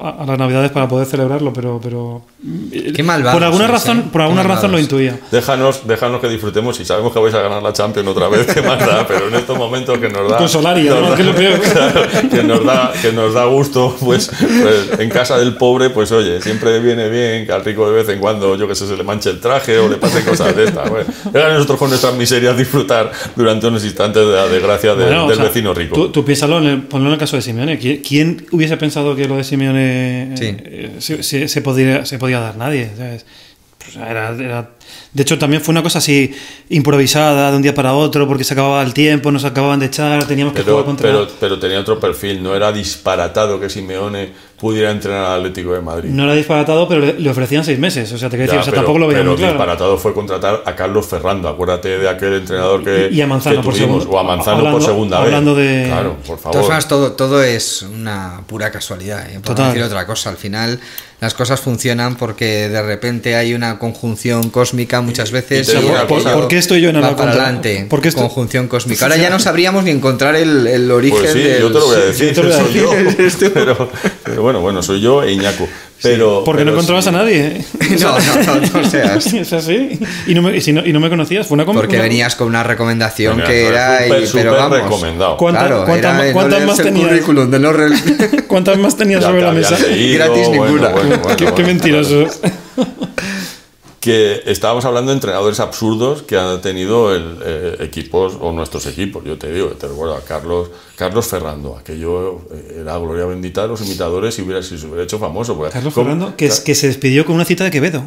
a- 0.00 0.22
a 0.22 0.26
las 0.26 0.38
Navidades 0.38 0.70
para 0.70 0.88
poder 0.88 1.06
celebrarlo, 1.06 1.52
pero, 1.52 1.78
pero 1.82 2.22
Qué 2.94 3.02
malvado 3.02 3.36
por 3.36 3.44
alguna 3.44 3.66
razón, 3.66 3.98
¿eh? 3.98 4.04
por 4.10 4.22
alguna 4.22 4.42
razón 4.42 4.72
lo 4.72 4.78
intuía. 4.78 5.18
Déjanos, 5.30 5.86
déjanos 5.86 6.20
que 6.20 6.28
disfrutemos 6.28 6.80
y 6.80 6.84
sabemos 6.86 7.12
que 7.12 7.18
vais 7.18 7.34
a 7.34 7.40
ganar 7.42 7.62
la 7.62 7.72
Champions 7.74 8.08
otra 8.08 8.28
vez, 8.28 8.46
que 8.46 8.62
más 8.62 8.78
da, 8.78 9.06
pero 9.06 9.28
en 9.28 9.34
estos 9.34 9.56
momentos 9.58 9.98
que 9.98 10.08
nos 10.08 10.30
da. 10.30 10.38
Con 10.38 10.48
Solari, 10.48 10.84
da- 10.88 11.14
que 11.14 11.20
es 11.22 11.26
lo 11.28 11.34
peor. 11.34 11.60
claro, 11.72 12.00
que, 12.30 12.42
nos 12.42 12.64
da, 12.64 12.92
que 13.02 13.12
nos 13.12 13.34
da 13.34 13.44
gusto, 13.44 13.94
pues, 14.00 14.30
pues, 14.38 14.98
en 15.00 15.10
casa 15.10 15.36
del 15.38 15.56
pobre, 15.56 15.90
pues 15.90 16.10
oye, 16.18 16.40
siempre 16.40 16.78
viene 16.80 17.08
bien 17.08 17.46
que 17.46 17.52
al 17.52 17.64
rico 17.64 17.88
de 17.90 17.96
vez 17.96 18.08
en 18.08 18.18
cuando, 18.18 18.56
yo 18.56 18.66
que 18.68 18.74
sé, 18.74 18.86
se 18.86 18.96
le 18.96 19.02
manche 19.04 19.30
el 19.30 19.40
traje 19.40 19.78
o 19.78 19.88
le 19.88 19.96
pasen 19.96 20.24
cosas 20.24 20.54
de 20.56 20.64
estas. 20.64 20.88
Bueno, 20.90 21.06
Venga 21.32 21.52
nosotros 21.54 21.78
con 21.78 21.88
nuestras 21.90 22.14
miserias 22.14 22.56
disfrutar 22.56 23.10
durante 23.36 23.66
unos 23.66 23.84
instantes 23.84 24.26
de 24.26 24.32
la 24.32 24.46
desgracia 24.48 24.94
de- 24.94 25.04
Bueno, 25.04 25.24
o 25.26 25.28
del 25.28 25.36
sea, 25.36 25.46
vecino 25.46 25.72
rico. 25.74 25.94
Tú, 25.94 26.08
tú 26.10 26.24
piénsalo, 26.24 26.58
en 26.58 26.64
el, 26.66 26.82
ponlo 26.82 27.08
en 27.08 27.12
el 27.14 27.18
caso 27.18 27.36
de 27.36 27.42
Simeone. 27.42 27.78
¿Quién, 27.78 27.98
quién 28.02 28.46
hubiese 28.52 28.76
pensado 28.76 29.14
que 29.16 29.26
lo 29.28 29.36
de 29.36 29.44
Simeone 29.44 30.34
eh, 30.34 30.36
Sí. 30.36 30.44
eh, 30.64 30.90
se, 30.98 31.22
se- 31.22 31.48
se 31.48 31.62
podía, 31.62 32.04
se 32.06 32.18
podía 32.18 32.40
dar? 32.40 32.56
Nadie. 32.56 32.90
era- 33.96 34.30
era- 34.34 34.70
de 35.12 35.22
hecho, 35.22 35.38
también 35.38 35.62
fue 35.62 35.72
una 35.72 35.82
cosa 35.82 35.98
así 35.98 36.32
improvisada 36.70 37.50
de 37.50 37.56
un 37.56 37.62
día 37.62 37.74
para 37.74 37.94
otro, 37.94 38.26
porque 38.26 38.42
se 38.42 38.54
acababa 38.54 38.82
el 38.82 38.92
tiempo, 38.94 39.30
nos 39.30 39.44
acababan 39.44 39.78
de 39.78 39.86
echar, 39.86 40.26
teníamos 40.26 40.54
que 40.54 40.62
jugar 40.62 40.76
Pero, 40.78 40.84
contra. 40.86 41.10
pero, 41.10 41.28
pero 41.38 41.58
tenía 41.58 41.78
otro 41.80 42.00
perfil, 42.00 42.42
no 42.42 42.56
era 42.56 42.72
disparatado 42.72 43.60
que 43.60 43.68
Simeone 43.70 44.30
pudiera 44.58 44.90
entrenar 44.90 45.24
al 45.26 45.40
Atlético 45.40 45.72
de 45.74 45.80
Madrid. 45.80 46.10
No 46.10 46.24
era 46.24 46.34
disparatado, 46.34 46.88
pero 46.88 47.00
le, 47.18 47.30
ofrecían 47.30 47.64
seis 47.64 47.78
meses. 47.78 48.10
O 48.12 48.18
sea, 48.18 48.30
te 48.30 48.36
quiero 48.36 48.52
decir, 48.52 48.60
o 48.60 48.62
sea, 48.62 48.70
pero- 48.70 48.82
tampoco 48.82 48.98
lo 49.00 49.06
veía 49.08 49.18
pero 49.20 49.30
muy 49.32 49.38
claro. 49.38 49.52
disparatado 49.54 49.98
fue 49.98 50.14
contratar 50.14 50.62
a 50.64 50.74
Carlos 50.76 51.06
Ferrando. 51.06 51.48
Acuérdate 51.48 51.98
de 51.98 52.08
aquel 52.08 52.34
entrenador 52.34 52.82
que, 52.84 53.08
Y 53.12 53.20
a 53.20 53.26
Manzano 53.26 53.60
por 53.62 53.74
segundo- 53.74 54.08
o 54.08 54.18
a 54.18 54.22
Manzano 54.22 54.58
hablando- 54.58 54.78
por 54.78 54.86
segunda 54.86 55.18
hablando 55.18 55.54
vez. 55.54 55.82
de- 55.82 55.88
Claro, 55.88 56.16
por 56.26 56.38
todas 56.38 56.40
favor. 56.40 56.62
formas, 56.62 56.88
todo, 56.88 57.12
todo 57.12 57.42
es 57.42 57.82
una 57.82 58.40
pura 58.46 58.70
casualidad. 58.70 59.28
¿eh? 59.30 59.40
Por 59.44 59.58
no 59.58 59.66
decir 59.66 59.82
otra 59.82 60.06
cosa. 60.06 60.30
Al 60.30 60.36
final, 60.36 60.78
las 61.20 61.34
cosas 61.34 61.60
funcionan 61.60 62.16
porque 62.16 62.68
de 62.68 62.82
repente 62.82 63.34
hay 63.36 63.54
una 63.54 63.78
conjunción 63.78 64.50
cósmica 64.50 65.00
muchas 65.00 65.30
veces. 65.30 65.68
y 65.72 65.76
aquello 65.76 66.06
cosa- 66.06 66.32
¿Por 66.34 66.48
qué 66.48 66.58
estoy 66.58 66.80
yo 66.80 66.90
en 66.90 67.00
para 67.00 67.08
adelante. 67.30 67.86
por 67.90 68.00
qué 68.00 68.08
estoy- 68.08 68.24
Conjunción 68.24 68.68
cósmica. 68.68 69.04
Ahora 69.04 69.16
ya 69.16 69.30
no 69.30 69.38
sabríamos 69.38 69.84
ni 69.84 69.90
encontrar 69.90 70.36
el, 70.36 70.66
el 70.66 70.90
origen 70.90 71.18
Pues 71.20 71.32
sí, 71.32 71.38
del- 71.40 71.60
yo 71.62 71.68
te 71.68 71.78
lo 71.78 71.86
voy 71.86 71.96
a 71.96 72.00
sí, 72.00 72.06
decir, 72.06 72.32
yo 72.34 72.42
te 72.42 72.48
lo 72.48 72.54
voy 72.56 72.68
a 72.68 72.72
yo. 72.72 72.90
Tú. 73.38 73.50
Pero, 73.54 73.88
pero 74.24 74.42
bueno, 74.44 74.60
bueno, 74.60 74.82
soy 74.82 75.00
yo 75.00 75.22
e 75.22 75.32
Iñaco. 75.32 75.66
Pero, 76.02 76.42
Porque 76.44 76.64
no 76.66 76.72
encontrabas 76.72 77.04
sí. 77.04 77.08
a 77.08 77.12
nadie. 77.12 77.46
¿eh? 77.46 77.64
No, 78.00 78.18
no, 78.18 78.42
no, 78.60 78.80
no 78.82 78.90
seas. 78.90 79.26
Es 79.32 79.52
así. 79.54 79.98
Y 80.26 80.34
no 80.34 80.42
me, 80.42 80.56
y 80.56 80.60
si 80.60 80.72
no, 80.72 80.84
y 80.84 80.92
no 80.92 81.00
me 81.00 81.08
conocías. 81.08 81.46
Fue 81.46 81.54
una 81.54 81.64
Porque 81.64 81.94
una- 81.96 82.02
venías 82.02 82.34
con 82.36 82.48
una 82.48 82.62
recomendación 82.62 83.36
Venga, 83.38 83.48
que 83.48 83.66
era. 83.66 84.04
es 84.04 84.22
y- 84.24 84.26
súper, 84.26 84.44
pero 84.44 84.56
vamos. 84.56 84.78
recomendado. 84.82 85.36
¿Cuánta- 85.38 85.60
Claro, 85.60 85.84
cuánta- 85.86 86.10
era 86.10 86.22
de 86.22 86.28
no 86.28 86.34
cuántas 86.34 86.66
más 86.66 86.78
el 86.80 86.84
tenías? 86.84 87.08
currículum, 87.08 87.50
de 87.50 87.58
no 87.58 87.72
re- 87.72 87.88
¿Cuántas 88.46 88.78
más 88.78 88.96
tenías 88.96 89.20
Ya 89.22 89.28
sobre 89.28 89.40
te 89.40 89.46
la 89.46 89.52
mesa? 89.52 89.78
leído, 89.78 90.24
Gratis 90.26 90.46
bueno, 90.48 90.64
ninguna. 90.66 90.88
bueno, 90.90 91.08
bueno, 91.08 91.26
qué, 91.36 91.44
qué 91.46 91.50
bueno. 91.50 91.66
mentiroso. 91.68 92.26
Que 94.04 94.42
estábamos 94.44 94.84
hablando 94.84 95.12
de 95.12 95.14
entrenadores 95.16 95.60
absurdos 95.60 96.20
que 96.24 96.36
han 96.36 96.60
tenido 96.60 97.14
el, 97.14 97.38
eh, 97.42 97.76
equipos 97.80 98.36
o 98.38 98.52
nuestros 98.52 98.84
equipos. 98.84 99.24
Yo 99.24 99.38
te 99.38 99.50
digo, 99.50 99.68
te 99.68 99.88
recuerdo 99.88 100.14
a 100.14 100.20
Carlos, 100.20 100.68
Carlos 100.94 101.26
Ferrando, 101.26 101.78
aquello 101.78 102.42
eh, 102.52 102.80
era 102.82 102.98
gloria 102.98 103.24
bendita 103.24 103.62
de 103.62 103.68
los 103.68 103.80
imitadores 103.80 104.38
y 104.38 104.42
hubiera, 104.42 104.62
si 104.62 104.76
se 104.76 104.84
hubiera 104.84 105.04
hecho 105.04 105.18
famoso. 105.18 105.56
porque- 105.56 105.72
Carlos 105.72 105.94
¿cómo? 105.94 106.06
Fernando, 106.10 106.36
que, 106.36 106.44
es- 106.44 106.60
que 106.60 106.74
se 106.74 106.88
despidió 106.88 107.24
con 107.24 107.34
una 107.34 107.46
cita 107.46 107.64
de 107.64 107.70
Quevedo. 107.70 108.04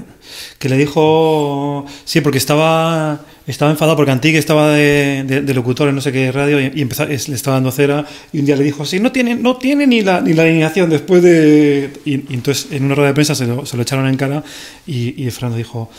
Que 0.59 0.69
le 0.69 0.77
dijo. 0.77 1.83
Sí, 2.05 2.21
porque 2.21 2.37
estaba 2.37 3.19
estaba 3.47 3.71
enfadado 3.71 3.95
porque 3.95 4.11
Antique 4.11 4.37
estaba 4.37 4.71
de, 4.71 5.23
de- 5.25 5.53
locutor 5.53 5.87
en 5.89 5.95
no 5.95 6.01
sé 6.01 6.11
qué 6.11 6.31
radio 6.31 6.59
y, 6.59 6.81
empezó- 6.81 7.05
le 7.05 7.15
estaba 7.15 7.55
dando 7.55 7.71
cera. 7.71 8.05
Y 8.33 8.39
un 8.39 8.45
día 8.45 8.55
le 8.55 8.63
dijo 8.63 8.83
así: 8.83 8.99
No 8.99 9.11
tiene, 9.11 9.35
no 9.35 9.55
tiene 9.57 9.87
ni, 9.87 10.01
la, 10.01 10.21
ni 10.21 10.33
la 10.33 10.43
alineación 10.43 10.89
después 10.89 11.23
de. 11.23 11.91
Y, 12.05 12.33
entonces 12.33 12.67
en 12.71 12.83
una 12.83 12.95
rueda 12.95 13.09
de 13.09 13.13
prensa 13.13 13.35
se 13.35 13.47
lo, 13.47 13.63
echaron 13.81 14.07
en 14.07 14.17
cara 14.17 14.43
y, 14.85 15.25
y 15.25 15.31
Fernando 15.31 15.57
dijo. 15.57 15.89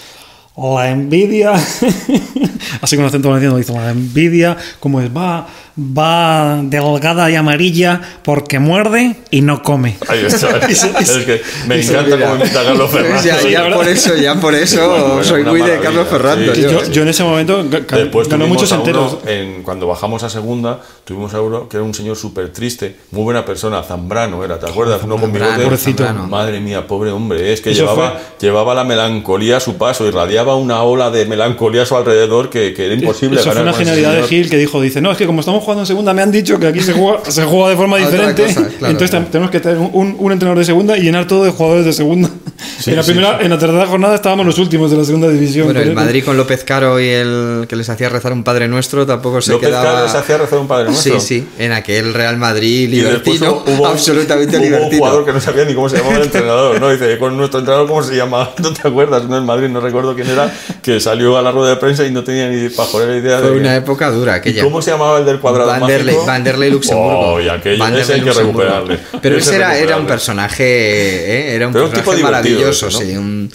La 0.61 0.91
envidia, 0.91 1.53
así 2.81 2.97
con 2.97 3.05
acento 3.05 3.29
valenciano, 3.29 3.57
dice, 3.57 3.73
la 3.73 3.91
envidia, 3.91 4.57
como 4.81 5.01
es, 5.01 5.09
va, 5.17 5.47
va 5.79 6.61
delgada 6.63 7.31
y 7.31 7.37
amarilla 7.37 8.01
porque 8.25 8.59
muerde 8.59 9.17
y 9.31 9.41
no 9.43 9.63
come. 9.63 9.97
Ahí 10.09 10.25
está. 10.27 10.59
Es 10.69 10.85
que 11.25 11.41
me 11.67 11.81
encanta 11.81 12.19
cómo 12.19 12.37
imita 12.37 12.61
a 12.61 12.65
Carlos 12.65 12.91
Ferrando. 12.91 13.23
Ya, 13.49 13.75
por 13.75 13.89
eso, 13.89 14.17
ya 14.17 14.35
por 14.35 14.55
eso 14.55 14.89
Bueno, 14.89 15.05
bueno, 15.07 15.25
soy 15.25 15.45
muy 15.45 15.63
de. 15.63 15.79
Carlos 15.79 16.07
Ferrando. 16.09 16.55
Sí, 16.55 16.63
yo. 16.63 16.71
Yo, 16.71 16.91
yo 16.91 17.03
en 17.03 17.09
ese 17.09 17.23
momento 17.25 17.63
Después 17.63 18.29
muchos 18.49 18.73
enteros. 18.73 19.19
en- 19.27 19.63
cuando 19.63 19.87
bajamos 19.87 20.23
a 20.23 20.29
segunda, 20.31 20.81
tuvimos 21.05 21.33
a 21.35 21.41
uno 21.41 21.69
que 21.69 21.77
era 21.77 21.85
un 21.85 21.95
señor 21.95 22.17
súper 22.17 22.53
triste, 22.53 22.97
muy 23.11 23.23
buena 23.23 23.45
persona, 23.45 23.83
Zambrano 23.83 24.45
era, 24.45 24.59
¿te 24.59 24.69
acuerdas? 24.69 25.01
Uno 25.05 25.17
con 25.17 25.31
Zambrano, 25.31 25.59
bigote. 25.59 26.13
Madre 26.29 26.61
mía, 26.61 26.87
pobre 26.87 27.11
hombre, 27.11 27.53
es 27.53 27.61
que 27.61 27.71
Eso 27.71 27.83
llevaba, 27.83 28.11
fue- 28.13 28.21
llevaba 28.49 28.75
la 28.75 28.85
melancolía 28.85 29.59
a 29.59 29.61
su 29.61 29.77
paso, 29.77 30.07
irradiaba 30.07 30.57
una 30.57 30.83
ola 30.83 31.11
de 31.11 31.27
melancolía 31.27 31.83
a 31.83 31.87
su 31.87 31.97
alrededor 31.97 32.51
que, 32.51 32.75
que 32.75 32.87
era 32.87 32.95
imposible 32.95 33.41
Eso 33.41 33.53
fue 33.53 33.63
una 33.63 33.73
genialidad 33.73 34.15
de. 34.15 34.23
Gil 34.25 34.51
que 34.51 34.57
dijo, 34.57 34.81
dice, 34.81 35.01
no, 35.01 35.11
es 35.13 35.19
que 35.19 35.27
como 35.27 35.41
estamos 35.41 35.65
jugando 35.69 35.83
en 35.83 35.87
segunda 35.87 36.15
me 36.15 36.23
han 36.23 36.33
dicho 36.33 36.59
que 36.59 36.67
aquí 36.67 36.81
se 36.81 36.95
juega, 36.95 37.31
se 37.31 37.45
juega 37.45 37.69
de 37.69 37.77
forma 37.77 37.97
Otra 38.03 38.09
diferente, 38.09 38.43
cosa, 38.43 38.55
claro, 38.55 38.87
entonces 38.87 39.11
claro. 39.11 39.27
tenemos 39.31 39.51
que 39.51 39.61
tener 39.61 39.77
un, 39.77 40.17
un 40.19 40.33
entrenador 40.33 40.59
de 40.59 40.65
segunda 40.65 40.97
y 40.97 41.03
llenar 41.03 41.27
todo 41.27 41.45
de 41.45 41.51
jugadores 41.51 41.85
de 41.85 41.93
segunda. 41.93 42.31
Sí, 42.79 42.91
en, 42.91 42.97
la 42.97 43.03
sí, 43.03 43.13
primera, 43.13 43.39
en 43.41 43.51
la 43.51 43.59
tercera 43.59 43.87
jornada 43.87 44.15
estábamos 44.15 44.47
los 44.47 44.59
últimos 44.59 44.91
de 44.91 44.97
la 44.97 45.05
segunda 45.05 45.29
división. 45.29 45.67
Bueno, 45.67 45.81
el 45.81 45.93
Madrid 45.95 46.25
con 46.25 46.37
López 46.37 46.65
Caro 46.65 47.01
y 47.01 47.09
el 47.09 47.67
que 47.69 47.77
les 47.77 47.89
hacía 47.89 48.09
rezar 48.09 48.33
un 48.33 48.45
Padre 48.45 48.69
Nuestro 48.69 49.07
tampoco 49.07 49.41
se 49.41 49.53
López 49.53 49.69
quedaba... 49.69 49.85
Caro 49.93 50.05
les 50.07 50.15
hacía 50.15 50.39
rezar 50.39 50.59
un 50.59 50.69
Padre 50.69 50.85
Nuestro. 50.91 51.19
Sí, 51.21 51.27
sí, 51.41 51.49
en 51.59 51.73
aquel 51.73 52.15
Real 52.15 52.37
Madrid 52.37 52.89
libertino, 52.89 53.65
hubo- 53.67 53.87
absolutamente 53.87 54.57
hubo 54.57 54.65
un 54.65 54.71
libertino. 54.73 54.99
jugador 54.99 55.25
que 55.25 55.33
no 55.33 55.41
sabía 55.41 55.65
ni 55.65 55.75
cómo 55.75 55.89
se 55.89 55.97
llamaba 55.99 56.17
el 56.17 56.23
entrenador, 56.25 56.81
¿no? 56.81 56.91
Dice, 56.91 57.19
con 57.19 57.37
nuestro 57.37 57.61
entrenador, 57.61 57.89
¿cómo 57.89 58.03
se 58.03 58.15
llama? 58.17 58.51
¿No 58.59 58.73
te 58.73 58.87
acuerdas? 58.87 59.25
No, 59.25 59.37
en 59.39 59.45
Madrid, 59.45 59.69
no 59.69 59.81
recuerdo 59.81 60.15
quién 60.15 60.29
era, 60.31 60.53
que 60.83 61.01
salió 61.01 61.37
a 61.37 61.43
la 61.43 61.51
rueda 61.51 61.71
de 61.71 61.77
prensa 61.77 62.05
y 62.07 62.11
no 62.13 62.23
tenía 62.25 62.49
ni 62.49 62.69
pajolera 62.69 63.17
idea 63.17 63.39
Fue 63.39 63.51
de... 63.51 63.57
una 63.59 63.77
época 63.77 64.11
dura 64.11 64.35
¿Y 64.37 64.39
aquella. 64.39 64.63
¿Cómo 64.65 64.81
se 64.83 64.91
llamaba 64.93 65.19
el 65.19 65.25
del 65.27 65.41
cuadrado 65.41 65.69
Vanderlei? 65.69 66.17
Vanderlei 66.27 66.71
Luxemburgo. 66.71 67.35
Oh, 67.35 67.41
y 67.41 67.49
aquello, 67.49 67.79
Vanderlei 67.79 68.03
ese 68.05 68.13
hay 68.15 68.21
que 68.23 68.33
recuperarle. 68.33 68.99
Pero 69.21 69.37
Ese 69.37 69.49
ese 69.49 69.57
era, 69.57 69.67
era 69.77 69.97
un 69.97 70.07
recuperarle. 70.07 70.09
personaje, 70.09 70.65
¿eh? 70.65 71.55
era 71.55 71.67
un 71.67 71.73
Pero 71.73 71.87
un 71.87 71.93
tipo 71.93 72.11
personaje 72.11 72.43
divertido 72.49 72.58
maravilloso, 72.59 72.87
¿no? 72.91 72.99
sí. 72.99 73.17
un- 73.17 73.51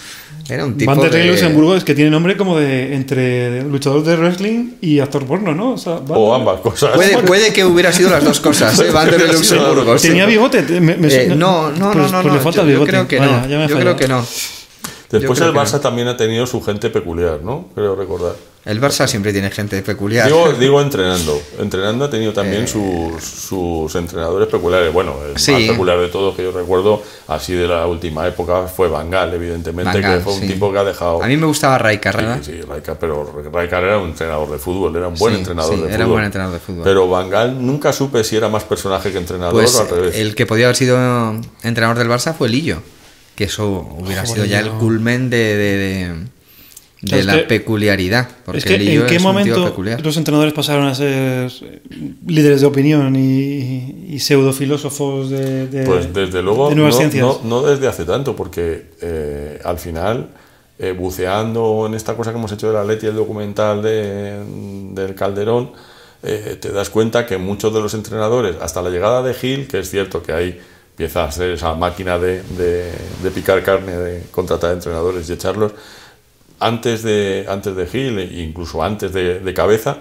era 0.49 0.65
un 0.65 0.75
tipo 0.77 0.91
Vanderlei 0.91 1.21
de... 1.21 1.27
Luxemburgo 1.29 1.73
es 1.77 1.85
que 1.85 1.95
tiene 1.95 2.11
nombre 2.11 2.35
como 2.35 2.57
de 2.59 2.93
entre 2.95 3.63
luchador 3.63 4.03
de 4.03 4.17
wrestling 4.17 4.71
y 4.81 4.99
actor 4.99 5.25
porno, 5.25 5.55
¿no? 5.55 5.71
O, 5.73 5.77
sea, 5.77 5.93
O 6.09 6.31
Van- 6.31 6.41
ambas 6.41 6.59
cosas. 6.59 6.91
Puede, 6.95 7.17
puede 7.19 7.53
que 7.53 7.63
hubiera 7.63 7.93
sido 7.93 8.09
las 8.09 8.25
dos 8.25 8.41
cosas, 8.41 8.77
¿eh? 8.81 8.87
Dos 8.91 9.31
Luxemburgo. 9.35 9.97
sí. 9.97 10.09
¿Tenía 10.09 10.25
bigote? 10.25 10.63
Te- 10.63 10.81
me- 10.81 10.97
me- 10.97 11.07
Eh, 11.07 11.27
no, 11.33 11.71
no, 11.71 11.91
pues- 11.93 12.11
no, 12.11 12.17
no, 12.17 12.21
pues 12.23 12.25
le 12.25 12.31
no, 12.39 12.39
falta 12.43 12.57
yo, 12.57 12.61
el 12.63 12.67
yo 12.67 12.73
bigote. 12.73 12.91
creo 12.91 13.07
que 13.07 13.19
Vaya, 13.19 13.45
no. 13.47 13.67
yo 13.69 13.77
creo 13.79 13.95
que 13.95 14.07
no. 14.09 14.25
Después 15.11 15.39
el 15.39 15.53
Barça 15.53 15.79
también 15.79 16.09
ha 16.09 16.17
tenido 16.17 16.45
su 16.45 16.61
gente 16.61 16.89
peculiar, 16.89 17.39
¿no? 17.41 17.69
Creo 17.73 17.95
recordar. 17.95 18.33
El 18.65 18.79
Barça 18.79 19.07
siempre 19.07 19.33
tiene 19.33 19.51
gente 19.51 19.81
peculiar. 19.81 20.25
Digo, 20.25 20.53
digo 20.53 20.81
entrenando. 20.81 21.37
Entrenando 21.59 22.05
ha 22.05 22.09
tenido 22.09 22.31
también 22.31 22.65
sus, 22.65 23.21
sus 23.21 23.93
entrenadores 23.95 24.47
peculiares. 24.47 24.93
Bueno, 24.93 25.15
el 25.29 25.37
Sí. 25.37 25.51
más 25.51 25.61
peculiar 25.63 25.99
de 25.99 26.07
todos 26.07 26.33
que 26.33 26.43
yo 26.43 26.51
recuerdo, 26.53 27.03
así 27.27 27.51
de 27.53 27.67
la 27.67 27.85
última 27.87 28.25
época, 28.25 28.67
fue 28.67 28.87
Bangal, 28.87 29.33
evidentemente, 29.33 29.91
Van 29.91 30.01
Gaal, 30.01 30.17
que 30.19 30.23
fue 30.23 30.33
un 30.35 30.39
sí. 30.39 30.47
tipo 30.47 30.71
que 30.71 30.79
ha 30.79 30.83
dejado. 30.85 31.21
A 31.21 31.27
mí 31.27 31.35
me 31.35 31.45
gustaba 31.45 31.77
Raikar, 31.77 32.15
¿verdad? 32.15 32.39
Sí, 32.41 32.53
sí, 32.53 32.61
Rijkaard, 32.61 32.97
pero 32.99 33.43
Rijkaard 33.53 33.83
era 33.83 33.97
un 33.97 34.09
entrenador 34.11 34.49
de 34.49 34.57
fútbol, 34.57 34.95
era 34.95 35.09
un 35.09 35.15
buen 35.15 35.33
Sí, 35.33 35.39
entrenador 35.39 35.69
sí, 35.73 35.75
de 35.75 35.81
fútbol. 35.81 35.95
era 35.95 36.05
un 36.05 36.11
buen 36.13 36.23
entrenador 36.23 36.53
de 36.53 36.59
fútbol. 36.61 36.83
Pero 36.85 37.09
Bangal 37.09 37.65
nunca 37.65 37.91
supe 37.91 38.23
si 38.23 38.37
era 38.37 38.47
más 38.47 38.63
personaje 38.63 39.11
que 39.11 39.17
entrenador 39.17 39.53
Pues 39.55 39.75
o 39.75 39.81
al 39.81 39.89
revés. 39.89 40.15
el 40.15 40.35
que 40.35 40.45
podía 40.45 40.67
haber 40.67 40.77
sido 40.77 40.95
entrenador 41.63 41.97
del 41.97 42.07
Barça 42.07 42.33
fue 42.33 42.47
Lillo. 42.47 42.81
Que 43.35 43.43
eso 43.45 43.67
hubiera 43.99 44.25
sido 44.25 44.45
ya 44.45 44.61
el 44.61 44.69
culmen 44.69 45.29
de, 45.29 45.37
de, 45.37 45.77
de- 45.77 46.13
de 47.03 47.19
es 47.19 47.25
la 47.25 47.33
que- 47.33 47.39
peculiaridad. 47.43 48.27
Porque 48.45 48.59
Es 48.59 48.65
que 48.65 48.77
Lillo 48.77 49.01
en 49.01 49.07
qué 49.07 49.15
es 49.17 49.21
un 49.23 49.27
tío 49.27 49.33
momento 49.33 49.65
peculiar. 49.65 50.01
los 50.03 50.17
entrenadores 50.17 50.53
pasaron 50.53 50.85
a 50.87 50.95
ser 50.95 51.51
eh, 51.61 51.81
líderes 52.25 52.61
de 52.61 52.67
opinión 52.67 53.15
y, 53.15 54.05
y 54.09 54.19
pseudofilósofos 54.19 55.29
de, 55.29 55.67
de, 55.67 55.85
Pues 55.85 56.13
desde 56.13 56.41
luego 56.41 56.69
de 56.69 56.75
no, 56.75 56.81
nuevas 56.81 56.97
ciencias. 56.97 57.23
no- 57.25 57.39
no 57.43 57.61
desde 57.61 57.87
hace 57.87 58.05
tanto, 58.05 58.35
porque 58.35 58.85
eh, 59.01 59.59
al 59.63 59.77
final, 59.79 60.29
eh, 60.79 60.93
buceando 60.97 61.85
en 61.87 61.93
esta 61.93 62.15
cosa 62.15 62.31
que 62.31 62.37
hemos 62.37 62.51
hecho 62.51 62.67
de 62.67 62.73
la 62.73 62.83
Leti, 62.83 63.05
el 63.07 63.15
documental 63.15 63.81
de, 63.81 64.39
del 64.93 65.13
Calderón, 65.15 65.71
eh, 66.23 66.57
te 66.59 66.71
das 66.71 66.89
cuenta 66.89 67.25
que 67.25 67.37
muchos 67.37 67.73
de 67.73 67.81
los 67.81 67.93
entrenadores, 67.93 68.55
hasta 68.61 68.81
la 68.81 68.89
llegada 68.89 69.21
de 69.23 69.33
Gil, 69.33 69.67
que 69.67 69.79
es 69.79 69.89
cierto 69.89 70.23
que 70.23 70.31
ahí 70.31 70.57
empieza 70.91 71.25
a 71.25 71.31
ser 71.31 71.49
esa 71.51 71.73
máquina 71.75 72.17
de, 72.19 72.43
de- 72.57 72.91
de 73.23 73.31
picar 73.33 73.61
carne, 73.63 73.91
de 73.97 74.23
contratar 74.31 74.71
entrenadores 74.73 75.29
y 75.29 75.33
echarlos, 75.33 75.73
antes 76.59 77.03
de, 77.03 77.45
antes 77.47 77.75
de 77.75 77.85
Gil, 77.85 78.19
e 78.19 78.41
incluso 78.41 78.83
antes 78.83 79.13
de, 79.13 79.53
Cabeza, 79.53 79.97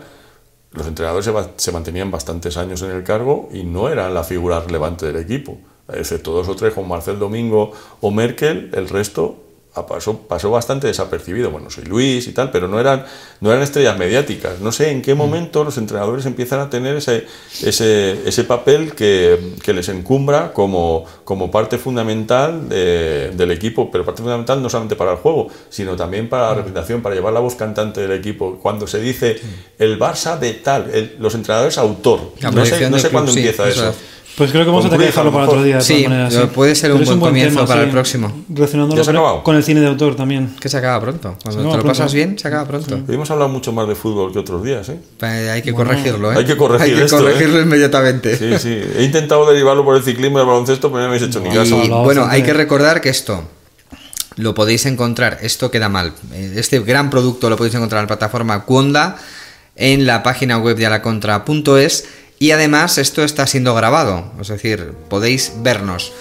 los 0.73 0.87
entrenadores 0.87 1.31
se, 1.57 1.73
mantenían 1.73 2.11
bastantes 2.11 2.57
años 2.57 2.83
en 2.83 2.91
el 2.91 3.05
cargo 3.05 3.49
y 3.53 3.65
no 3.65 3.89
eran 3.89 4.15
la 4.15 4.25
figura 4.25 4.61
relevante 4.61 5.07
del 5.07 5.17
equipo. 5.17 5.59
Excepto 5.93 6.33
dos 6.33 6.49
o 6.49 6.57
tres 6.57 6.73
como 6.75 6.89
Marcel 6.89 7.19
Domingo 7.19 7.73
o 8.01 8.11
Merkel, 8.11 8.71
el 8.73 8.89
resto 8.89 9.43
pasó, 9.75 10.19
pasó 10.19 10.51
bastante 10.51 10.87
desapercibido. 10.87 11.51
Bueno, 11.51 11.71
soy 11.71 11.85
Luis 11.85 12.27
y 12.29 12.33
tal, 12.33 12.51
pero 12.51 12.69
no 12.69 12.79
eran, 12.79 13.05
no 13.41 13.51
eran 13.51 13.63
estrellas 13.63 13.99
mediáticas. 13.99 14.61
No 14.61 14.71
sé 14.73 14.91
en 14.91 15.01
qué 15.03 15.15
momento 15.15 15.65
los 15.65 15.79
entrenadores 15.79 16.27
empiezan 16.27 16.61
a 16.61 16.69
tener 16.71 16.97
ese, 16.97 17.27
ese, 17.63 18.21
ese 18.29 18.45
papel 18.45 18.95
que, 18.95 19.55
que 19.63 19.73
les 19.73 19.89
encumbra 19.89 20.53
como, 20.53 21.05
como 21.25 21.51
parte 21.51 21.79
fundamental 21.79 22.69
de- 22.69 23.31
del 23.31 23.51
equipo, 23.51 23.91
pero 23.91 24.05
parte 24.05 24.23
fundamental 24.23 24.63
no 24.63 24.69
solamente 24.69 24.97
para 24.97 25.13
el 25.13 25.19
juego, 25.19 25.49
sino 25.71 25.97
también 25.97 26.29
para 26.29 26.49
la 26.49 26.55
representación, 26.57 27.01
para 27.03 27.15
llevar 27.15 27.33
la 27.33 27.41
voz 27.41 27.55
cantante 27.55 28.01
del 28.03 28.13
equipo. 28.13 28.59
Cuando 28.61 28.87
se 28.87 29.01
dice 29.01 29.41
el 29.79 29.99
Barça 29.99 30.39
de 30.39 30.53
tal, 30.55 30.91
el- 30.95 31.17
los 31.19 31.35
entrenadores 31.35 31.79
autor. 31.79 32.33
No 32.57 32.65
sé, 32.67 32.71
no 32.91 32.97
sé 32.99 33.09
cuándo 33.11 33.33
sí, 33.33 33.39
empieza 33.41 33.69
eso 33.69 33.89
eso. 33.89 33.99
Es. 34.33 34.37
Pues 34.39 34.51
creo 34.51 34.65
que 34.65 34.71
vamos 34.71 34.85
a 34.87 34.89
tener 34.89 35.01
que 35.01 35.07
dejarlo 35.07 35.31
para 35.33 35.45
otro 35.45 35.63
día. 35.63 35.77
de 35.77 35.83
Sí, 35.83 36.05
maneras, 36.09 36.35
puede 36.55 36.75
ser 36.75 36.93
un 36.93 36.99
Pero 36.99 37.11
buen 37.17 37.21
comienzo 37.21 37.67
para 37.67 37.83
el 37.83 37.91
próximo. 37.91 38.45
Relacionándolo 38.49 38.99
¿Ya 39.01 39.05
se 39.05 39.11
ha 39.11 39.13
con, 39.15 39.21
acabado? 39.21 39.43
con 39.45 39.57
el 39.57 39.63
cine 39.65 39.81
de 39.81 39.87
autor 39.89 40.15
también. 40.17 40.55
Que 40.61 40.69
se 40.69 40.77
acaba 40.79 41.01
pronto. 41.01 41.37
Cuando 41.43 41.61
acaba 41.61 41.73
te 41.73 41.77
lo 41.79 41.83
pronto. 41.83 41.87
pasas 41.89 42.15
bien, 42.15 42.39
se 42.39 42.49
acaba 42.49 42.67
pronto. 42.67 43.01
Hemos 43.13 43.31
hablado 43.31 43.51
mucho 43.51 43.73
más 43.73 43.87
de 43.89 43.95
fútbol 43.95 44.33
que 44.33 44.39
otros 44.39 44.63
días, 44.65 44.89
¿eh? 44.89 44.99
Eh, 45.23 45.51
Hay 45.53 45.63
que 45.63 45.73
corregirlo, 45.75 46.33
¿eh? 46.33 46.37
hay 46.39 46.45
que 46.45 46.57
corregir 46.57 46.89
Hay 46.95 46.99
que 46.99 47.05
esto, 47.05 47.19
corregirlo 47.19 47.61
inmediatamente. 47.61 48.37
Sí, 48.37 48.59
sí. 48.59 48.81
He 48.99 49.05
intentado 49.05 49.47
derivarlo 49.51 49.85
por 49.85 49.97
el 49.97 50.03
ciclismo 50.03 50.39
y 50.39 50.41
el 50.41 50.47
baloncesto, 50.47 50.89
pero 50.91 51.03
no 51.03 51.09
me 51.11 51.17
habéis 51.17 51.29
hecho 51.29 51.41
ni 51.41 51.51
Y 51.51 51.53
caso. 51.53 51.81
hablado 51.81 52.05
bueno, 52.05 52.27
hay 52.29 52.43
que 52.43 52.53
recordar 52.55 53.01
que 53.01 53.11
esto 53.11 53.43
lo 54.37 54.55
podéis 54.55 54.87
encontrar, 54.87 55.39
esto 55.43 55.71
queda 55.71 55.91
mal. 55.91 56.15
eh, 56.33 56.55
Este 56.57 56.81
gran 56.81 57.11
producto 57.11 57.51
lo 57.51 57.57
podéis 57.59 57.75
encontrar 57.75 57.99
en 58.01 58.05
la 58.05 58.09
plataforma 58.17 58.65
Cuonda, 58.65 59.17
en 59.77 60.07
la 60.07 60.23
página 60.23 60.57
web 60.59 60.77
de 60.77 60.87
alacontra.es 60.87 62.05
y 62.43 62.51
además 62.51 62.99
esto 62.99 63.23
está 63.25 63.47
siendo 63.47 63.75
grabado, 63.75 64.25
es 64.41 64.49
decir, 64.49 64.93
podéis 65.09 65.53
vernos. 65.59 66.13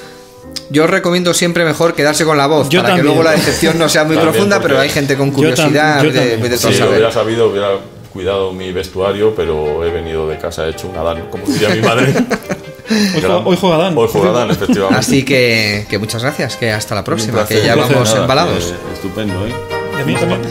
yo 0.69 0.85
recomiendo 0.87 1.33
siempre 1.33 1.65
mejor 1.65 1.93
quedarse 1.95 2.25
con 2.25 2.37
la 2.37 2.47
voz, 2.47 2.69
Yo 2.69 2.81
para 2.81 2.93
que 2.95 2.99
también. 2.99 3.15
luego 3.15 3.23
la 3.23 3.31
decepción 3.31 3.77
no 3.79 3.87
sea 3.89 4.03
muy 4.03 4.15
También, 4.17 4.33
profunda, 4.33 4.59
pero 4.61 4.79
hay 4.79 4.89
gente 4.89 5.17
con 5.17 5.29
Yo 5.29 5.35
curiosidad 5.35 6.03
yo 6.03 6.11
de, 6.11 6.37
de 6.37 6.57
todo 6.57 6.69
lo 6.71 6.77
saber. 6.77 6.89
hubiera 6.93 7.11
sabido, 7.11 7.49
hubiera 7.49 7.69
cuidado 8.13 8.51
mi 8.51 8.71
vestuario, 8.71 9.33
pero 9.35 9.83
he 9.85 9.89
venido 9.91 10.27
de 10.27 10.37
casa 10.37 10.67
hecho 10.67 10.87
un 10.89 10.97
Adán, 10.97 11.27
como 11.31 11.45
diría 11.45 11.69
mi 11.69 11.81
madre. 11.81 12.13
Hoy 12.91 13.21
juega- 13.21 13.37
hoy 13.37 13.57
juega 13.61 13.77
Dan. 13.77 13.97
Hoy 13.97 14.07
juega 14.11 14.31
Dan, 14.31 14.51
efectivamente. 14.51 14.99
Así 14.99 15.23
que, 15.23 15.85
que 15.89 15.97
muchas 15.97 16.21
gracias, 16.23 16.57
que 16.57 16.71
hasta 16.71 16.93
la 16.93 17.05
próxima, 17.05 17.33
placer. 17.35 17.61
que 17.61 17.65
ya 17.65 17.75
vamos 17.75 18.09
nada, 18.09 18.21
embalados. 18.21 18.65
que 18.87 18.93
Estupendo, 18.95 19.47
¿eh? 19.47 19.53
A 20.01 20.05
mí 20.05 20.13
también. 20.15 20.41